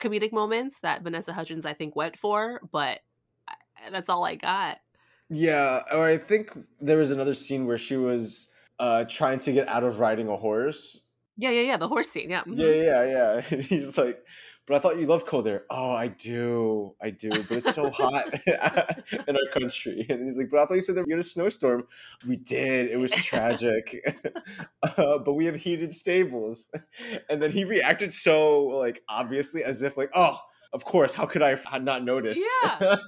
comedic 0.00 0.32
moments 0.32 0.78
that 0.82 1.02
Vanessa 1.02 1.32
Hudgens 1.32 1.66
I 1.66 1.72
think 1.72 1.94
went 1.94 2.16
for, 2.16 2.60
but 2.72 3.00
that's 3.90 4.08
all 4.08 4.24
I 4.24 4.34
got. 4.34 4.78
Yeah, 5.28 5.82
or 5.92 6.06
I 6.06 6.16
think 6.16 6.50
there 6.80 6.98
was 6.98 7.10
another 7.10 7.34
scene 7.34 7.66
where 7.66 7.78
she 7.78 7.96
was 7.96 8.48
uh 8.78 9.04
trying 9.04 9.38
to 9.40 9.52
get 9.52 9.68
out 9.68 9.84
of 9.84 10.00
riding 10.00 10.28
a 10.28 10.36
horse. 10.36 11.02
Yeah, 11.36 11.50
yeah, 11.50 11.62
yeah. 11.62 11.76
The 11.76 11.88
horse 11.88 12.10
scene. 12.10 12.30
Yeah. 12.30 12.42
Yeah, 12.46 12.74
yeah, 12.74 13.04
yeah. 13.04 13.42
And 13.50 13.62
he's 13.62 13.96
like, 13.96 14.22
but 14.70 14.76
I 14.76 14.78
thought 14.78 15.00
you 15.00 15.06
love 15.06 15.26
cold 15.26 15.48
air. 15.48 15.64
Oh, 15.68 15.90
I 15.90 16.06
do. 16.06 16.94
I 17.02 17.10
do. 17.10 17.30
But 17.30 17.50
it's 17.58 17.74
so 17.74 17.90
hot 17.90 18.26
in 18.46 19.34
our 19.36 19.50
country. 19.52 20.06
And 20.10 20.24
he's 20.24 20.38
like, 20.38 20.48
but 20.48 20.60
I 20.60 20.64
thought 20.64 20.74
you 20.74 20.80
said 20.80 20.94
that 20.94 21.06
we 21.06 21.12
had 21.12 21.18
a 21.18 21.24
snowstorm. 21.24 21.88
We 22.24 22.36
did. 22.36 22.88
It 22.88 22.96
was 22.96 23.10
tragic. 23.10 24.00
uh, 24.84 25.18
but 25.18 25.34
we 25.34 25.46
have 25.46 25.56
heated 25.56 25.90
stables. 25.90 26.70
And 27.28 27.42
then 27.42 27.50
he 27.50 27.64
reacted 27.64 28.12
so 28.12 28.62
like 28.66 29.02
obviously 29.08 29.64
as 29.64 29.82
if 29.82 29.96
like, 29.96 30.10
oh, 30.14 30.38
of 30.72 30.84
course, 30.84 31.14
how 31.14 31.26
could 31.26 31.42
I 31.42 31.48
have 31.48 31.82
not 31.82 32.04
noticed? 32.04 32.40
Yeah. 32.62 32.98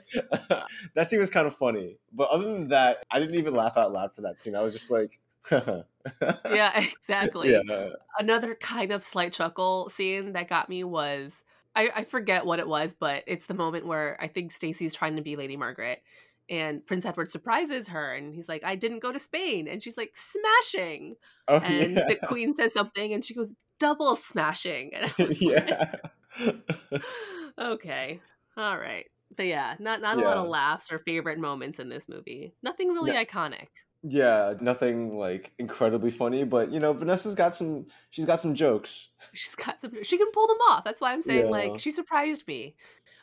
that 0.97 1.07
scene 1.07 1.21
was 1.21 1.31
kind 1.31 1.47
of 1.47 1.55
funny. 1.55 1.97
But 2.13 2.29
other 2.31 2.53
than 2.53 2.69
that, 2.69 3.05
I 3.09 3.21
didn't 3.21 3.37
even 3.37 3.55
laugh 3.55 3.77
out 3.77 3.93
loud 3.93 4.17
for 4.17 4.23
that 4.23 4.37
scene. 4.37 4.57
I 4.57 4.63
was 4.63 4.73
just 4.73 4.91
like, 4.91 5.21
Yeah, 5.53 6.81
exactly. 6.81 7.53
yeah. 7.53 7.91
Another 8.19 8.57
kind 8.57 8.91
of 8.91 9.05
slight 9.05 9.33
chuckle 9.33 9.91
scene 9.91 10.33
that 10.33 10.49
got 10.49 10.69
me 10.69 10.83
was 10.83 11.31
I, 11.75 11.91
I 11.97 12.05
forget 12.05 12.45
what 12.47 12.59
it 12.59 12.69
was, 12.69 12.95
but 12.95 13.25
it's 13.27 13.47
the 13.47 13.55
moment 13.55 13.87
where 13.87 14.17
I 14.21 14.29
think 14.29 14.53
Stacy's 14.53 14.95
trying 14.95 15.17
to 15.17 15.23
be 15.23 15.37
Lady 15.37 15.57
Margaret 15.57 16.03
and 16.51 16.85
Prince 16.85 17.07
Edward 17.07 17.31
surprises 17.31 17.89
her 17.89 18.13
and 18.15 18.35
he's 18.35 18.49
like, 18.49 18.65
I 18.65 18.75
didn't 18.77 18.99
go 18.99 19.13
to 19.13 19.19
Spain. 19.19 19.69
And 19.69 19.83
she's 19.83 19.97
like, 19.97 20.13
smashing. 20.15 21.17
Oh, 21.49 21.59
And 21.59 21.97
yeah. 21.97 22.07
the 22.09 22.17
queen 22.27 22.55
says 22.55 22.73
something 22.75 23.13
and 23.15 23.25
she 23.25 23.35
goes, 23.35 23.55
double 23.79 24.17
smashing. 24.17 24.93
Yeah. 25.41 25.95
like, 26.41 26.63
okay. 27.59 28.21
All 28.57 28.79
right. 28.79 29.07
But 29.35 29.47
yeah, 29.47 29.77
not 29.79 30.03
not 30.03 30.19
a 30.19 30.21
lot 30.21 30.37
of 30.37 30.47
laughs 30.49 30.93
or 30.93 30.99
favorite 30.99 31.39
moments 31.39 31.79
in 31.79 31.89
this 31.89 32.07
movie. 32.09 32.53
Nothing 32.63 32.89
really 32.89 33.13
No. 33.13 33.25
iconic. 33.25 33.69
Yeah, 34.05 34.55
nothing 34.61 35.17
like 35.17 35.53
incredibly 35.59 36.11
funny, 36.11 36.43
but 36.45 36.73
you 36.73 36.81
know, 36.81 36.93
Vanessa's 36.93 37.37
got 37.37 37.55
some 37.55 37.87
she's 38.11 38.27
got 38.27 38.41
some 38.41 38.55
jokes. 38.55 39.11
She's 39.35 39.55
got 39.55 39.81
some. 39.81 40.03
She 40.03 40.19
can 40.19 40.31
pull 40.33 40.47
them 40.47 40.59
off. 40.71 40.85
That's 40.85 41.01
why 41.01 41.13
I'm 41.13 41.23
saying 41.23 41.49
Yeah. 41.49 41.51
like 41.51 41.79
she 41.79 41.91
surprised 41.91 42.47
me. 42.47 42.75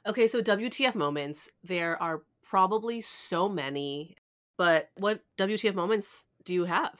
Okay, 0.05 0.27
so 0.27 0.41
WTF 0.41 0.95
moments. 0.95 1.49
There 1.63 2.01
are 2.01 2.23
probably 2.43 3.01
so 3.01 3.49
many, 3.49 4.15
but 4.57 4.89
what 4.95 5.23
WTF 5.37 5.75
moments 5.75 6.25
do 6.45 6.53
you 6.53 6.65
have? 6.65 6.99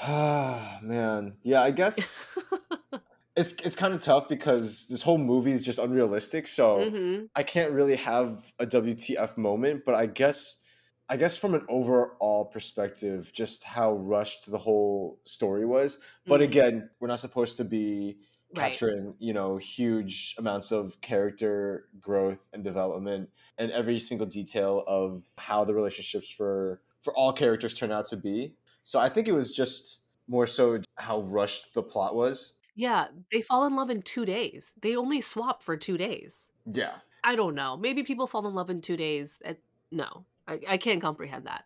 Ah, 0.00 0.78
man. 0.82 1.36
Yeah, 1.42 1.62
I 1.62 1.70
guess 1.70 2.30
it's 3.36 3.52
it's 3.64 3.76
kind 3.76 3.94
of 3.94 4.00
tough 4.00 4.28
because 4.28 4.88
this 4.88 5.02
whole 5.02 5.18
movie 5.18 5.52
is 5.52 5.64
just 5.64 5.78
unrealistic, 5.78 6.46
so 6.46 6.92
hmm 6.92 7.26
I 7.34 7.42
can't 7.42 7.72
really 7.72 7.96
have 7.96 8.52
a 8.58 8.66
WTF 8.66 9.38
moment, 9.38 9.84
but 9.84 9.94
I 9.94 10.06
guess 10.06 10.56
I 11.08 11.16
guess 11.16 11.36
from 11.36 11.54
an 11.54 11.64
overall 11.68 12.46
perspective, 12.46 13.32
just 13.34 13.64
how 13.64 13.94
rushed 13.96 14.50
the 14.50 14.58
whole 14.58 15.20
story 15.24 15.66
was. 15.66 15.98
But 16.26 16.40
Mhm. 16.40 16.42
again, 16.42 16.90
we're 17.00 17.08
not 17.08 17.18
supposed 17.18 17.56
to 17.58 17.64
be 17.64 18.20
Right. 18.50 18.82
capturing, 18.84 19.14
you 19.18 19.32
know, 19.32 19.56
huge 19.56 20.34
amounts 20.38 20.72
of 20.72 21.00
character 21.00 21.88
growth 22.00 22.48
and 22.52 22.62
development 22.64 23.30
and 23.58 23.70
every 23.72 23.98
single 23.98 24.26
detail 24.26 24.84
of 24.86 25.28
how 25.38 25.64
the 25.64 25.74
relationships 25.74 26.30
for 26.30 26.82
for 27.00 27.14
all 27.16 27.32
characters 27.32 27.74
turn 27.76 27.90
out 27.90 28.06
to 28.06 28.16
be. 28.16 28.54
So 28.84 29.00
I 29.00 29.08
think 29.08 29.26
it 29.26 29.32
was 29.32 29.50
just 29.52 30.02
more 30.28 30.46
so 30.46 30.80
how 30.98 31.22
rushed 31.22 31.74
the 31.74 31.82
plot 31.82 32.14
was. 32.14 32.54
Yeah, 32.74 33.08
they 33.30 33.42
fall 33.42 33.66
in 33.66 33.76
love 33.76 33.90
in 33.90 34.02
two 34.02 34.24
days. 34.24 34.72
They 34.80 34.96
only 34.96 35.20
swap 35.20 35.62
for 35.62 35.76
two 35.76 35.96
days. 35.98 36.48
Yeah. 36.66 37.00
I 37.24 37.36
don't 37.36 37.54
know. 37.54 37.76
Maybe 37.76 38.04
people 38.04 38.26
fall 38.28 38.46
in 38.48 38.54
love 38.54 38.70
in 38.70 38.80
two 38.82 38.96
days. 38.96 39.38
Uh, 39.44 39.54
No, 39.92 40.26
I, 40.52 40.74
I 40.74 40.76
can't 40.76 41.00
comprehend 41.00 41.46
that. 41.46 41.64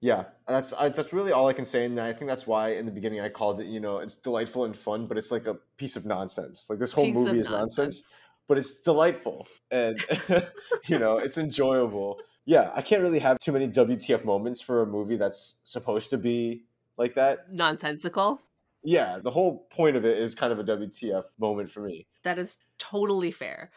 Yeah, 0.00 0.24
that's 0.46 0.74
I, 0.74 0.90
that's 0.90 1.12
really 1.14 1.32
all 1.32 1.48
I 1.48 1.54
can 1.54 1.64
say, 1.64 1.86
and 1.86 1.98
I 1.98 2.12
think 2.12 2.28
that's 2.28 2.46
why 2.46 2.72
in 2.72 2.84
the 2.84 2.92
beginning 2.92 3.20
I 3.20 3.30
called 3.30 3.60
it. 3.60 3.66
You 3.66 3.80
know, 3.80 3.98
it's 3.98 4.14
delightful 4.14 4.66
and 4.66 4.76
fun, 4.76 5.06
but 5.06 5.16
it's 5.16 5.30
like 5.30 5.46
a 5.46 5.54
piece 5.78 5.96
of 5.96 6.04
nonsense. 6.04 6.66
Like 6.68 6.78
this 6.78 6.92
whole 6.92 7.06
Piece 7.06 7.14
movie 7.14 7.38
is 7.38 7.48
nonsense, 7.48 8.04
but 8.46 8.58
it's 8.58 8.76
delightful 8.82 9.48
and 9.70 9.98
you 10.86 10.98
know 10.98 11.16
it's 11.16 11.38
enjoyable. 11.38 12.20
Yeah, 12.44 12.70
I 12.74 12.82
can't 12.82 13.00
really 13.00 13.20
have 13.20 13.38
too 13.38 13.52
many 13.52 13.68
WTF 13.68 14.26
moments 14.26 14.60
for 14.60 14.82
a 14.82 14.86
movie 14.86 15.16
that's 15.16 15.56
supposed 15.62 16.10
to 16.10 16.18
be 16.18 16.64
like 16.98 17.14
that. 17.14 17.50
Nonsensical. 17.50 18.42
Yeah, 18.82 19.18
the 19.22 19.30
whole 19.30 19.66
point 19.70 19.96
of 19.96 20.04
it 20.04 20.18
is 20.18 20.34
kind 20.34 20.52
of 20.52 20.58
a 20.58 20.64
WTF 20.64 21.22
moment 21.38 21.70
for 21.70 21.80
me. 21.80 22.06
That 22.22 22.38
is 22.38 22.58
totally 22.78 23.30
fair. 23.30 23.70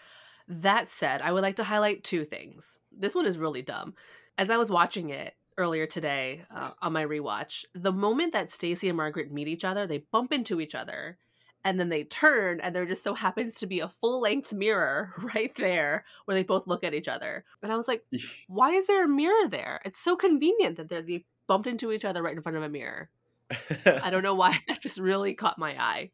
That 0.49 0.89
said, 0.89 1.21
I 1.21 1.31
would 1.31 1.43
like 1.43 1.55
to 1.55 1.63
highlight 1.63 2.03
two 2.03 2.25
things. 2.25 2.77
This 2.91 3.15
one 3.15 3.25
is 3.25 3.37
really 3.37 3.61
dumb. 3.61 3.93
As 4.37 4.49
I 4.49 4.57
was 4.57 4.69
watching 4.69 5.09
it 5.09 5.35
earlier 5.57 5.87
today 5.87 6.43
uh, 6.51 6.71
on 6.81 6.93
my 6.93 7.05
rewatch, 7.05 7.65
the 7.73 7.91
moment 7.91 8.33
that 8.33 8.51
Stacy 8.51 8.87
and 8.87 8.97
Margaret 8.97 9.31
meet 9.31 9.47
each 9.47 9.65
other, 9.65 9.87
they 9.87 10.03
bump 10.11 10.31
into 10.31 10.61
each 10.61 10.75
other 10.75 11.17
and 11.63 11.79
then 11.79 11.89
they 11.89 12.03
turn 12.03 12.59
and 12.59 12.75
there 12.75 12.85
just 12.85 13.03
so 13.03 13.13
happens 13.13 13.55
to 13.55 13.67
be 13.67 13.79
a 13.79 13.89
full-length 13.89 14.53
mirror 14.53 15.13
right 15.35 15.53
there 15.55 16.05
where 16.25 16.35
they 16.35 16.43
both 16.43 16.67
look 16.67 16.83
at 16.83 16.93
each 16.93 17.07
other. 17.07 17.43
And 17.63 17.71
I 17.71 17.75
was 17.75 17.87
like, 17.87 18.05
why 18.47 18.71
is 18.71 18.87
there 18.87 19.03
a 19.03 19.09
mirror 19.09 19.47
there? 19.47 19.81
It's 19.83 19.99
so 19.99 20.15
convenient 20.15 20.77
that 20.77 20.89
they're, 20.89 21.01
they 21.01 21.25
bumped 21.47 21.67
into 21.67 21.91
each 21.91 22.05
other 22.05 22.21
right 22.21 22.35
in 22.35 22.41
front 22.41 22.57
of 22.57 22.63
a 22.63 22.69
mirror. 22.69 23.09
I 23.85 24.09
don't 24.09 24.23
know 24.23 24.35
why 24.35 24.57
that 24.67 24.81
just 24.81 24.99
really 24.99 25.33
caught 25.33 25.57
my 25.57 25.81
eye. 25.81 26.11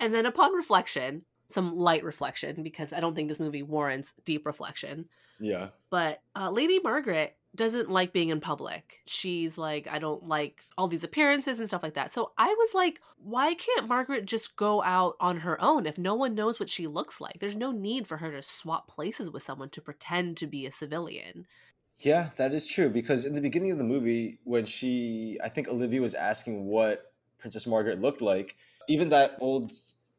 And 0.00 0.14
then 0.14 0.26
upon 0.26 0.54
reflection, 0.54 1.22
some 1.48 1.76
light 1.76 2.04
reflection, 2.04 2.62
because 2.62 2.92
I 2.92 3.00
don't 3.00 3.14
think 3.14 3.28
this 3.28 3.40
movie 3.40 3.62
warrants 3.62 4.14
deep 4.24 4.46
reflection, 4.46 5.06
yeah, 5.40 5.68
but 5.90 6.20
uh, 6.36 6.50
Lady 6.50 6.78
Margaret 6.78 7.36
doesn't 7.58 7.90
like 7.90 8.14
being 8.14 8.30
in 8.30 8.40
public. 8.40 9.02
She's 9.04 9.58
like, 9.58 9.86
I 9.90 9.98
don't 9.98 10.26
like 10.26 10.62
all 10.78 10.88
these 10.88 11.04
appearances 11.04 11.58
and 11.58 11.68
stuff 11.68 11.82
like 11.82 11.94
that. 11.94 12.12
So 12.12 12.30
I 12.38 12.46
was 12.46 12.72
like, 12.72 13.02
why 13.22 13.52
can't 13.52 13.88
Margaret 13.88 14.24
just 14.24 14.56
go 14.56 14.82
out 14.82 15.16
on 15.20 15.40
her 15.40 15.60
own 15.60 15.84
if 15.84 15.98
no 15.98 16.14
one 16.14 16.34
knows 16.34 16.58
what 16.58 16.70
she 16.70 16.86
looks 16.86 17.20
like? 17.20 17.40
There's 17.40 17.56
no 17.56 17.72
need 17.72 18.06
for 18.06 18.16
her 18.18 18.30
to 18.30 18.42
swap 18.42 18.88
places 18.88 19.28
with 19.28 19.42
someone 19.42 19.68
to 19.70 19.82
pretend 19.82 20.38
to 20.38 20.46
be 20.46 20.64
a 20.64 20.70
civilian. 20.70 21.46
Yeah, 21.96 22.30
that 22.36 22.54
is 22.54 22.70
true 22.70 22.88
because 22.88 23.26
in 23.26 23.34
the 23.34 23.40
beginning 23.40 23.72
of 23.72 23.78
the 23.78 23.84
movie, 23.84 24.38
when 24.44 24.64
she, 24.64 25.36
I 25.42 25.48
think 25.48 25.68
Olivia 25.68 26.00
was 26.00 26.14
asking 26.14 26.64
what 26.64 27.12
Princess 27.38 27.66
Margaret 27.66 28.00
looked 28.00 28.22
like, 28.22 28.56
even 28.88 29.08
that 29.08 29.36
old 29.40 29.72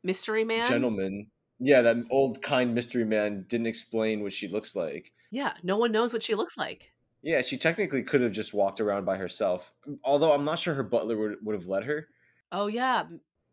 Mystery 0.03 0.43
Man? 0.43 0.67
gentleman, 0.67 1.27
yeah, 1.59 1.81
that 1.81 1.97
old 2.11 2.41
kind 2.41 2.75
mystery 2.75 3.05
man 3.05 3.45
didn't 3.47 3.67
explain 3.67 4.23
what 4.23 4.33
she 4.33 4.49
looks 4.49 4.75
like. 4.75 5.13
Yeah, 5.31 5.53
no 5.63 5.77
one 5.77 5.93
knows 5.93 6.11
what 6.11 6.23
she 6.23 6.35
looks 6.35 6.57
like. 6.57 6.91
Yeah, 7.21 7.41
she 7.41 7.57
technically 7.57 8.03
could 8.03 8.21
have 8.21 8.31
just 8.31 8.53
walked 8.53 8.79
around 8.79 9.05
by 9.05 9.17
herself, 9.17 9.73
although 10.03 10.33
I'm 10.33 10.45
not 10.45 10.59
sure 10.59 10.73
her 10.73 10.83
butler 10.83 11.17
would, 11.17 11.37
would 11.43 11.53
have 11.53 11.67
let 11.67 11.83
her. 11.83 12.07
Oh, 12.51 12.67
yeah. 12.67 13.03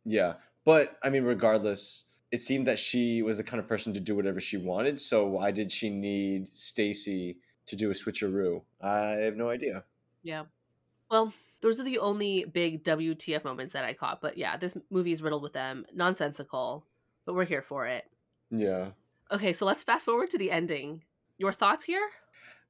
Yeah, 0.05 0.35
but 0.65 0.97
I 1.03 1.11
mean, 1.11 1.25
regardless, 1.25 2.05
it 2.31 2.41
seemed 2.41 2.67
that 2.67 2.79
she 2.79 3.23
was 3.23 3.39
the 3.39 3.45
kind 3.45 3.61
of 3.61 3.69
person 3.69 3.93
to 3.95 4.01
do 4.01 4.15
whatever 4.15 4.41
she 4.41 4.57
wanted. 4.57 5.01
So 5.01 5.27
why 5.27 5.51
did 5.51 5.73
she 5.73 5.91
need 5.91 6.49
Stacy 6.49 7.39
to 7.67 7.77
do 7.77 7.91
a 7.91 7.95
switcheroo? 7.95 8.63
I 8.81 8.99
have 9.25 9.37
no 9.37 9.49
idea. 9.51 9.85
Yeah. 10.23 10.45
Well, 11.11 11.33
those 11.61 11.81
are 11.81 11.85
the 11.85 11.99
only 11.99 12.45
big 12.45 12.85
WTF 12.85 13.45
moments 13.45 13.73
that 13.73 13.85
I 13.85 13.95
caught. 13.95 14.21
But 14.21 14.39
yeah, 14.39 14.57
this 14.57 14.77
movie 14.91 15.13
is 15.13 15.23
riddled 15.23 15.43
with 15.43 15.53
them. 15.53 15.87
Nonsensical, 15.95 16.85
but 17.25 17.35
we're 17.35 17.45
here 17.45 17.63
for 17.63 17.87
it. 17.87 18.05
Yeah. 18.51 18.91
Okay, 19.33 19.53
so 19.53 19.67
let's 19.67 19.83
fast 19.83 20.05
forward 20.05 20.31
to 20.31 20.39
the 20.39 20.53
ending. 20.53 21.03
Your 21.39 21.53
thoughts 21.53 21.85
here? 21.85 22.09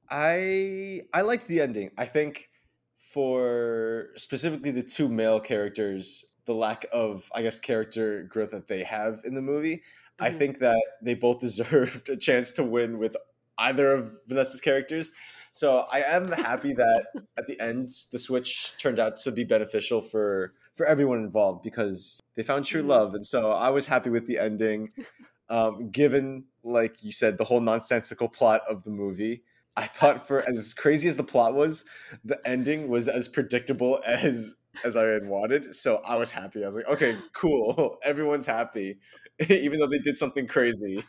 I 0.09 1.01
I 1.13 1.21
liked 1.21 1.47
the 1.47 1.61
ending. 1.61 1.91
I 1.97 2.05
think 2.05 2.49
for 2.95 4.09
specifically 4.15 4.71
the 4.71 4.83
two 4.83 5.09
male 5.09 5.39
characters, 5.39 6.25
the 6.45 6.53
lack 6.55 6.85
of 6.91 7.29
I 7.35 7.41
guess 7.41 7.59
character 7.59 8.23
growth 8.23 8.51
that 8.51 8.67
they 8.67 8.83
have 8.83 9.21
in 9.25 9.35
the 9.35 9.41
movie, 9.41 9.83
I 10.19 10.29
Mhm. 10.29 10.37
think 10.37 10.59
that 10.59 10.81
they 11.01 11.13
both 11.15 11.39
deserved 11.41 12.09
a 12.09 12.17
chance 12.17 12.51
to 12.53 12.63
win 12.63 12.97
with 12.99 13.15
either 13.57 13.91
of 13.93 14.19
Vanessa's 14.27 14.61
characters. 14.61 15.11
So 15.53 15.79
I 15.91 15.99
am 16.01 16.31
happy 16.31 16.73
that 16.73 17.05
at 17.37 17.47
the 17.47 17.59
end 17.59 17.89
the 18.11 18.17
switch 18.19 18.75
turned 18.77 18.99
out 18.99 19.15
to 19.17 19.31
be 19.31 19.43
beneficial 19.43 20.01
for 20.01 20.53
for 20.75 20.85
everyone 20.85 21.19
involved 21.19 21.63
because 21.63 22.19
they 22.35 22.43
found 22.43 22.65
true 22.65 22.83
Mhm. 22.83 22.87
love, 22.87 23.13
and 23.13 23.25
so 23.25 23.51
I 23.51 23.69
was 23.71 23.87
happy 23.87 24.09
with 24.09 24.25
the 24.27 24.37
ending. 24.39 24.91
Um, 25.49 25.89
given, 25.91 26.45
like 26.63 27.03
you 27.03 27.11
said, 27.11 27.37
the 27.37 27.45
whole 27.45 27.61
nonsensical 27.61 28.27
plot 28.27 28.61
of 28.69 28.83
the 28.83 28.89
movie, 28.91 29.43
I 29.77 29.85
thought 29.85 30.27
for 30.27 30.41
as 30.41 30.73
crazy 30.73 31.07
as 31.07 31.17
the 31.17 31.23
plot 31.23 31.53
was, 31.53 31.85
the 32.25 32.39
ending 32.45 32.87
was 32.87 33.07
as 33.07 33.27
predictable 33.27 34.01
as 34.05 34.55
as 34.83 34.97
I 34.97 35.05
had 35.05 35.27
wanted. 35.27 35.73
So 35.73 35.97
I 35.97 36.17
was 36.17 36.31
happy. 36.31 36.63
I 36.63 36.67
was 36.67 36.75
like, 36.75 36.87
okay, 36.87 37.15
cool. 37.33 37.97
Everyone's 38.03 38.45
happy, 38.45 38.97
even 39.49 39.79
though 39.79 39.87
they 39.87 39.99
did 39.99 40.17
something 40.17 40.47
crazy. 40.47 41.03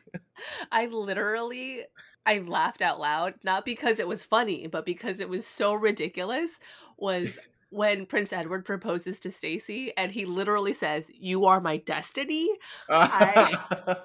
I 0.71 0.87
literally 0.87 1.85
I 2.27 2.39
laughed 2.39 2.83
out 2.83 3.01
loud, 3.01 3.35
not 3.43 3.65
because 3.65 3.99
it 3.99 4.07
was 4.07 4.23
funny, 4.23 4.67
but 4.67 4.85
because 4.85 5.19
it 5.21 5.31
was 5.31 5.47
so 5.47 5.73
ridiculous. 5.73 6.61
Was 6.99 7.39
when 7.71 8.07
Prince 8.07 8.33
Edward 8.33 8.65
proposes 8.65 9.21
to 9.21 9.31
Stacy 9.31 9.93
and 9.97 10.11
he 10.11 10.25
literally 10.25 10.73
says, 10.73 11.11
"You 11.15 11.47
are 11.47 11.61
my 11.61 11.77
destiny." 11.79 12.49
I, 12.89 13.57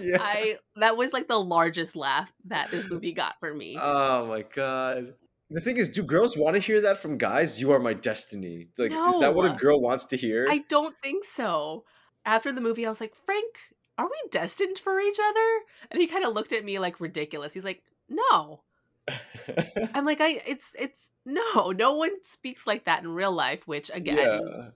yeah. 0.00 0.18
I 0.20 0.58
that 0.76 0.96
was 0.96 1.12
like 1.12 1.28
the 1.28 1.40
largest 1.40 1.96
laugh 1.96 2.32
that 2.44 2.70
this 2.70 2.88
movie 2.88 3.12
got 3.12 3.38
for 3.40 3.54
me. 3.54 3.78
Oh 3.80 4.26
my 4.26 4.42
god. 4.42 5.14
The 5.52 5.60
thing 5.60 5.78
is, 5.78 5.90
do 5.90 6.04
girls 6.04 6.36
want 6.36 6.54
to 6.54 6.60
hear 6.60 6.80
that 6.82 6.98
from 6.98 7.18
guys? 7.18 7.60
You 7.60 7.72
are 7.72 7.80
my 7.80 7.92
destiny. 7.92 8.68
Like, 8.78 8.92
no, 8.92 9.08
is 9.08 9.18
that 9.18 9.34
what 9.34 9.50
a 9.50 9.56
girl 9.56 9.80
wants 9.80 10.06
to 10.06 10.16
hear? 10.16 10.46
I 10.48 10.58
don't 10.68 10.94
think 11.02 11.24
so. 11.24 11.84
After 12.24 12.52
the 12.52 12.60
movie, 12.60 12.86
I 12.86 12.88
was 12.88 13.00
like, 13.00 13.16
Frank, 13.16 13.56
are 13.98 14.06
we 14.06 14.28
destined 14.30 14.78
for 14.78 15.00
each 15.00 15.18
other? 15.18 15.60
And 15.90 16.00
he 16.00 16.06
kind 16.06 16.24
of 16.24 16.34
looked 16.34 16.52
at 16.52 16.64
me 16.64 16.78
like 16.78 17.00
ridiculous. 17.00 17.52
He's 17.52 17.64
like, 17.64 17.82
No. 18.08 18.62
I'm 19.94 20.04
like, 20.04 20.20
I 20.20 20.40
it's 20.46 20.76
it's 20.78 20.98
no, 21.24 21.72
no 21.72 21.94
one 21.94 22.22
speaks 22.24 22.66
like 22.66 22.84
that 22.84 23.02
in 23.02 23.08
real 23.08 23.32
life, 23.32 23.66
which 23.66 23.90
again 23.92 24.18
yeah. 24.18 24.68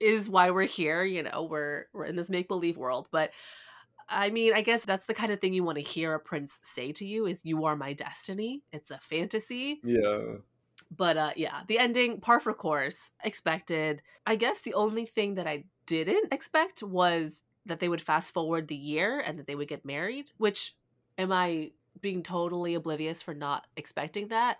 is 0.00 0.28
why 0.28 0.50
we're 0.50 0.62
here. 0.66 1.04
You 1.04 1.22
know, 1.22 1.44
we're 1.44 1.86
we're 1.92 2.04
in 2.04 2.16
this 2.16 2.30
make 2.30 2.48
believe 2.48 2.76
world. 2.76 3.08
But 3.10 3.30
I 4.08 4.30
mean, 4.30 4.54
I 4.54 4.62
guess 4.62 4.84
that's 4.84 5.06
the 5.06 5.14
kind 5.14 5.32
of 5.32 5.40
thing 5.40 5.52
you 5.52 5.64
want 5.64 5.76
to 5.76 5.82
hear 5.82 6.14
a 6.14 6.20
prince 6.20 6.58
say 6.62 6.92
to 6.92 7.06
you 7.06 7.26
is 7.26 7.42
you 7.44 7.64
are 7.64 7.76
my 7.76 7.92
destiny. 7.92 8.62
It's 8.72 8.90
a 8.90 8.98
fantasy. 8.98 9.80
Yeah. 9.82 10.36
But 10.90 11.16
uh 11.16 11.32
yeah, 11.36 11.62
the 11.66 11.78
ending, 11.78 12.20
par 12.20 12.40
for 12.40 12.54
course, 12.54 13.10
expected. 13.22 14.02
I 14.26 14.36
guess 14.36 14.60
the 14.60 14.74
only 14.74 15.04
thing 15.04 15.34
that 15.34 15.46
I 15.46 15.64
didn't 15.86 16.32
expect 16.32 16.82
was 16.82 17.42
that 17.66 17.80
they 17.80 17.88
would 17.88 18.02
fast 18.02 18.32
forward 18.32 18.68
the 18.68 18.76
year 18.76 19.20
and 19.20 19.38
that 19.38 19.46
they 19.46 19.54
would 19.54 19.68
get 19.68 19.84
married, 19.84 20.30
which 20.38 20.74
am 21.18 21.32
I 21.32 21.72
being 22.00 22.22
totally 22.22 22.74
oblivious 22.74 23.22
for 23.22 23.34
not 23.34 23.66
expecting 23.76 24.28
that? 24.28 24.58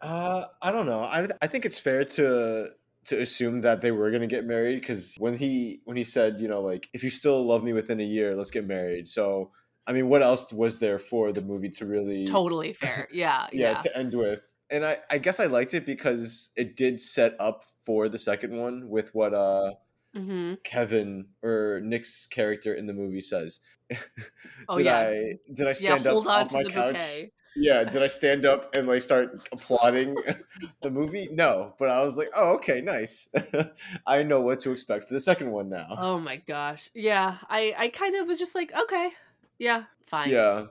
Uh, 0.00 0.44
I 0.62 0.70
don't 0.70 0.86
know. 0.86 1.00
I 1.00 1.26
I 1.42 1.46
think 1.46 1.64
it's 1.64 1.78
fair 1.78 2.04
to 2.04 2.70
to 3.06 3.20
assume 3.20 3.62
that 3.62 3.80
they 3.80 3.90
were 3.90 4.10
going 4.10 4.20
to 4.20 4.26
get 4.28 4.44
married 4.44 4.80
because 4.80 5.16
when 5.18 5.34
he 5.34 5.80
when 5.84 5.96
he 5.96 6.04
said, 6.04 6.40
you 6.40 6.48
know, 6.48 6.60
like 6.60 6.88
if 6.92 7.02
you 7.02 7.10
still 7.10 7.44
love 7.44 7.64
me 7.64 7.72
within 7.72 8.00
a 8.00 8.04
year, 8.04 8.36
let's 8.36 8.50
get 8.50 8.66
married. 8.66 9.08
So, 9.08 9.50
I 9.86 9.92
mean, 9.92 10.08
what 10.08 10.22
else 10.22 10.52
was 10.52 10.78
there 10.78 10.98
for 10.98 11.32
the 11.32 11.40
movie 11.40 11.70
to 11.70 11.86
really 11.86 12.26
totally 12.26 12.74
fair? 12.74 13.08
Yeah, 13.10 13.46
yeah, 13.52 13.70
yeah, 13.70 13.78
to 13.78 13.96
end 13.96 14.14
with. 14.14 14.54
And 14.70 14.84
I 14.84 14.98
I 15.10 15.18
guess 15.18 15.40
I 15.40 15.46
liked 15.46 15.74
it 15.74 15.86
because 15.86 16.50
it 16.54 16.76
did 16.76 17.00
set 17.00 17.34
up 17.40 17.64
for 17.82 18.08
the 18.08 18.18
second 18.18 18.56
one 18.56 18.88
with 18.88 19.14
what 19.14 19.32
uh 19.32 19.72
mm-hmm. 20.14 20.54
Kevin 20.62 21.28
or 21.42 21.80
Nick's 21.82 22.26
character 22.26 22.74
in 22.74 22.86
the 22.86 22.94
movie 22.94 23.22
says. 23.22 23.60
oh 24.68 24.78
yeah. 24.78 24.98
I 24.98 25.38
did 25.52 25.66
I 25.66 25.72
stand 25.72 26.04
yeah, 26.04 26.12
up 26.12 26.26
off 26.26 26.52
my 26.52 26.62
couch? 26.64 26.92
Bouquet. 26.92 27.32
Yeah, 27.58 27.84
did 27.84 28.02
I 28.02 28.06
stand 28.06 28.46
up 28.46 28.74
and 28.74 28.86
like 28.86 29.02
start 29.02 29.48
applauding 29.52 30.16
the 30.82 30.90
movie? 30.90 31.28
No, 31.32 31.74
but 31.78 31.88
I 31.88 32.02
was 32.02 32.16
like, 32.16 32.28
"Oh, 32.36 32.54
okay, 32.56 32.80
nice. 32.80 33.28
I 34.06 34.22
know 34.22 34.40
what 34.40 34.60
to 34.60 34.70
expect 34.70 35.08
for 35.08 35.14
the 35.14 35.20
second 35.20 35.50
one 35.50 35.68
now." 35.68 35.88
Oh 35.98 36.18
my 36.18 36.36
gosh. 36.36 36.88
Yeah, 36.94 37.36
I 37.48 37.74
I 37.76 37.88
kind 37.88 38.14
of 38.16 38.28
was 38.28 38.38
just 38.38 38.54
like, 38.54 38.72
"Okay. 38.74 39.10
Yeah, 39.58 39.84
fine." 40.06 40.30
Yeah. 40.30 40.66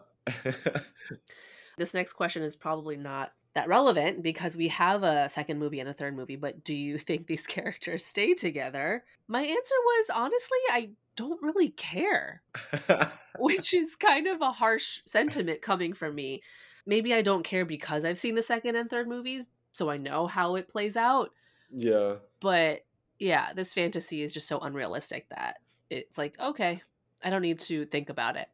this 1.77 1.93
next 1.93 2.13
question 2.13 2.41
is 2.43 2.55
probably 2.55 2.95
not 2.95 3.33
that 3.53 3.67
relevant 3.67 4.23
because 4.23 4.55
we 4.55 4.67
have 4.69 5.03
a 5.03 5.27
second 5.29 5.59
movie 5.59 5.79
and 5.79 5.89
a 5.89 5.93
third 5.93 6.15
movie, 6.15 6.35
but 6.35 6.63
do 6.63 6.75
you 6.75 6.97
think 6.97 7.27
these 7.27 7.47
characters 7.47 8.05
stay 8.05 8.33
together? 8.33 9.03
My 9.27 9.41
answer 9.41 9.75
was 9.83 10.09
honestly, 10.13 10.59
I 10.69 10.91
don't 11.17 11.41
really 11.41 11.69
care, 11.69 12.43
which 13.39 13.73
is 13.73 13.95
kind 13.95 14.27
of 14.27 14.41
a 14.41 14.51
harsh 14.51 15.01
sentiment 15.05 15.61
coming 15.61 15.93
from 15.93 16.15
me 16.15 16.43
maybe 16.87 17.13
I 17.13 17.21
don't 17.21 17.43
care 17.43 17.65
because 17.65 18.03
I've 18.05 18.17
seen 18.17 18.33
the 18.33 18.41
second 18.41 18.75
and 18.75 18.89
third 18.89 19.07
movies, 19.07 19.45
so 19.73 19.89
I 19.89 19.97
know 19.97 20.25
how 20.25 20.55
it 20.55 20.69
plays 20.69 20.97
out. 20.97 21.31
Yeah. 21.69 22.15
But 22.39 22.85
yeah, 23.19 23.53
this 23.53 23.73
fantasy 23.73 24.23
is 24.23 24.33
just 24.33 24.47
so 24.47 24.59
unrealistic 24.59 25.27
that 25.29 25.59
it's 25.89 26.17
like, 26.17 26.39
okay, 26.39 26.81
I 27.23 27.29
don't 27.29 27.41
need 27.41 27.59
to 27.59 27.85
think 27.85 28.09
about 28.09 28.37
it. 28.37 28.47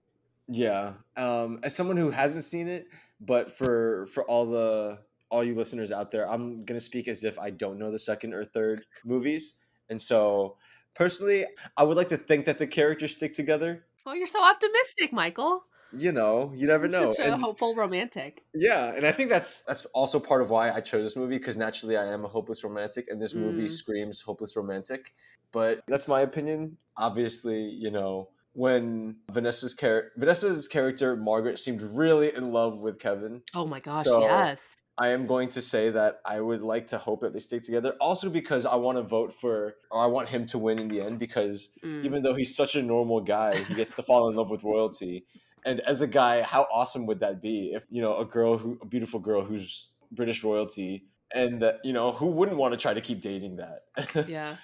Yeah. 0.48 0.94
Um 1.16 1.60
as 1.64 1.76
someone 1.76 1.98
who 1.98 2.12
hasn't 2.12 2.44
seen 2.44 2.68
it, 2.68 2.88
but 3.22 3.52
for 3.52 4.08
for 4.08 4.24
all 4.26 4.46
the 4.46 5.00
all 5.30 5.44
you 5.44 5.56
listeners 5.56 5.92
out 5.92 6.12
there, 6.12 6.30
I'm 6.30 6.64
going 6.64 6.78
to 6.78 6.82
speak 6.82 7.08
as 7.08 7.24
if 7.24 7.40
I 7.40 7.50
don't 7.50 7.80
know 7.80 7.90
the 7.90 7.98
second 7.98 8.36
or 8.36 8.46
third 8.46 8.86
movies. 9.04 9.56
And 9.90 10.00
so 10.00 10.58
personally, 10.94 11.46
I 11.76 11.84
would 11.84 11.98
like 11.98 12.10
to 12.10 12.18
think 12.18 12.46
that 12.46 12.60
the 12.60 12.68
characters 12.68 13.14
stick 13.14 13.34
together. 13.34 13.84
Well, 14.06 14.16
you're 14.16 14.28
so 14.28 14.44
optimistic, 14.44 15.12
Michael 15.12 15.64
you 15.98 16.12
know, 16.12 16.52
you 16.56 16.68
never 16.68 16.88
know. 16.88 17.12
Such 17.12 17.26
a 17.26 17.34
and, 17.34 17.42
hopeful 17.42 17.76
romantic. 17.76 18.44
Yeah, 18.54 18.94
and 18.94 19.06
I 19.06 19.12
think 19.12 19.30
that's 19.30 19.62
that's 19.62 19.86
also 19.88 20.20
part 20.20 20.42
of 20.42 20.50
why 20.50 20.72
I 20.72 20.82
chose 20.82 21.04
this 21.04 21.16
movie 21.16 21.38
because 21.38 21.58
naturally 21.58 21.98
I 21.98 22.06
am 22.06 22.26
a 22.26 22.28
hopeless 22.28 22.64
romantic, 22.64 23.08
and 23.10 23.22
this 23.22 23.34
movie 23.34 23.66
mm. 23.66 23.70
screams 23.70 24.22
hopeless 24.22 24.56
romantic. 24.56 25.14
But 25.52 25.82
that's 25.88 26.08
my 26.08 26.22
opinion. 26.22 26.78
Obviously, 26.98 27.62
you 27.62 27.92
know, 27.92 28.30
when 28.54 29.18
Vanessa's 29.32 29.76
char- 29.76 30.12
Vanessa's 30.18 30.68
character 30.68 31.16
Margaret 31.16 31.60
seemed 31.60 31.82
really 31.82 32.34
in 32.34 32.52
love 32.52 32.82
with 32.82 33.00
Kevin. 33.00 33.42
Oh 33.54 33.66
my 33.66 33.80
gosh, 33.80 34.06
so 34.06 34.22
yes. 34.22 34.62
I 34.98 35.10
am 35.10 35.26
going 35.26 35.50
to 35.50 35.62
say 35.62 35.90
that 35.90 36.20
I 36.24 36.40
would 36.40 36.62
like 36.62 36.88
to 36.88 37.00
hope 37.00 37.22
that 37.22 37.34
they 37.34 37.40
stay 37.40 37.60
together. 37.60 37.96
Also 38.00 38.30
because 38.30 38.66
I 38.66 38.76
want 38.76 38.98
to 38.98 39.04
vote 39.04 39.34
for 39.34 39.76
or 39.90 40.04
I 40.04 40.06
want 40.06 40.30
him 40.30 40.46
to 40.48 40.60
win 40.60 40.78
in 40.78 40.88
the 40.88 41.02
end 41.02 41.18
because 41.18 41.70
mm. 41.84 42.06
even 42.06 42.22
though 42.22 42.36
he's 42.36 42.56
such 42.56 42.76
a 42.76 42.84
normal 42.84 43.22
guy, 43.22 43.58
he 43.58 43.74
gets 43.74 43.96
to 43.96 44.04
fall 44.04 44.30
in 44.30 44.36
love 44.36 44.52
with 44.52 44.64
royalty. 44.64 45.26
And 45.66 45.80
as 45.82 46.02
a 46.02 46.08
guy, 46.08 46.42
how 46.42 46.68
awesome 46.72 47.06
would 47.06 47.20
that 47.22 47.42
be 47.42 47.74
if, 47.74 47.86
you 47.90 48.02
know, 48.02 48.18
a 48.18 48.26
girl 48.26 48.58
who, 48.58 48.78
a 48.82 48.86
beautiful 48.86 49.20
girl 49.20 49.44
who's 49.44 49.92
British 50.12 50.44
royalty 50.44 51.06
and 51.34 51.62
that, 51.62 51.80
you 51.84 51.94
know, 51.94 52.12
who 52.12 52.28
wouldn't 52.28 52.58
want 52.58 52.74
to 52.74 52.80
try 52.80 52.94
to 52.94 53.02
keep 53.02 53.22
dating 53.22 53.58
that? 53.58 53.84
yeah. 54.28 54.58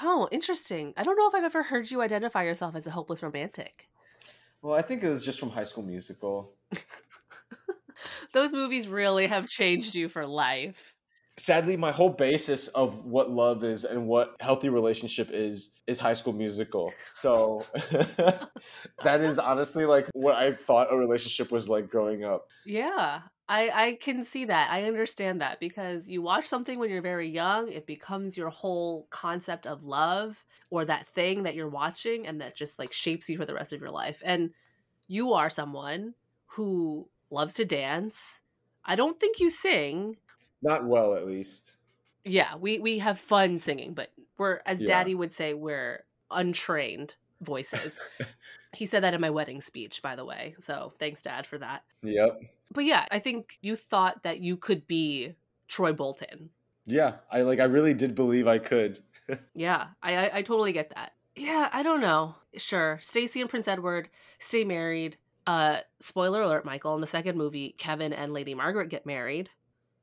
Oh, 0.00 0.28
interesting. 0.30 0.94
I 0.96 1.02
don't 1.02 1.16
know 1.16 1.28
if 1.28 1.34
I've 1.34 1.44
ever 1.44 1.62
heard 1.62 1.90
you 1.90 2.00
identify 2.00 2.42
yourself 2.44 2.74
as 2.74 2.86
a 2.86 2.90
hopeless 2.90 3.22
romantic. 3.22 3.88
Well, 4.62 4.74
I 4.74 4.82
think 4.82 5.02
it 5.02 5.08
was 5.08 5.24
just 5.24 5.40
from 5.40 5.50
High 5.50 5.62
School 5.62 5.84
Musical. 5.84 6.54
Those 8.32 8.52
movies 8.52 8.88
really 8.88 9.26
have 9.26 9.48
changed 9.48 9.94
you 9.94 10.08
for 10.08 10.26
life 10.26 10.94
sadly 11.40 11.76
my 11.76 11.90
whole 11.90 12.10
basis 12.10 12.68
of 12.68 13.06
what 13.06 13.30
love 13.30 13.64
is 13.64 13.84
and 13.84 14.06
what 14.06 14.36
healthy 14.40 14.68
relationship 14.68 15.30
is 15.30 15.70
is 15.86 15.98
high 15.98 16.12
school 16.12 16.32
musical 16.32 16.92
so 17.14 17.64
that 19.02 19.20
is 19.20 19.38
honestly 19.38 19.86
like 19.86 20.06
what 20.12 20.34
i 20.34 20.52
thought 20.52 20.92
a 20.92 20.96
relationship 20.96 21.50
was 21.50 21.68
like 21.68 21.88
growing 21.88 22.24
up 22.24 22.46
yeah 22.64 23.20
I, 23.50 23.70
I 23.74 23.92
can 23.94 24.22
see 24.24 24.44
that. 24.44 24.70
I 24.70 24.84
understand 24.84 25.40
that 25.40 25.58
because 25.58 26.08
you 26.08 26.22
watch 26.22 26.46
something 26.46 26.78
when 26.78 26.88
you're 26.88 27.02
very 27.02 27.28
young, 27.28 27.68
it 27.68 27.84
becomes 27.84 28.36
your 28.36 28.48
whole 28.48 29.08
concept 29.10 29.66
of 29.66 29.82
love 29.82 30.46
or 30.70 30.84
that 30.84 31.08
thing 31.08 31.42
that 31.42 31.56
you're 31.56 31.68
watching 31.68 32.28
and 32.28 32.40
that 32.40 32.54
just 32.54 32.78
like 32.78 32.92
shapes 32.92 33.28
you 33.28 33.36
for 33.36 33.44
the 33.44 33.54
rest 33.54 33.72
of 33.72 33.80
your 33.80 33.90
life. 33.90 34.22
And 34.24 34.50
you 35.08 35.32
are 35.32 35.50
someone 35.50 36.14
who 36.46 37.08
loves 37.28 37.54
to 37.54 37.64
dance. 37.64 38.40
I 38.84 38.94
don't 38.94 39.18
think 39.18 39.40
you 39.40 39.50
sing, 39.50 40.18
not 40.62 40.84
well, 40.84 41.14
at 41.14 41.26
least. 41.26 41.76
Yeah, 42.24 42.56
we 42.56 42.78
we 42.78 42.98
have 42.98 43.18
fun 43.18 43.58
singing, 43.58 43.94
but 43.94 44.10
we're 44.38 44.60
as 44.66 44.80
yeah. 44.80 44.86
Daddy 44.86 45.14
would 45.14 45.32
say, 45.32 45.54
we're 45.54 46.04
untrained 46.30 47.14
voices. 47.40 47.98
he 48.72 48.86
said 48.86 49.02
that 49.02 49.14
in 49.14 49.20
my 49.20 49.30
wedding 49.30 49.60
speech, 49.60 50.02
by 50.02 50.16
the 50.16 50.24
way. 50.24 50.54
So 50.60 50.92
thanks, 50.98 51.20
Dad, 51.20 51.46
for 51.46 51.58
that. 51.58 51.84
Yep. 52.02 52.40
But 52.72 52.84
yeah, 52.84 53.06
I 53.10 53.18
think 53.18 53.58
you 53.62 53.74
thought 53.74 54.22
that 54.22 54.40
you 54.40 54.56
could 54.56 54.86
be 54.86 55.34
Troy 55.68 55.92
Bolton. 55.92 56.50
Yeah, 56.86 57.14
I 57.30 57.42
like. 57.42 57.60
I 57.60 57.64
really 57.64 57.94
did 57.94 58.14
believe 58.14 58.46
I 58.46 58.58
could. 58.58 58.98
yeah, 59.54 59.88
I, 60.02 60.16
I 60.16 60.36
I 60.38 60.42
totally 60.42 60.72
get 60.72 60.90
that. 60.94 61.12
Yeah, 61.36 61.68
I 61.72 61.82
don't 61.82 62.00
know. 62.00 62.34
Sure, 62.56 62.98
Stacy 63.02 63.40
and 63.40 63.48
Prince 63.48 63.68
Edward 63.68 64.08
stay 64.38 64.64
married. 64.64 65.16
Uh, 65.46 65.78
spoiler 66.00 66.42
alert, 66.42 66.64
Michael. 66.64 66.94
In 66.94 67.00
the 67.00 67.06
second 67.06 67.36
movie, 67.36 67.74
Kevin 67.78 68.12
and 68.12 68.32
Lady 68.32 68.54
Margaret 68.54 68.88
get 68.88 69.06
married. 69.06 69.50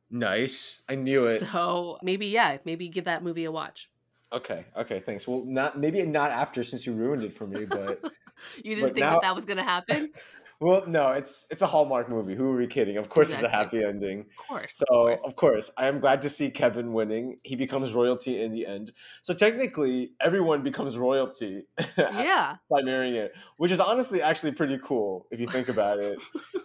Nice. 0.09 0.83
I 0.87 0.95
knew 0.95 1.25
it. 1.25 1.39
So 1.39 1.97
maybe 2.01 2.27
yeah, 2.27 2.57
maybe 2.65 2.87
give 2.89 3.05
that 3.05 3.23
movie 3.23 3.45
a 3.45 3.51
watch. 3.51 3.89
Okay. 4.31 4.65
Okay. 4.75 4.99
Thanks. 4.99 5.27
Well, 5.27 5.43
not 5.45 5.77
maybe 5.79 6.05
not 6.05 6.31
after 6.31 6.63
since 6.63 6.85
you 6.85 6.93
ruined 6.93 7.23
it 7.23 7.33
for 7.33 7.47
me, 7.47 7.65
but 7.65 8.01
you 8.63 8.75
didn't 8.75 8.89
but 8.89 8.93
think 8.95 9.05
now, 9.05 9.13
that 9.13 9.21
that 9.21 9.35
was 9.35 9.45
going 9.45 9.57
to 9.57 9.63
happen. 9.63 10.11
well, 10.59 10.85
no, 10.87 11.11
it's 11.11 11.45
it's 11.49 11.61
a 11.61 11.67
Hallmark 11.67 12.09
movie. 12.09 12.35
Who 12.35 12.51
are 12.51 12.57
we 12.57 12.67
kidding? 12.67 12.97
Of 12.97 13.09
course, 13.09 13.29
exactly. 13.29 13.47
it's 13.47 13.53
a 13.53 13.57
happy 13.57 13.83
ending. 13.83 14.21
Of 14.21 14.47
course. 14.47 14.75
So 14.77 14.85
of 14.85 15.19
course. 15.19 15.21
of 15.25 15.35
course, 15.35 15.71
I 15.77 15.87
am 15.87 15.99
glad 15.99 16.21
to 16.23 16.29
see 16.29 16.49
Kevin 16.49 16.93
winning. 16.93 17.39
He 17.43 17.55
becomes 17.55 17.93
royalty 17.93 18.41
in 18.41 18.51
the 18.51 18.65
end. 18.65 18.91
So 19.21 19.33
technically, 19.33 20.11
everyone 20.21 20.63
becomes 20.63 20.97
royalty. 20.97 21.63
Yeah. 21.97 22.55
by 22.69 22.81
marrying 22.81 23.15
it, 23.15 23.33
which 23.57 23.71
is 23.71 23.79
honestly 23.79 24.21
actually 24.21 24.51
pretty 24.51 24.79
cool 24.83 25.27
if 25.31 25.39
you 25.39 25.47
think 25.47 25.69
about 25.69 25.99
it. 25.99 26.19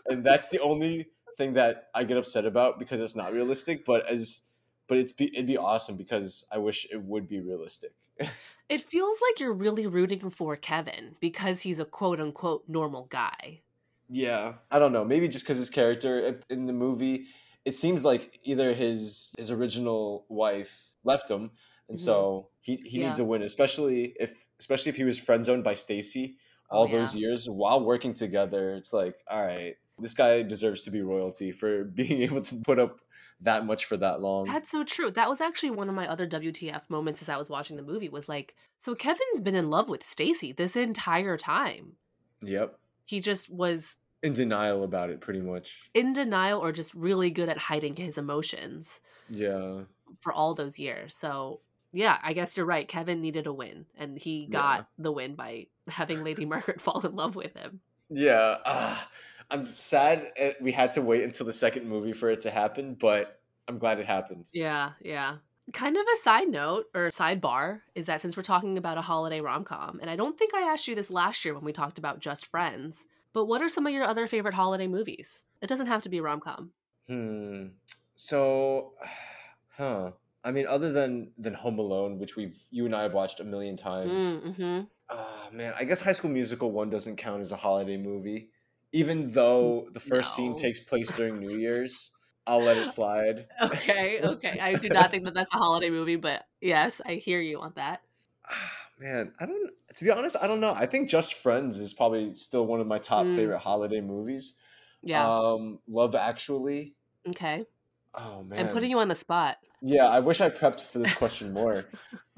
and 0.08 0.24
that's 0.24 0.48
the 0.48 0.58
only 0.60 1.08
thing 1.36 1.54
that 1.54 1.88
I 1.94 2.04
get 2.04 2.16
upset 2.16 2.46
about 2.46 2.78
because 2.78 3.00
it's 3.00 3.16
not 3.16 3.32
realistic, 3.32 3.84
but 3.84 4.06
as 4.08 4.42
but 4.88 4.98
it's 4.98 5.12
be 5.12 5.34
it'd 5.34 5.46
be 5.46 5.56
awesome 5.58 5.96
because 5.96 6.44
I 6.50 6.58
wish 6.58 6.86
it 6.90 7.02
would 7.02 7.28
be 7.28 7.40
realistic. 7.40 7.92
It 8.68 8.80
feels 8.82 9.20
like 9.20 9.38
you're 9.38 9.52
really 9.52 9.86
rooting 9.86 10.28
for 10.28 10.56
Kevin 10.56 11.14
because 11.20 11.62
he's 11.62 11.78
a 11.78 11.84
quote 11.84 12.18
unquote 12.20 12.68
normal 12.68 13.04
guy. 13.04 13.62
yeah, 14.08 14.54
I 14.70 14.78
don't 14.78 14.92
know. 14.92 15.04
Maybe 15.04 15.28
just 15.28 15.44
because 15.44 15.56
his 15.56 15.70
character 15.70 16.40
in 16.50 16.66
the 16.66 16.72
movie, 16.72 17.26
it 17.64 17.72
seems 17.72 18.04
like 18.04 18.38
either 18.44 18.74
his 18.74 19.32
his 19.38 19.50
original 19.50 20.26
wife 20.28 20.94
left 21.04 21.30
him, 21.30 21.52
and 21.88 21.98
Mhm. 21.98 21.98
so 21.98 22.50
he 22.60 22.76
he 22.84 22.98
needs 22.98 23.18
Yeah. 23.18 23.18
a 23.18 23.24
win, 23.24 23.42
especially 23.42 24.14
if 24.18 24.48
especially 24.60 24.90
if 24.90 24.96
he 24.96 25.04
was 25.04 25.18
friend 25.20 25.44
zoned 25.44 25.64
by 25.64 25.74
Stacy 25.74 26.36
all 26.68 26.86
Oh, 26.86 26.88
those 26.88 27.14
yeah. 27.14 27.14
years 27.14 27.46
while 27.48 27.84
working 27.84 28.14
together. 28.14 28.70
It's 28.70 28.92
like, 28.92 29.22
all 29.30 29.42
right, 29.42 29.76
this 30.02 30.14
guy 30.14 30.42
deserves 30.42 30.82
to 30.82 30.90
be 30.90 31.00
royalty 31.02 31.52
for 31.52 31.84
being 32.00 32.22
able 32.22 32.40
to 32.42 32.56
put 32.56 32.78
up 32.78 33.00
that 33.40 33.66
much 33.66 33.86
for 33.86 33.96
that 33.96 34.20
long. 34.20 34.44
That's 34.44 34.70
so 34.70 34.84
true. 34.84 35.10
That 35.10 35.28
was 35.28 35.40
actually 35.40 35.70
one 35.70 35.88
of 35.88 35.94
my 35.94 36.06
other 36.06 36.26
WTF 36.28 36.82
moments 36.88 37.22
as 37.22 37.28
I 37.28 37.36
was 37.36 37.48
watching 37.50 37.76
the 37.76 37.82
movie 37.82 38.08
was 38.08 38.28
like, 38.28 38.54
so 38.78 38.94
Kevin's 38.94 39.40
been 39.40 39.54
in 39.56 39.68
love 39.70 39.88
with 39.88 40.02
Stacy 40.04 40.52
this 40.52 40.76
entire 40.76 41.36
time. 41.36 41.94
yep, 42.40 42.78
He 43.04 43.18
just 43.20 43.50
was 43.50 43.98
in 44.22 44.32
denial 44.32 44.84
about 44.84 45.10
it, 45.10 45.20
pretty 45.20 45.40
much. 45.40 45.90
in 45.94 46.12
denial 46.12 46.60
or 46.60 46.70
just 46.70 46.94
really 46.94 47.30
good 47.30 47.48
at 47.48 47.58
hiding 47.58 47.96
his 47.96 48.16
emotions 48.16 49.00
Yeah, 49.28 49.80
for 50.20 50.32
all 50.32 50.54
those 50.54 50.78
years. 50.78 51.12
So, 51.12 51.58
yeah, 51.92 52.18
I 52.22 52.32
guess 52.34 52.56
you're 52.56 52.64
right. 52.64 52.86
Kevin 52.86 53.20
needed 53.20 53.48
a 53.48 53.52
win, 53.52 53.86
and 53.98 54.16
he 54.16 54.46
got 54.46 54.78
Yeah. 54.78 54.84
the 54.98 55.10
win 55.12 55.34
by 55.34 55.66
having 55.88 56.22
Lady 56.22 56.44
Margaret 56.44 56.80
fall 56.86 57.04
in 57.04 57.16
love 57.16 57.34
with 57.34 57.54
him. 57.56 57.80
yeah. 58.08 58.58
ah, 58.64 59.08
I'm 59.52 59.74
sad 59.76 60.32
eh, 60.36 60.52
we 60.60 60.72
had 60.72 60.92
to 60.92 61.02
wait 61.02 61.22
until 61.22 61.44
the 61.44 61.52
second 61.52 61.86
movie 61.86 62.12
for 62.12 62.30
it 62.30 62.40
to 62.40 62.50
happen, 62.50 62.96
but 62.98 63.38
I'm 63.68 63.78
glad 63.78 64.00
it 64.00 64.06
happened. 64.06 64.48
Yeah, 64.52 64.92
yeah. 65.00 65.36
Kind 65.72 65.96
of 65.96 66.02
a 66.02 66.22
side 66.22 66.48
note 66.48 66.86
or 66.94 67.08
sidebar 67.08 67.82
is 67.94 68.06
that 68.06 68.22
since 68.22 68.36
we're 68.36 68.42
talking 68.42 68.78
about 68.78 68.98
a 68.98 69.02
holiday 69.02 69.40
rom 69.40 69.64
com, 69.64 70.00
and 70.00 70.10
I 70.10 70.16
don't 70.16 70.38
think 70.38 70.54
I 70.54 70.62
asked 70.62 70.88
you 70.88 70.94
this 70.94 71.10
last 71.10 71.44
year 71.44 71.54
when 71.54 71.64
we 71.64 71.72
talked 71.72 71.98
about 71.98 72.18
Just 72.18 72.46
Friends, 72.46 73.06
but 73.32 73.44
what 73.44 73.60
are 73.60 73.68
some 73.68 73.86
of 73.86 73.92
your 73.92 74.04
other 74.04 74.26
favorite 74.26 74.54
holiday 74.54 74.86
movies? 74.86 75.44
It 75.60 75.68
doesn't 75.68 75.86
have 75.86 76.02
to 76.02 76.08
be 76.08 76.20
rom 76.20 76.40
com. 76.40 76.70
Hmm. 77.06 77.66
So, 78.14 78.94
huh. 79.76 80.12
I 80.44 80.50
mean, 80.50 80.66
other 80.66 80.90
than 80.90 81.30
than 81.38 81.54
Home 81.54 81.78
Alone, 81.78 82.18
which 82.18 82.36
we've 82.36 82.56
you 82.70 82.86
and 82.86 82.96
I 82.96 83.02
have 83.02 83.14
watched 83.14 83.40
a 83.40 83.44
million 83.44 83.76
times. 83.76 84.34
Mm-hmm. 84.34 84.80
Ah, 85.10 85.48
man, 85.52 85.74
I 85.78 85.84
guess 85.84 86.02
High 86.02 86.12
School 86.12 86.30
Musical 86.30 86.72
one 86.72 86.90
doesn't 86.90 87.16
count 87.16 87.42
as 87.42 87.52
a 87.52 87.56
holiday 87.56 87.96
movie, 87.96 88.48
even 88.92 89.32
though 89.32 89.88
the 89.92 90.00
first 90.00 90.34
scene 90.34 90.54
takes 90.54 90.80
place 90.80 91.12
during 91.12 91.38
New 91.38 91.54
Year's. 91.56 92.12
I'll 92.46 92.62
let 92.62 92.76
it 92.76 92.86
slide. 92.86 93.46
Okay, 93.62 94.20
okay. 94.22 94.58
I 94.60 94.74
do 94.74 94.90
not 94.90 95.10
think 95.10 95.24
that 95.24 95.34
that's 95.34 95.52
a 95.54 95.58
holiday 95.58 95.90
movie, 95.90 96.16
but 96.16 96.46
yes, 96.60 97.00
I 97.04 97.14
hear 97.14 97.40
you 97.40 97.60
on 97.60 97.72
that. 97.76 98.02
Ah, 98.48 98.88
man, 98.98 99.34
I 99.38 99.46
don't. 99.46 99.70
To 99.94 100.04
be 100.04 100.10
honest, 100.10 100.36
I 100.40 100.46
don't 100.46 100.60
know. 100.60 100.72
I 100.74 100.86
think 100.86 101.08
Just 101.08 101.34
Friends 101.34 101.78
is 101.78 101.92
probably 101.94 102.34
still 102.34 102.66
one 102.66 102.80
of 102.80 102.86
my 102.86 102.98
top 102.98 103.26
Mm. 103.26 103.34
favorite 103.34 103.58
holiday 103.60 104.00
movies. 104.00 104.58
Yeah. 105.02 105.24
Um, 105.24 105.80
Love 105.86 106.14
Actually. 106.14 106.96
okay. 107.28 107.66
Oh 108.14 108.42
man, 108.42 108.60
I'm 108.60 108.68
putting 108.68 108.90
you 108.90 108.98
on 108.98 109.08
the 109.08 109.14
spot. 109.14 109.58
Yeah, 109.82 110.06
I 110.06 110.20
wish 110.20 110.40
I 110.40 110.50
prepped 110.50 110.80
for 110.80 110.98
this 110.98 111.12
question 111.12 111.52
more. 111.52 111.84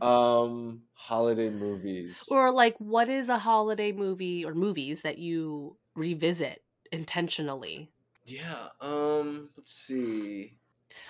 um, 0.01 0.85
holiday 0.95 1.51
movies. 1.51 2.29
Or 2.29 2.51
like, 2.53 2.77
what 2.79 3.09
is 3.09 3.29
a 3.29 3.39
holiday 3.39 3.93
movie 3.93 4.45
or 4.45 4.55
movies 4.55 5.03
that 5.03 5.19
you 5.19 5.77
revisit 5.95 6.63
intentionally? 6.93 7.91
Yeah. 8.27 8.69
Um. 8.81 9.51
Let's 9.57 9.73
see. 9.73 10.59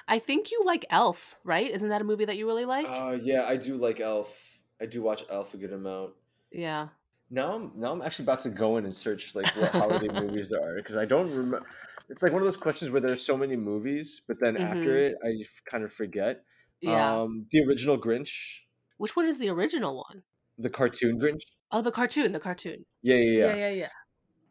I 0.08 0.18
think 0.18 0.50
you 0.50 0.62
like 0.64 0.84
Elf, 0.90 1.36
right? 1.44 1.70
Isn't 1.70 1.88
that 1.90 2.00
a 2.00 2.04
movie 2.04 2.24
that 2.24 2.36
you 2.36 2.46
really 2.46 2.64
like? 2.64 2.86
Uh. 2.88 3.16
Yeah, 3.20 3.44
I 3.46 3.56
do 3.56 3.76
like 3.76 4.00
Elf. 4.00 4.58
I 4.80 4.86
do 4.86 5.02
watch 5.02 5.24
Elf 5.30 5.54
a 5.54 5.56
good 5.56 5.72
amount. 5.72 6.12
yeah. 6.50 6.88
Now 7.30 7.54
I'm 7.54 7.72
now 7.74 7.90
I'm 7.92 8.02
actually 8.02 8.26
about 8.26 8.40
to 8.40 8.50
go 8.50 8.76
in 8.76 8.84
and 8.84 8.94
search 8.94 9.34
like 9.34 9.46
what 9.56 9.70
holiday 9.70 10.08
movies 10.20 10.50
there 10.50 10.60
are 10.62 10.76
because 10.76 10.96
I 10.96 11.04
don't 11.06 11.30
remember. 11.30 11.62
It's 12.10 12.22
like 12.22 12.32
one 12.32 12.42
of 12.42 12.46
those 12.46 12.56
questions 12.58 12.90
where 12.90 13.00
there's 13.00 13.24
so 13.24 13.36
many 13.36 13.56
movies, 13.56 14.20
but 14.28 14.38
then 14.40 14.56
after 14.58 14.90
Mhm. 14.92 15.00
it, 15.10 15.14
I 15.24 15.28
f- 15.40 15.62
kind 15.64 15.84
of 15.84 15.92
forget. 15.92 16.44
Yeah. 16.82 17.22
Um, 17.22 17.46
the 17.50 17.64
original 17.64 17.96
Grinch, 17.98 18.60
Which 18.98 19.16
one 19.16 19.26
is 19.26 19.38
the 19.38 19.48
original 19.48 19.96
one? 19.96 20.22
the 20.58 20.68
cartoon 20.68 21.18
Grinch. 21.18 21.40
Oh, 21.72 21.80
the 21.80 21.90
cartoon, 21.90 22.32
the 22.32 22.40
cartoon. 22.40 22.84
Yeah, 23.02 23.16
yeah, 23.16 23.22
yeah. 23.38 23.46
yeah, 23.46 23.54
yeah. 23.56 23.70
yeah. 23.70 23.88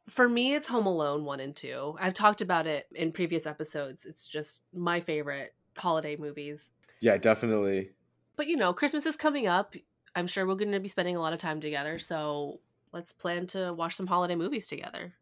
For 0.09 0.27
me, 0.27 0.53
it's 0.53 0.67
Home 0.67 0.85
Alone 0.85 1.23
1 1.25 1.39
and 1.39 1.55
2. 1.55 1.95
I've 1.99 2.13
talked 2.13 2.41
about 2.41 2.67
it 2.67 2.87
in 2.93 3.11
previous 3.11 3.45
episodes. 3.45 4.05
It's 4.05 4.27
just 4.27 4.61
my 4.73 4.99
favorite 4.99 5.53
holiday 5.77 6.15
movies. 6.17 6.69
Yeah, 6.99 7.17
definitely. 7.17 7.91
But 8.35 8.47
you 8.47 8.57
know, 8.57 8.73
Christmas 8.73 9.05
is 9.05 9.15
coming 9.15 9.47
up. 9.47 9.75
I'm 10.15 10.27
sure 10.27 10.45
we're 10.45 10.55
going 10.55 10.71
to 10.71 10.79
be 10.79 10.87
spending 10.87 11.15
a 11.15 11.21
lot 11.21 11.33
of 11.33 11.39
time 11.39 11.59
together. 11.61 11.99
So 11.99 12.59
let's 12.91 13.13
plan 13.13 13.47
to 13.47 13.73
watch 13.73 13.95
some 13.95 14.07
holiday 14.07 14.35
movies 14.35 14.67
together. 14.67 15.13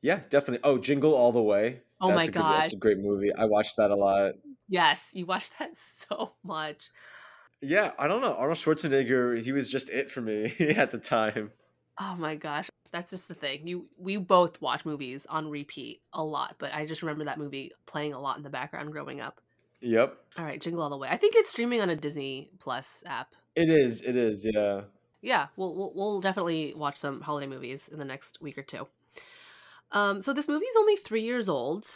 Yeah, 0.00 0.20
definitely. 0.30 0.60
Oh, 0.64 0.78
Jingle 0.78 1.14
All 1.14 1.32
the 1.32 1.42
Way. 1.42 1.82
Oh 2.00 2.08
That's 2.08 2.16
my 2.16 2.24
a 2.24 2.26
good, 2.26 2.42
That's 2.42 2.72
a 2.72 2.76
great 2.76 2.98
movie. 2.98 3.32
I 3.34 3.44
watched 3.44 3.76
that 3.76 3.90
a 3.90 3.96
lot. 3.96 4.34
Yes, 4.68 5.10
you 5.12 5.26
watched 5.26 5.58
that 5.58 5.76
so 5.76 6.32
much. 6.42 6.90
Yeah, 7.60 7.92
I 7.98 8.06
don't 8.06 8.22
know. 8.22 8.34
Arnold 8.34 8.56
Schwarzenegger, 8.56 9.40
he 9.40 9.52
was 9.52 9.68
just 9.68 9.90
it 9.90 10.10
for 10.10 10.22
me 10.22 10.54
at 10.76 10.90
the 10.90 10.98
time. 10.98 11.50
Oh 11.98 12.16
my 12.16 12.36
gosh, 12.36 12.70
that's 12.92 13.10
just 13.10 13.28
the 13.28 13.34
thing. 13.34 13.66
You 13.66 13.86
we 13.98 14.16
both 14.16 14.60
watch 14.60 14.84
movies 14.84 15.26
on 15.28 15.48
repeat 15.48 16.00
a 16.12 16.22
lot, 16.22 16.56
but 16.58 16.74
I 16.74 16.86
just 16.86 17.02
remember 17.02 17.24
that 17.24 17.38
movie 17.38 17.72
playing 17.86 18.12
a 18.12 18.20
lot 18.20 18.36
in 18.36 18.42
the 18.42 18.50
background 18.50 18.92
growing 18.92 19.20
up. 19.20 19.40
Yep. 19.80 20.16
All 20.38 20.44
right, 20.44 20.60
Jingle 20.60 20.82
All 20.82 20.90
the 20.90 20.96
Way. 20.96 21.08
I 21.08 21.16
think 21.16 21.34
it's 21.36 21.50
streaming 21.50 21.80
on 21.80 21.90
a 21.90 21.96
Disney 21.96 22.50
Plus 22.58 23.02
app. 23.06 23.34
It 23.54 23.70
is. 23.70 24.02
It 24.02 24.16
is. 24.16 24.44
Yeah. 24.44 24.82
Yeah, 25.22 25.48
we'll 25.56 25.74
we'll, 25.74 25.92
we'll 25.94 26.20
definitely 26.20 26.72
watch 26.76 26.96
some 26.96 27.20
holiday 27.20 27.46
movies 27.46 27.88
in 27.88 27.98
the 27.98 28.04
next 28.04 28.40
week 28.40 28.56
or 28.56 28.62
two. 28.62 28.86
Um, 29.92 30.20
so 30.20 30.32
this 30.32 30.48
movie 30.48 30.66
is 30.66 30.76
only 30.76 30.96
three 30.96 31.22
years 31.22 31.48
old. 31.48 31.86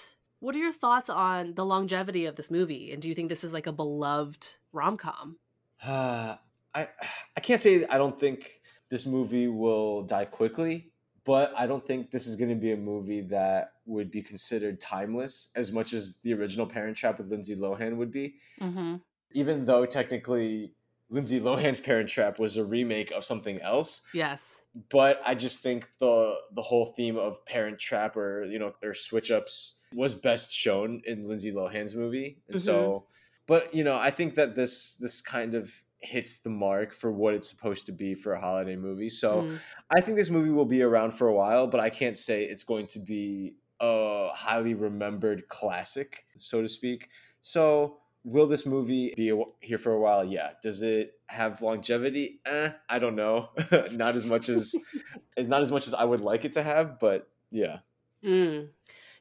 What 0.40 0.54
are 0.54 0.58
your 0.58 0.72
thoughts 0.72 1.08
on 1.08 1.54
the 1.54 1.64
longevity 1.64 2.26
of 2.26 2.36
this 2.36 2.50
movie, 2.50 2.92
and 2.92 3.00
do 3.00 3.08
you 3.08 3.14
think 3.14 3.28
this 3.28 3.44
is 3.44 3.52
like 3.52 3.66
a 3.66 3.72
beloved 3.72 4.56
rom 4.72 4.96
com? 4.96 5.36
Uh, 5.82 6.36
I 6.74 6.88
I 7.36 7.40
can't 7.40 7.60
say 7.60 7.86
I 7.86 7.98
don't 7.98 8.18
think 8.18 8.60
this 8.90 9.06
movie 9.06 9.48
will 9.48 10.02
die 10.02 10.24
quickly, 10.26 10.90
but 11.24 11.52
I 11.56 11.66
don't 11.66 11.84
think 11.84 12.10
this 12.10 12.26
is 12.26 12.36
going 12.36 12.50
to 12.50 12.56
be 12.56 12.72
a 12.72 12.76
movie 12.76 13.22
that 13.22 13.72
would 13.86 14.10
be 14.10 14.22
considered 14.22 14.80
timeless 14.80 15.50
as 15.54 15.72
much 15.72 15.92
as 15.92 16.16
the 16.22 16.34
original 16.34 16.66
Parent 16.66 16.96
Trap 16.96 17.18
with 17.18 17.28
Lindsay 17.28 17.56
Lohan 17.56 17.96
would 17.96 18.10
be. 18.12 18.34
Mm-hmm. 18.60 18.96
Even 19.32 19.64
though 19.64 19.84
technically 19.86 20.72
Lindsay 21.10 21.40
Lohan's 21.40 21.80
Parent 21.80 22.08
Trap 22.08 22.38
was 22.38 22.56
a 22.56 22.64
remake 22.64 23.10
of 23.10 23.24
something 23.24 23.60
else, 23.60 24.02
Yes. 24.12 24.40
but 24.90 25.20
I 25.24 25.34
just 25.34 25.60
think 25.60 25.88
the 25.98 26.36
the 26.54 26.62
whole 26.62 26.86
theme 26.86 27.16
of 27.16 27.44
Parent 27.46 27.78
Trap 27.78 28.16
or 28.16 28.44
you 28.44 28.58
know 28.58 28.74
or 28.82 28.94
switch 28.94 29.30
ups 29.30 29.78
was 29.94 30.14
best 30.14 30.52
shown 30.52 31.02
in 31.06 31.26
Lindsay 31.28 31.52
Lohan's 31.52 31.94
movie, 31.94 32.38
and 32.48 32.60
so, 32.60 33.06
but 33.46 33.74
you 33.74 33.84
know, 33.84 33.96
I 33.96 34.10
think 34.10 34.34
that 34.34 34.54
this 34.54 34.94
this 34.96 35.20
kind 35.20 35.54
of 35.54 35.72
hits 36.04 36.36
the 36.36 36.50
mark 36.50 36.92
for 36.92 37.10
what 37.10 37.34
it's 37.34 37.48
supposed 37.48 37.86
to 37.86 37.92
be 37.92 38.14
for 38.14 38.32
a 38.32 38.40
holiday 38.40 38.76
movie. 38.76 39.08
So 39.08 39.42
Mm. 39.42 39.58
I 39.90 40.00
think 40.00 40.16
this 40.16 40.30
movie 40.30 40.50
will 40.50 40.64
be 40.66 40.82
around 40.82 41.12
for 41.12 41.28
a 41.28 41.34
while, 41.34 41.66
but 41.66 41.80
I 41.80 41.90
can't 41.90 42.16
say 42.16 42.44
it's 42.44 42.64
going 42.64 42.86
to 42.88 42.98
be 42.98 43.54
a 43.80 44.28
highly 44.34 44.74
remembered 44.74 45.48
classic, 45.48 46.26
so 46.38 46.62
to 46.62 46.68
speak. 46.68 47.08
So. 47.40 47.98
Will 48.26 48.46
this 48.46 48.64
movie 48.64 49.12
be 49.14 49.44
here 49.60 49.76
for 49.76 49.92
a 49.92 50.00
while? 50.00 50.24
Yeah. 50.24 50.52
Does 50.62 50.80
it 50.80 51.12
have 51.26 51.60
longevity? 51.60 52.40
Eh, 52.46 52.70
I 52.88 52.98
don't 52.98 53.16
know. 53.16 53.50
not 53.92 54.14
as 54.16 54.24
much 54.24 54.48
as 54.48 54.74
is 55.36 55.46
not 55.46 55.60
as 55.60 55.70
much 55.70 55.86
as 55.86 55.92
I 55.92 56.04
would 56.04 56.22
like 56.22 56.46
it 56.46 56.52
to 56.52 56.62
have, 56.62 56.98
but 56.98 57.28
yeah. 57.50 57.80
Mm. 58.24 58.70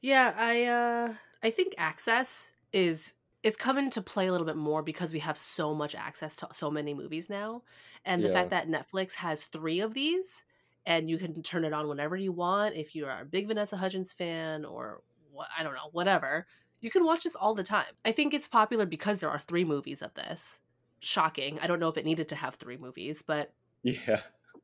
Yeah, 0.02 0.34
I 0.38 0.64
uh 0.64 1.14
I 1.44 1.50
think 1.50 1.76
access 1.78 2.54
is 2.72 3.16
it's 3.44 3.58
come 3.58 3.78
into 3.78 4.02
play 4.02 4.28
a 4.28 4.32
little 4.32 4.48
bit 4.48 4.56
more 4.58 4.82
because 4.82 5.14
we 5.14 5.20
have 5.20 5.38
so 5.38 5.74
much 5.74 5.96
access 5.96 6.34
to 6.36 6.48
so 6.54 6.72
many 6.72 6.94
movies 6.94 7.30
now. 7.30 7.64
And 8.06 8.24
the 8.24 8.30
Yeah. 8.30 8.34
fact 8.34 8.50
that 8.52 8.68
Netflix 8.70 9.16
has 9.16 9.44
3 9.46 9.82
of 9.82 9.94
these 9.94 10.46
and 10.86 11.10
you 11.10 11.18
can 11.18 11.44
turn 11.44 11.66
it 11.66 11.74
on 11.74 11.88
whenever 11.88 12.16
you 12.16 12.32
want 12.32 12.76
if 12.76 12.96
you 12.96 13.06
are 13.06 13.22
a 13.22 13.26
big 13.26 13.48
Vanessa 13.48 13.78
Hudgens 13.78 14.14
fan 14.14 14.66
or 14.66 15.04
what 15.32 15.50
I 15.58 15.64
don't 15.64 15.74
know, 15.76 15.90
whatever. 15.92 16.48
You 16.82 16.92
can 16.92 17.06
watch 17.06 17.24
this 17.24 17.36
all 17.36 17.54
the 17.56 17.64
time. 17.64 17.86
I 18.04 18.12
think 18.12 18.34
it's 18.34 18.48
popular 18.48 18.86
because 18.86 19.20
there 19.20 19.30
are 19.30 19.40
3 19.40 19.66
movies 19.66 20.02
of 20.02 20.14
this. 20.16 20.62
Shocking. 21.00 21.60
I 21.60 21.68
don't 21.68 21.80
know 21.80 21.90
if 21.90 21.98
it 21.98 22.06
needed 22.06 22.30
to 22.30 22.36
have 22.36 22.56
3 22.56 22.78
movies, 22.78 23.22
but 23.22 23.54
Yeah. 23.84 24.22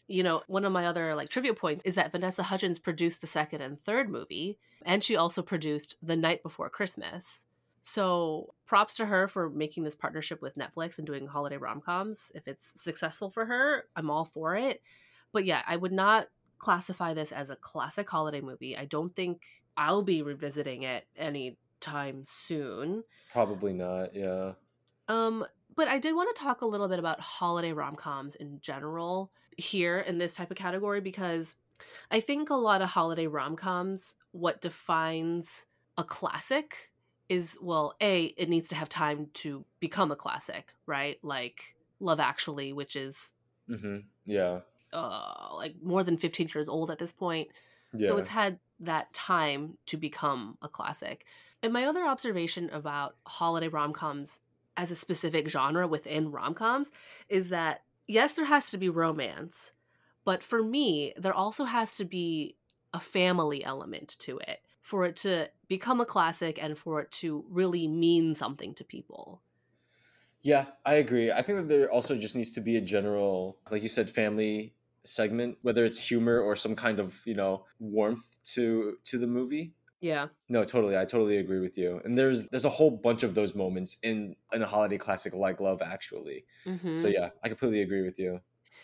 you 0.07 0.23
know, 0.23 0.43
one 0.47 0.65
of 0.65 0.71
my 0.71 0.85
other 0.87 1.15
like 1.15 1.29
trivia 1.29 1.53
points 1.53 1.85
is 1.85 1.95
that 1.95 2.11
Vanessa 2.11 2.43
Hudgens 2.43 2.79
produced 2.79 3.21
the 3.21 3.27
second 3.27 3.61
and 3.61 3.79
third 3.79 4.09
movie, 4.09 4.57
and 4.85 5.03
she 5.03 5.15
also 5.15 5.41
produced 5.41 5.95
The 6.01 6.17
Night 6.17 6.43
Before 6.43 6.69
Christmas. 6.69 7.45
So 7.81 8.53
props 8.65 8.95
to 8.95 9.05
her 9.05 9.27
for 9.27 9.49
making 9.49 9.83
this 9.83 9.95
partnership 9.95 10.41
with 10.41 10.57
Netflix 10.57 10.97
and 10.97 11.07
doing 11.07 11.27
holiday 11.27 11.57
rom 11.57 11.81
coms. 11.81 12.31
If 12.35 12.47
it's 12.47 12.81
successful 12.81 13.29
for 13.29 13.45
her, 13.45 13.85
I'm 13.95 14.09
all 14.09 14.25
for 14.25 14.55
it. 14.55 14.81
But 15.31 15.45
yeah, 15.45 15.61
I 15.67 15.75
would 15.75 15.91
not 15.91 16.27
classify 16.57 17.13
this 17.13 17.31
as 17.31 17.49
a 17.49 17.55
classic 17.55 18.09
holiday 18.09 18.41
movie. 18.41 18.77
I 18.77 18.85
don't 18.85 19.15
think 19.15 19.43
I'll 19.77 20.03
be 20.03 20.21
revisiting 20.21 20.83
it 20.83 21.05
any 21.17 21.57
time 21.79 22.23
soon. 22.23 23.03
Probably 23.31 23.73
not. 23.73 24.13
Yeah. 24.13 24.53
Um, 25.07 25.45
but 25.75 25.87
I 25.87 25.97
did 25.97 26.15
want 26.15 26.35
to 26.35 26.41
talk 26.41 26.61
a 26.61 26.67
little 26.67 26.87
bit 26.87 26.99
about 26.99 27.21
holiday 27.21 27.71
rom 27.71 27.95
coms 27.95 28.35
in 28.35 28.59
general 28.61 29.31
here 29.57 29.99
in 29.99 30.17
this 30.17 30.35
type 30.35 30.51
of 30.51 30.57
category 30.57 31.01
because 31.01 31.55
I 32.11 32.19
think 32.19 32.49
a 32.49 32.55
lot 32.55 32.81
of 32.81 32.89
holiday 32.89 33.27
rom 33.27 33.55
coms, 33.55 34.15
what 34.31 34.61
defines 34.61 35.65
a 35.97 36.03
classic 36.03 36.88
is 37.29 37.57
well, 37.61 37.93
A, 38.01 38.25
it 38.25 38.49
needs 38.49 38.69
to 38.69 38.75
have 38.75 38.89
time 38.89 39.27
to 39.35 39.63
become 39.79 40.11
a 40.11 40.15
classic, 40.15 40.73
right? 40.85 41.17
Like 41.23 41.75
Love 41.99 42.19
Actually, 42.19 42.73
which 42.73 42.95
is 42.95 43.31
Mm-hmm. 43.69 43.97
Yeah. 44.25 44.61
uh, 44.91 45.49
like 45.53 45.75
more 45.83 46.03
than 46.03 46.17
15 46.17 46.49
years 46.55 46.67
old 46.67 46.89
at 46.89 46.97
this 46.97 47.13
point. 47.13 47.49
Yeah. 47.93 48.07
So 48.09 48.17
it's 48.17 48.29
had 48.29 48.57
that 48.79 49.13
time 49.13 49.77
to 49.85 49.97
become 49.97 50.57
a 50.63 50.67
classic. 50.67 51.25
And 51.61 51.71
my 51.71 51.85
other 51.85 52.03
observation 52.05 52.71
about 52.71 53.15
holiday 53.27 53.67
rom 53.67 53.93
coms 53.93 54.39
as 54.75 54.89
a 54.89 54.95
specific 54.95 55.47
genre 55.49 55.87
within 55.87 56.31
rom 56.31 56.55
coms 56.55 56.89
is 57.27 57.49
that, 57.49 57.81
yes, 58.07 58.33
there 58.33 58.45
has 58.45 58.67
to 58.67 58.77
be 58.79 58.89
romance, 58.89 59.71
but 60.25 60.41
for 60.41 60.63
me, 60.63 61.13
there 61.17 61.33
also 61.33 61.65
has 61.65 61.95
to 61.97 62.05
be 62.05 62.55
a 62.93 62.99
family 62.99 63.63
element 63.63 64.15
to 64.19 64.39
it 64.39 64.61
for 64.89 65.05
it 65.05 65.15
to 65.17 65.49
become 65.67 66.01
a 66.01 66.05
classic 66.05 66.61
and 66.61 66.77
for 66.77 66.99
it 67.01 67.11
to 67.11 67.45
really 67.49 67.87
mean 67.87 68.35
something 68.35 68.73
to 68.75 68.83
people. 68.83 69.43
Yeah, 70.41 70.71
I 70.85 70.93
agree. 70.95 71.31
I 71.31 71.41
think 71.41 71.57
that 71.59 71.67
there 71.67 71.91
also 71.91 72.15
just 72.17 72.35
needs 72.35 72.51
to 72.51 72.61
be 72.61 72.77
a 72.77 72.81
general, 72.81 73.59
like 73.69 73.83
you 73.83 73.89
said, 73.89 74.09
family 74.09 74.75
segment, 75.05 75.57
whether 75.63 75.83
it's 75.85 76.05
humor 76.07 76.39
or 76.39 76.55
some 76.55 76.75
kind 76.75 76.99
of, 76.99 77.21
you 77.25 77.33
know, 77.33 77.65
warmth 77.79 78.39
to 78.55 78.97
to 79.03 79.17
the 79.17 79.27
movie. 79.27 79.75
Yeah. 80.01 80.29
No, 80.49 80.63
totally. 80.65 80.97
I 80.97 81.05
totally 81.05 81.37
agree 81.37 81.59
with 81.61 81.77
you. 81.77 82.01
And 82.05 82.17
there's 82.17 82.49
there's 82.49 82.65
a 82.65 82.69
whole 82.71 82.91
bunch 82.91 83.23
of 83.23 83.35
those 83.35 83.55
moments 83.55 83.97
in 84.03 84.35
in 84.53 84.61
a 84.63 84.67
holiday 84.67 84.97
classic 84.99 85.33
like 85.33 85.59
Love 85.61 85.81
Actually. 85.81 86.45
hmm 86.65 86.89
So 86.93 87.09
yeah, 87.09 87.31
I 87.43 87.49
completely 87.49 87.81
agree 87.81 88.03
with 88.03 88.19
you. 88.19 88.41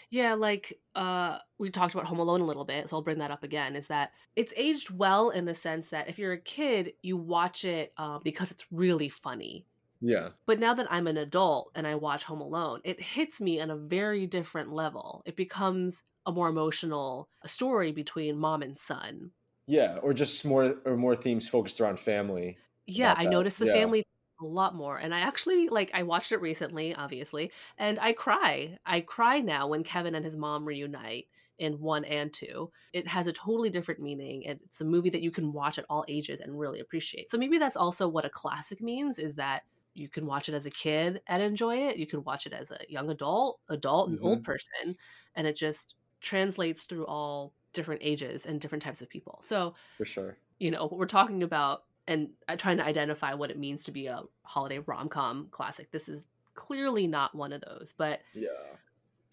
Yeah, 0.10 0.34
like 0.34 0.80
uh 0.96 1.40
we 1.58 1.70
talked 1.70 1.94
about 1.94 2.06
Home 2.08 2.20
Alone 2.20 2.42
a 2.42 2.46
little 2.46 2.66
bit, 2.66 2.90
so 2.90 2.96
I'll 2.96 3.02
bring 3.02 3.20
that 3.20 3.32
up 3.32 3.44
again. 3.44 3.76
Is 3.76 3.88
that 3.88 4.12
it's 4.36 4.54
aged 4.58 4.92
well 4.92 5.30
in 5.30 5.46
the 5.46 5.54
sense 5.54 5.90
that 5.90 6.10
if 6.10 6.20
you're 6.20 6.34
a 6.34 6.42
kid, 6.42 6.94
you 7.02 7.18
watch 7.18 7.66
it 7.66 7.94
uh, 7.98 8.20
because 8.24 8.52
it's 8.52 8.66
really 8.72 9.10
funny. 9.10 9.66
Yeah. 10.02 10.30
But 10.46 10.60
now 10.60 10.74
that 10.74 10.88
I'm 10.92 11.08
an 11.08 11.18
adult 11.18 11.72
and 11.76 11.88
I 11.88 11.96
watch 11.96 12.26
Home 12.26 12.42
Alone, 12.42 12.82
it 12.84 13.02
hits 13.02 13.42
me 13.42 13.60
on 13.62 13.72
a 13.72 13.78
very 13.78 14.28
different 14.28 14.72
level. 14.72 15.24
It 15.26 15.36
becomes 15.36 16.04
a 16.26 16.32
more 16.32 16.50
emotional 16.50 17.30
story 17.46 17.92
between 17.92 18.38
mom 18.38 18.62
and 18.62 18.78
son. 18.78 19.32
Yeah, 19.68 19.98
or 20.02 20.14
just 20.14 20.46
more 20.46 20.76
or 20.86 20.96
more 20.96 21.16
themes 21.16 21.48
focused 21.48 21.82
around 21.82 21.98
family. 22.00 22.58
Yeah, 22.86 23.16
I 23.18 23.24
that, 23.24 23.32
noticed 23.32 23.60
the 23.60 23.66
yeah. 23.66 23.74
family 23.74 24.06
a 24.40 24.46
lot 24.46 24.76
more. 24.76 24.98
And 24.98 25.14
I 25.14 25.20
actually 25.20 25.70
like 25.70 25.92
I 25.94 26.04
watched 26.04 26.32
it 26.32 26.42
recently, 26.42 26.94
obviously, 26.96 27.52
and 27.78 28.00
I 28.00 28.14
cry. 28.14 28.78
I 28.86 29.02
cry 29.02 29.40
now 29.40 29.68
when 29.68 29.84
Kevin 29.84 30.16
and 30.16 30.26
his 30.26 30.38
mom 30.38 30.66
reunite 30.66 31.28
in 31.58 31.80
1 31.80 32.06
and 32.06 32.34
2. 32.34 32.72
It 32.94 33.08
has 33.08 33.28
a 33.28 33.34
totally 33.34 33.70
different 33.70 34.02
meaning. 34.02 34.44
It's 34.44 34.82
a 34.82 34.86
movie 34.86 35.10
that 35.12 35.22
you 35.22 35.32
can 35.32 35.54
watch 35.54 35.78
at 35.80 35.86
all 35.90 36.06
ages 36.08 36.42
and 36.42 36.60
really 36.60 36.80
appreciate. 36.80 37.32
So 37.32 37.38
maybe 37.38 37.58
that's 37.58 37.78
also 37.78 38.08
what 38.08 38.26
a 38.26 38.30
classic 38.30 38.82
means 38.82 39.20
is 39.20 39.36
that 39.36 39.64
you 39.94 40.10
can 40.10 40.26
watch 40.26 40.50
it 40.50 40.56
as 40.56 40.66
a 40.66 40.72
kid 40.72 41.22
and 41.28 41.42
enjoy 41.42 41.88
it. 41.88 41.98
You 41.98 42.06
can 42.06 42.24
watch 42.24 42.46
it 42.46 42.54
as 42.54 42.72
a 42.72 42.80
young 42.90 43.10
adult, 43.10 43.60
adult 43.70 44.10
and 44.10 44.20
old 44.22 44.40
mm-hmm. 44.40 44.52
person, 44.52 44.96
and 45.36 45.48
it 45.48 45.56
just 45.56 45.96
translates 46.20 46.82
through 46.82 47.06
all 47.06 47.54
different 47.74 48.02
ages 48.04 48.46
and 48.46 48.60
different 48.60 48.82
types 48.82 49.02
of 49.02 49.10
people. 49.10 49.40
So 49.42 49.74
For 49.98 50.06
sure. 50.06 50.38
you 50.60 50.72
know 50.72 50.84
what 50.84 50.98
we're 50.98 51.06
talking 51.06 51.44
about 51.44 51.84
and 52.08 52.30
uh, 52.48 52.56
trying 52.56 52.78
to 52.78 52.86
identify 52.86 53.34
what 53.34 53.52
it 53.52 53.58
means 53.60 53.84
to 53.84 53.92
be 53.92 54.08
a 54.08 54.24
holiday 54.44 54.80
rom-com 54.80 55.48
classic 55.52 55.92
this 55.92 56.08
is 56.10 56.28
clearly 56.54 57.08
not 57.08 57.36
one 57.36 57.52
of 57.54 57.62
those 57.62 57.94
but 57.98 58.22
Yeah. 58.34 58.50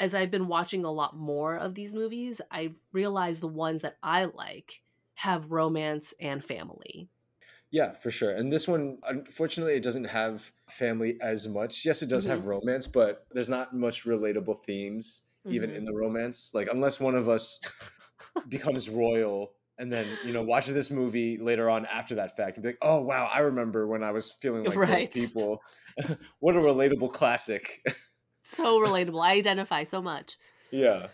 as 0.01 0.15
i've 0.15 0.31
been 0.31 0.49
watching 0.49 0.85
a 0.85 0.91
lot 0.91 1.17
more 1.17 1.57
of 1.57 1.75
these 1.75 1.95
movies 1.95 2.41
i've 2.51 2.77
realized 2.93 3.41
the 3.41 3.49
ones 3.49 3.83
that 3.83 3.97
i 4.03 4.25
like 4.25 4.83
have 5.15 5.51
romance 5.51 6.15
and 6.21 6.45
family 6.45 7.09
Yeah, 7.71 7.93
for 7.93 8.11
sure. 8.11 8.33
And 8.33 8.53
this 8.53 8.69
one, 8.69 8.99
unfortunately, 9.05 9.75
it 9.77 9.83
doesn't 9.83 10.05
have 10.05 10.53
family 10.69 11.19
as 11.23 11.49
much. 11.49 11.87
Yes, 11.87 12.03
it 12.03 12.09
does 12.11 12.27
have 12.27 12.45
romance, 12.45 12.87
but 12.87 13.27
there's 13.31 13.49
not 13.49 13.75
much 13.75 14.05
relatable 14.05 14.63
themes 14.63 15.23
even 15.49 15.71
Mhm. 15.71 15.77
in 15.77 15.85
the 15.85 15.95
romance. 15.95 16.53
Like 16.53 16.69
unless 16.71 17.01
one 17.01 17.15
of 17.15 17.29
us 17.31 17.59
becomes 18.49 18.91
royal 18.91 19.55
and 19.83 19.93
then 19.93 20.07
you 20.25 20.33
know 20.33 20.43
watches 20.43 20.73
this 20.75 20.91
movie 20.91 21.37
later 21.39 21.69
on 21.69 21.85
after 21.87 22.15
that 22.15 22.37
fact 22.37 22.57
and 22.57 22.63
be 22.63 22.69
like, 22.71 22.79
oh 22.83 23.01
wow, 23.03 23.29
I 23.33 23.41
remember 23.41 23.87
when 23.87 24.03
I 24.03 24.13
was 24.13 24.31
feeling 24.41 24.65
like 24.65 24.77
Right. 24.79 25.13
those 25.13 25.31
people. 25.33 25.61
what 26.39 26.55
a 26.57 26.61
relatable 26.61 27.13
classic. 27.13 27.85
so 28.43 28.81
relatable 28.81 29.23
i 29.23 29.33
identify 29.33 29.85
so 29.85 30.01
much 30.03 30.37
yeah. 30.71 31.09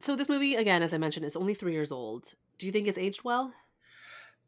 so 0.00 0.16
this 0.16 0.28
movie 0.28 0.54
again 0.54 0.82
as 0.82 0.92
i 0.92 0.98
mentioned 0.98 1.24
is 1.24 1.36
only 1.36 1.54
three 1.54 1.72
years 1.72 1.92
old 1.92 2.34
do 2.58 2.66
you 2.66 2.72
think 2.72 2.86
it's 2.88 2.98
aged 2.98 3.22
well 3.24 3.52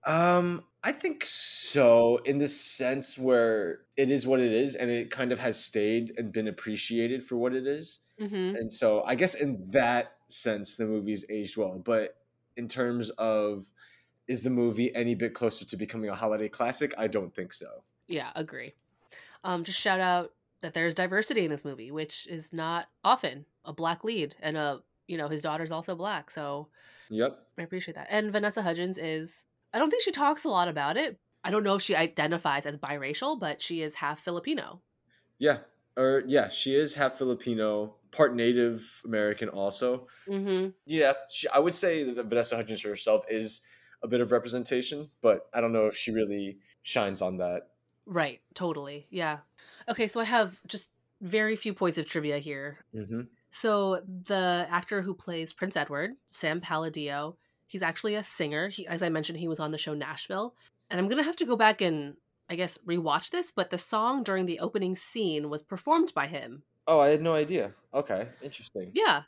Um, 0.05 0.63
I 0.85 0.93
think 0.93 1.25
so 1.25 2.19
in 2.25 2.39
the 2.39 2.49
sense 2.49 3.19
where 3.19 3.81
it 3.97 4.09
is 4.11 4.27
what 4.27 4.39
it 4.41 4.53
is 4.53 4.77
and 4.77 4.89
it 4.91 5.11
kind 5.11 5.33
of 5.33 5.39
has 5.41 5.57
stayed 5.63 6.13
and 6.17 6.31
been 6.33 6.47
appreciated 6.49 7.23
for 7.25 7.37
what 7.37 7.55
it 7.55 7.67
is. 7.67 8.01
mm-hmm. 8.21 8.55
And 8.57 8.71
so 8.71 9.03
I 9.03 9.15
guess 9.17 9.35
in 9.35 9.65
that 9.73 10.13
sense 10.29 10.77
the 10.77 10.87
movie's 10.87 11.25
aged 11.29 11.57
well, 11.57 11.83
but 11.85 12.15
in 12.57 12.69
terms 12.69 13.11
of 13.11 13.71
is 14.29 14.43
the 14.43 14.51
movie 14.51 14.95
any 14.95 15.15
bit 15.15 15.35
closer 15.35 15.65
to 15.65 15.77
becoming 15.77 16.11
a 16.11 16.15
holiday 16.15 16.49
classic? 16.49 16.93
I 16.99 17.07
don't 17.07 17.35
think 17.35 17.53
so. 17.53 17.85
Yeah, 18.09 18.31
agree. 18.35 18.75
Um, 19.45 19.63
just 19.65 19.81
shout 19.81 20.01
out 20.01 20.33
that 20.61 20.75
there's 20.75 20.95
diversity 20.95 21.45
in 21.45 21.51
this 21.51 21.65
movie, 21.65 21.91
which 21.91 22.27
is 22.27 22.53
not 22.53 22.87
often 23.05 23.47
a 23.65 23.73
black 23.73 24.03
lead, 24.05 24.35
and 24.41 24.57
a 24.57 24.81
you 25.07 25.17
know 25.17 25.29
his 25.29 25.43
daughter's 25.43 25.73
also 25.73 25.95
black, 25.95 26.31
so 26.31 26.69
Yep. 27.09 27.39
I 27.59 27.63
appreciate 27.63 27.95
that. 27.95 28.09
And 28.11 28.33
Vanessa 28.33 28.63
Hudgens 28.63 28.99
is 28.99 29.45
I 29.73 29.79
don't 29.79 29.91
think 29.91 30.03
she 30.03 30.11
talks 30.11 30.45
a 30.45 30.49
lot 30.49 30.69
about 30.69 30.97
it. 30.97 31.19
I 31.45 31.51
don't 31.51 31.63
know 31.63 31.77
if 31.77 31.83
she 31.83 31.95
identifies 31.95 32.67
as 32.67 32.77
biracial, 32.77 33.39
but 33.39 33.61
she 33.61 33.83
is 33.83 33.97
half 33.97 34.21
Filipino. 34.21 34.81
Yeah. 35.39 35.59
Or 35.97 36.23
yeah, 36.27 36.49
she 36.49 36.75
is 36.75 36.95
half 36.95 37.17
Filipino, 37.17 37.95
part 38.17 38.35
Native 38.35 39.03
American 39.05 39.49
also. 39.49 40.07
Mm-hmm. 40.29 40.71
Yeah, 40.87 41.13
she, 41.31 41.49
I 41.49 41.59
would 41.59 41.75
say 41.75 42.03
that 42.03 42.27
Vanessa 42.27 42.57
Hudgens 42.57 42.83
herself 42.83 43.25
is 43.29 43.63
a 44.03 44.09
bit 44.09 44.21
of 44.21 44.33
representation, 44.33 45.11
but 45.23 45.43
I 45.55 45.61
don't 45.61 45.73
know 45.73 45.87
if 45.87 45.97
she 45.97 46.13
really 46.13 46.59
shines 46.83 47.23
on 47.23 47.37
that. 47.39 47.69
Right, 48.07 48.41
totally. 48.55 49.07
Yeah. 49.11 49.39
Okay, 49.89 50.07
so 50.07 50.21
I 50.21 50.25
have 50.25 50.61
just 50.67 50.89
very 51.21 51.57
few 51.57 51.75
points 51.75 51.99
of 51.99 52.07
trivia 52.07 52.39
here. 52.39 52.79
Mm-hmm. 52.95 53.23
So 53.51 54.01
the 54.07 54.67
actor 54.71 55.03
who 55.03 55.15
plays 55.15 55.53
Prince 55.53 55.77
Edward, 55.77 56.13
Sam 56.27 56.61
Palladio, 56.61 57.37
he's 57.67 57.83
actually 57.83 58.15
a 58.15 58.23
singer. 58.23 58.69
He, 58.69 58.87
as 58.87 59.03
I 59.03 59.09
mentioned, 59.09 59.39
he 59.39 59.49
was 59.49 59.61
on 59.61 59.73
the 59.73 59.79
show 59.79 59.95
Nashville. 59.95 60.55
And 60.91 61.01
I'm 61.01 61.09
gonna 61.09 61.23
have 61.23 61.37
to 61.37 61.47
go 61.47 61.57
back 61.57 61.81
and 61.81 62.15
I 62.49 62.55
guess 62.55 62.79
rewatch 62.87 63.31
this, 63.31 63.51
but 63.51 63.71
the 63.71 63.79
song 63.79 64.23
during 64.23 64.47
the 64.47 64.61
opening 64.61 64.95
scene 64.95 65.51
was 65.51 65.63
performed 65.63 66.13
by 66.15 66.29
him. 66.29 66.63
Oh, 66.87 67.01
I 67.01 67.09
had 67.09 67.23
no 67.23 67.35
idea. 67.35 67.75
Okay, 67.95 68.29
interesting. 68.43 68.91
Yeah. 68.95 69.23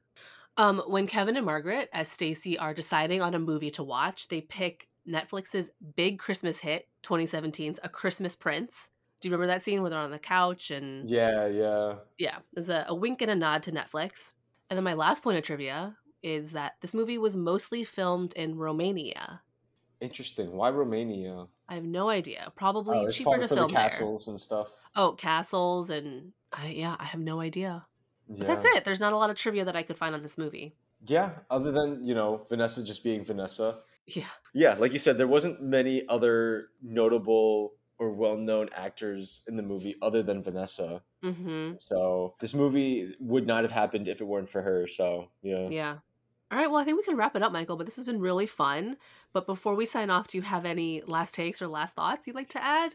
Um, 0.57 0.83
when 0.87 1.07
Kevin 1.07 1.37
and 1.37 1.47
Margaret, 1.47 1.89
as 1.93 2.09
Stacy, 2.09 2.59
are 2.59 2.75
deciding 2.75 3.23
on 3.23 3.35
a 3.35 3.39
movie 3.39 3.71
to 3.73 3.85
watch, 3.85 4.29
they 4.29 4.41
pick 4.41 4.89
Netflix's 5.09 5.71
big 5.97 6.19
Christmas 6.19 6.59
hit, 6.59 6.89
2017's 7.05 7.81
A 7.83 7.89
Christmas 7.89 8.37
Prince. 8.37 8.91
Do 9.21 9.29
you 9.29 9.35
remember 9.35 9.53
that 9.53 9.65
scene 9.65 9.81
where 9.81 9.91
they're 9.91 9.99
on 9.99 10.11
the 10.11 10.19
couch 10.19 10.71
and 10.71 11.09
Yeah, 11.09 11.47
yeah. 11.47 11.95
yeah, 12.19 12.39
there's 12.53 12.69
a, 12.69 12.85
a 12.89 12.95
wink 12.95 13.23
and 13.23 13.31
a 13.31 13.35
nod 13.35 13.63
to 13.65 13.73
Netflix. 13.73 14.35
And 14.71 14.77
then 14.77 14.85
my 14.85 14.95
last 14.95 15.23
point 15.23 15.39
of 15.39 15.45
trivia 15.45 15.97
is 16.23 16.53
that 16.53 16.75
this 16.81 16.95
movie 16.95 17.19
was 17.19 17.35
mostly 17.35 17.85
filmed 17.85 18.33
in 18.35 18.57
Romania. 18.57 19.43
Interesting. 20.01 20.53
Why 20.53 20.71
Romania? 20.71 21.47
I 21.69 21.75
have 21.75 21.85
no 21.85 22.09
idea. 22.09 22.53
Probably 22.57 22.99
Oh, 22.99 23.07
it's 23.07 23.17
cheaper 23.17 23.39
to 23.39 23.49
film 23.49 23.61
the 23.61 23.67
there. 23.67 23.77
castles 23.77 24.29
and 24.29 24.41
stuff. 24.41 24.75
Oh, 24.95 25.13
castles 25.13 25.91
and 25.91 26.33
I, 26.53 26.69
yeah, 26.69 26.97
I 26.99 27.05
have 27.05 27.21
no 27.21 27.41
idea. 27.41 27.87
Yeah. 28.29 28.37
But 28.39 28.47
that's 28.47 28.65
it. 28.65 28.85
There's 28.85 29.01
not 29.01 29.13
a 29.13 29.17
lot 29.17 29.31
of 29.31 29.37
trivia 29.37 29.65
that 29.65 29.77
I 29.77 29.83
could 29.83 29.97
find 29.97 30.15
on 30.15 30.23
this 30.23 30.39
movie. 30.39 30.75
Yeah, 31.07 31.31
other 31.51 31.73
than, 31.73 32.03
you 32.03 32.15
know, 32.15 32.45
Vanessa 32.49 32.83
just 32.83 33.05
being 33.05 33.25
Vanessa. 33.25 33.81
Yeah. 34.07 34.25
Yeah, 34.55 34.75
like 34.79 34.93
you 34.93 34.99
said, 34.99 35.19
there 35.19 35.29
wasn't 35.29 35.63
many 35.63 36.05
other 36.09 36.69
notable 36.83 37.75
or 37.99 38.13
well-known 38.13 38.69
actors 38.75 39.43
in 39.49 39.57
the 39.57 39.63
movie 39.63 39.97
other 40.01 40.23
than 40.23 40.43
Vanessa. 40.43 41.03
Mm-hmm. 41.25 41.73
So 41.79 42.35
this 42.41 42.55
movie 42.55 43.15
would 43.21 43.47
not 43.47 43.65
have 43.65 43.73
happened 43.73 44.09
if 44.09 44.21
it 44.21 44.25
weren't 44.25 44.49
for 44.49 44.63
her. 44.63 44.87
So 44.87 45.31
yeah. 45.43 45.69
Yeah. 45.69 45.97
All 46.51 46.59
right. 46.59 46.71
Well, 46.71 46.81
I 46.81 46.85
think 46.85 46.97
we 46.97 47.03
can 47.05 47.17
wrap 47.17 47.37
it 47.37 47.43
up, 47.43 47.53
Michael. 47.53 47.77
But 47.77 47.87
this 47.87 47.97
has 47.97 48.05
been 48.05 48.21
really 48.21 48.47
fun. 48.47 48.97
But 49.33 49.47
before 49.47 49.75
we 49.75 49.85
sign 49.87 50.11
off, 50.11 50.29
do 50.29 50.39
you 50.39 50.43
have 50.43 50.65
any 50.65 51.03
last 51.07 51.35
takes 51.35 51.61
or 51.61 51.69
last 51.69 51.95
thoughts 51.95 52.27
you'd 52.27 52.37
like 52.37 52.49
to 52.49 52.63
add? 52.65 52.95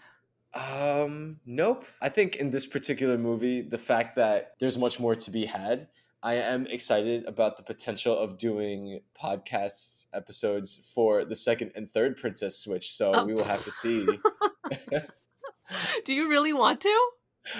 Um, 0.55 1.39
nope. 1.45 1.85
I 2.01 2.09
think 2.09 2.35
in 2.37 2.49
this 2.51 2.67
particular 2.67 3.17
movie, 3.17 3.61
the 3.61 3.77
fact 3.77 4.15
that 4.15 4.53
there's 4.59 4.77
much 4.77 4.99
more 4.99 5.15
to 5.15 5.31
be 5.31 5.45
had, 5.45 5.87
I 6.21 6.35
am 6.35 6.67
excited 6.67 7.25
about 7.25 7.57
the 7.57 7.63
potential 7.63 8.17
of 8.17 8.37
doing 8.37 8.99
podcasts 9.21 10.05
episodes 10.13 10.89
for 10.93 11.25
the 11.25 11.35
second 11.35 11.71
and 11.75 11.89
third 11.89 12.17
Princess 12.17 12.57
Switch. 12.59 12.93
So 12.93 13.11
Oh. 13.13 13.25
we 13.25 13.33
will 13.33 13.43
have 13.43 13.63
to 13.65 13.71
see. 13.71 14.07
Do 16.05 16.13
you 16.13 16.29
really 16.29 16.53
want 16.53 16.81
to? 16.81 17.09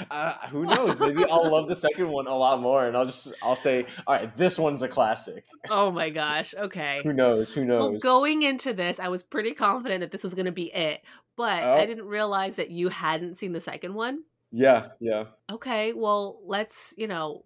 Uh, 0.10 0.34
who 0.50 0.66
knows? 0.66 1.00
Maybe 1.00 1.24
I'll 1.26 1.52
love 1.52 1.68
the 1.68 1.76
second 1.76 2.10
one 2.10 2.28
a 2.28 2.36
lot 2.36 2.62
more, 2.62 2.88
and 2.88 2.96
I'll 2.96 3.06
just 3.06 3.34
I'll 3.44 3.56
say, 3.56 3.86
all 4.08 4.16
right, 4.16 4.36
this 4.38 4.58
one's 4.58 4.82
a 4.82 4.88
classic. 4.88 5.46
Oh 5.70 5.92
my 5.92 6.10
gosh. 6.10 6.54
Okay. 6.58 7.02
Who 7.04 7.14
knows? 7.14 7.54
Who 7.54 7.66
knows? 7.66 7.92
Well, 7.92 8.00
going 8.00 8.44
into 8.44 8.74
this, 8.74 9.00
I 9.00 9.08
was 9.10 9.24
pretty 9.24 9.54
confident 9.54 10.02
that 10.02 10.12
this 10.12 10.24
was 10.24 10.34
going 10.34 10.46
to 10.46 10.52
be 10.52 10.74
it, 10.74 11.02
but 11.36 11.64
Oh. 11.64 11.74
I 11.76 11.86
didn't 11.86 12.06
realize 12.06 12.56
that 12.58 12.70
you 12.72 12.90
hadn't 12.90 13.38
seen 13.40 13.52
the 13.54 13.60
second 13.60 13.94
one. 13.94 14.24
yeah, 14.52 14.90
yeah. 15.00 15.26
Okay, 15.52 15.94
well, 15.94 16.40
let's, 16.46 16.94
you 16.98 17.08
know, 17.08 17.44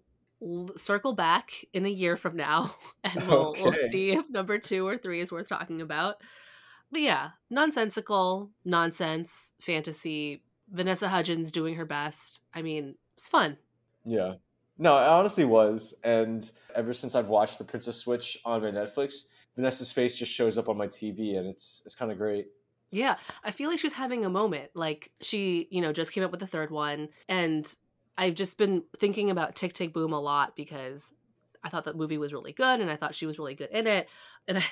circle 0.76 1.14
back 1.14 1.50
in 1.72 1.84
a 1.84 1.88
year 1.88 2.14
from 2.16 2.36
now 2.36 2.70
and 3.04 3.26
we'll, 3.26 3.56
we'll 3.60 3.72
see 3.72 4.10
if 4.12 4.30
number 4.30 4.58
two 4.58 4.86
or 4.86 4.96
three 4.96 5.20
is 5.20 5.32
worth 5.32 5.48
talking 5.48 5.80
about. 5.80 6.16
But 6.92 7.00
yeah, 7.00 7.30
nonsensical, 7.50 8.50
nonsense, 8.64 9.52
fantasy, 9.60 10.42
Vanessa 10.72 11.08
Hudgens 11.08 11.50
doing 11.50 11.74
her 11.76 11.84
best. 11.84 12.40
I 12.54 12.62
mean, 12.62 12.94
it's 13.16 13.28
fun. 13.28 13.56
Yeah. 14.04 14.34
No, 14.78 14.96
it 14.96 15.08
honestly 15.08 15.44
was. 15.44 15.94
And 16.04 16.50
ever 16.74 16.92
since 16.92 17.14
I've 17.14 17.28
watched 17.28 17.58
The 17.58 17.64
Princess 17.64 17.96
Switch 17.96 18.38
on 18.44 18.62
my 18.62 18.70
Netflix, 18.70 19.24
Vanessa's 19.56 19.90
face 19.90 20.14
just 20.14 20.32
shows 20.32 20.56
up 20.56 20.68
on 20.68 20.76
my 20.76 20.86
TV 20.86 21.36
and 21.36 21.46
it's 21.48 21.82
it's 21.84 21.96
kind 21.96 22.12
of 22.12 22.18
great. 22.18 22.46
Yeah, 22.90 23.16
I 23.44 23.50
feel 23.50 23.68
like 23.68 23.78
she's 23.78 23.92
having 23.92 24.24
a 24.24 24.30
moment. 24.30 24.70
Like 24.74 25.10
she, 25.20 25.68
you 25.70 25.80
know, 25.80 25.92
just 25.92 26.12
came 26.12 26.24
up 26.24 26.30
with 26.30 26.40
the 26.40 26.46
third 26.46 26.70
one, 26.70 27.08
and 27.28 27.70
I've 28.16 28.34
just 28.34 28.56
been 28.56 28.82
thinking 28.98 29.30
about 29.30 29.56
Tick 29.56 29.74
Tick 29.74 29.92
Boom 29.92 30.12
a 30.12 30.20
lot 30.20 30.56
because 30.56 31.12
I 31.62 31.68
thought 31.68 31.84
that 31.84 31.96
movie 31.96 32.16
was 32.16 32.32
really 32.32 32.52
good, 32.52 32.80
and 32.80 32.90
I 32.90 32.96
thought 32.96 33.14
she 33.14 33.26
was 33.26 33.38
really 33.38 33.54
good 33.54 33.70
in 33.72 33.86
it. 33.86 34.08
And 34.46 34.58
I, 34.58 34.64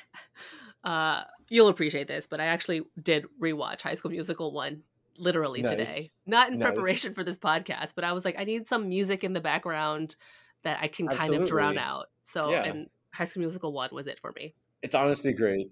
uh, 0.89 1.25
you'll 1.51 1.69
appreciate 1.69 2.09
this, 2.09 2.27
but 2.27 2.41
I 2.41 2.47
actually 2.47 2.83
did 3.03 3.27
rewatch 3.43 3.83
High 3.83 3.95
School 3.97 4.13
Musical 4.13 4.53
one 4.53 4.83
literally 5.19 5.63
today, 5.63 6.03
not 6.27 6.51
in 6.51 6.59
Nice. 6.59 6.67
preparation 6.67 7.15
for 7.15 7.25
this 7.25 7.39
podcast, 7.39 7.95
but 7.95 8.05
I 8.05 8.13
was 8.13 8.25
like, 8.25 8.37
I 8.39 8.45
need 8.45 8.67
some 8.69 8.89
music 8.89 9.25
in 9.25 9.33
the 9.33 9.41
background 9.41 10.17
that 10.63 10.79
I 10.81 10.89
can 10.89 11.09
kind 11.09 11.35
of 11.35 11.49
drown 11.49 11.79
out. 11.79 12.07
So, 12.25 12.51
Yeah. 12.51 12.65
and 12.65 12.91
High 13.13 13.25
School 13.25 13.43
Musical 13.43 13.73
one 13.73 13.91
was 13.93 14.07
it 14.07 14.21
for 14.21 14.33
me. 14.37 14.55
It's 14.83 14.95
honestly 14.95 15.33
great. 15.33 15.71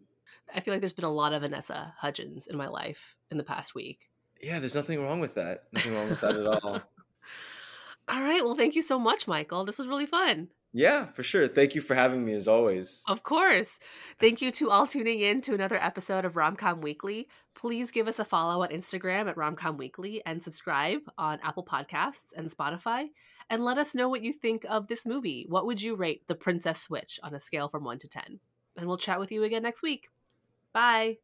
I 0.54 0.60
feel 0.60 0.72
like 0.74 0.80
there's 0.80 0.92
been 0.92 1.04
a 1.04 1.12
lot 1.12 1.32
of 1.32 1.42
Vanessa 1.42 1.94
Hudgens 1.98 2.46
in 2.46 2.56
my 2.56 2.68
life 2.68 3.16
in 3.30 3.38
the 3.38 3.44
past 3.44 3.74
week. 3.74 4.10
Yeah, 4.42 4.58
there's 4.58 4.74
nothing 4.74 5.02
wrong 5.02 5.20
with 5.20 5.34
that. 5.34 5.64
Nothing 5.72 5.94
wrong 5.94 6.08
with 6.10 6.20
that 6.20 6.36
at 6.36 6.46
all. 6.64 6.80
All 8.08 8.20
right. 8.22 8.44
Well, 8.44 8.54
thank 8.54 8.74
you 8.74 8.82
so 8.82 8.98
much, 8.98 9.26
Michael. 9.26 9.64
This 9.64 9.78
was 9.78 9.86
really 9.86 10.06
fun. 10.06 10.48
Yeah, 10.76 11.06
for 11.12 11.22
sure. 11.22 11.46
Thank 11.46 11.76
you 11.76 11.80
for 11.80 11.94
having 11.94 12.24
me 12.24 12.34
as 12.34 12.48
always. 12.48 13.04
Of 13.06 13.22
course. 13.22 13.68
Thank 14.18 14.42
you 14.42 14.50
to 14.50 14.70
all 14.70 14.88
tuning 14.88 15.20
in 15.20 15.40
to 15.42 15.54
another 15.54 15.76
episode 15.80 16.24
of 16.24 16.34
Romcom 16.34 16.82
Weekly. 16.82 17.28
Please 17.54 17.92
give 17.92 18.08
us 18.08 18.18
a 18.18 18.24
follow 18.24 18.64
on 18.64 18.70
Instagram 18.70 19.28
at 19.30 19.36
Romcom 19.36 19.76
Weekly 19.76 20.20
and 20.26 20.42
subscribe 20.42 21.02
on 21.16 21.38
Apple 21.44 21.64
Podcasts 21.64 22.32
and 22.36 22.50
Spotify. 22.50 23.06
And 23.48 23.64
let 23.64 23.78
us 23.78 23.94
know 23.94 24.08
what 24.08 24.22
you 24.22 24.32
think 24.32 24.66
of 24.68 24.88
this 24.88 25.06
movie. 25.06 25.46
What 25.48 25.64
would 25.64 25.80
you 25.80 25.94
rate 25.94 26.26
The 26.26 26.34
Princess 26.34 26.82
Switch 26.82 27.20
on 27.22 27.34
a 27.34 27.38
scale 27.38 27.68
from 27.68 27.84
1 27.84 27.98
to 27.98 28.08
10? 28.08 28.40
And 28.76 28.88
we'll 28.88 28.96
chat 28.96 29.20
with 29.20 29.30
you 29.30 29.44
again 29.44 29.62
next 29.62 29.80
week. 29.80 30.08
Bye. 30.72 31.18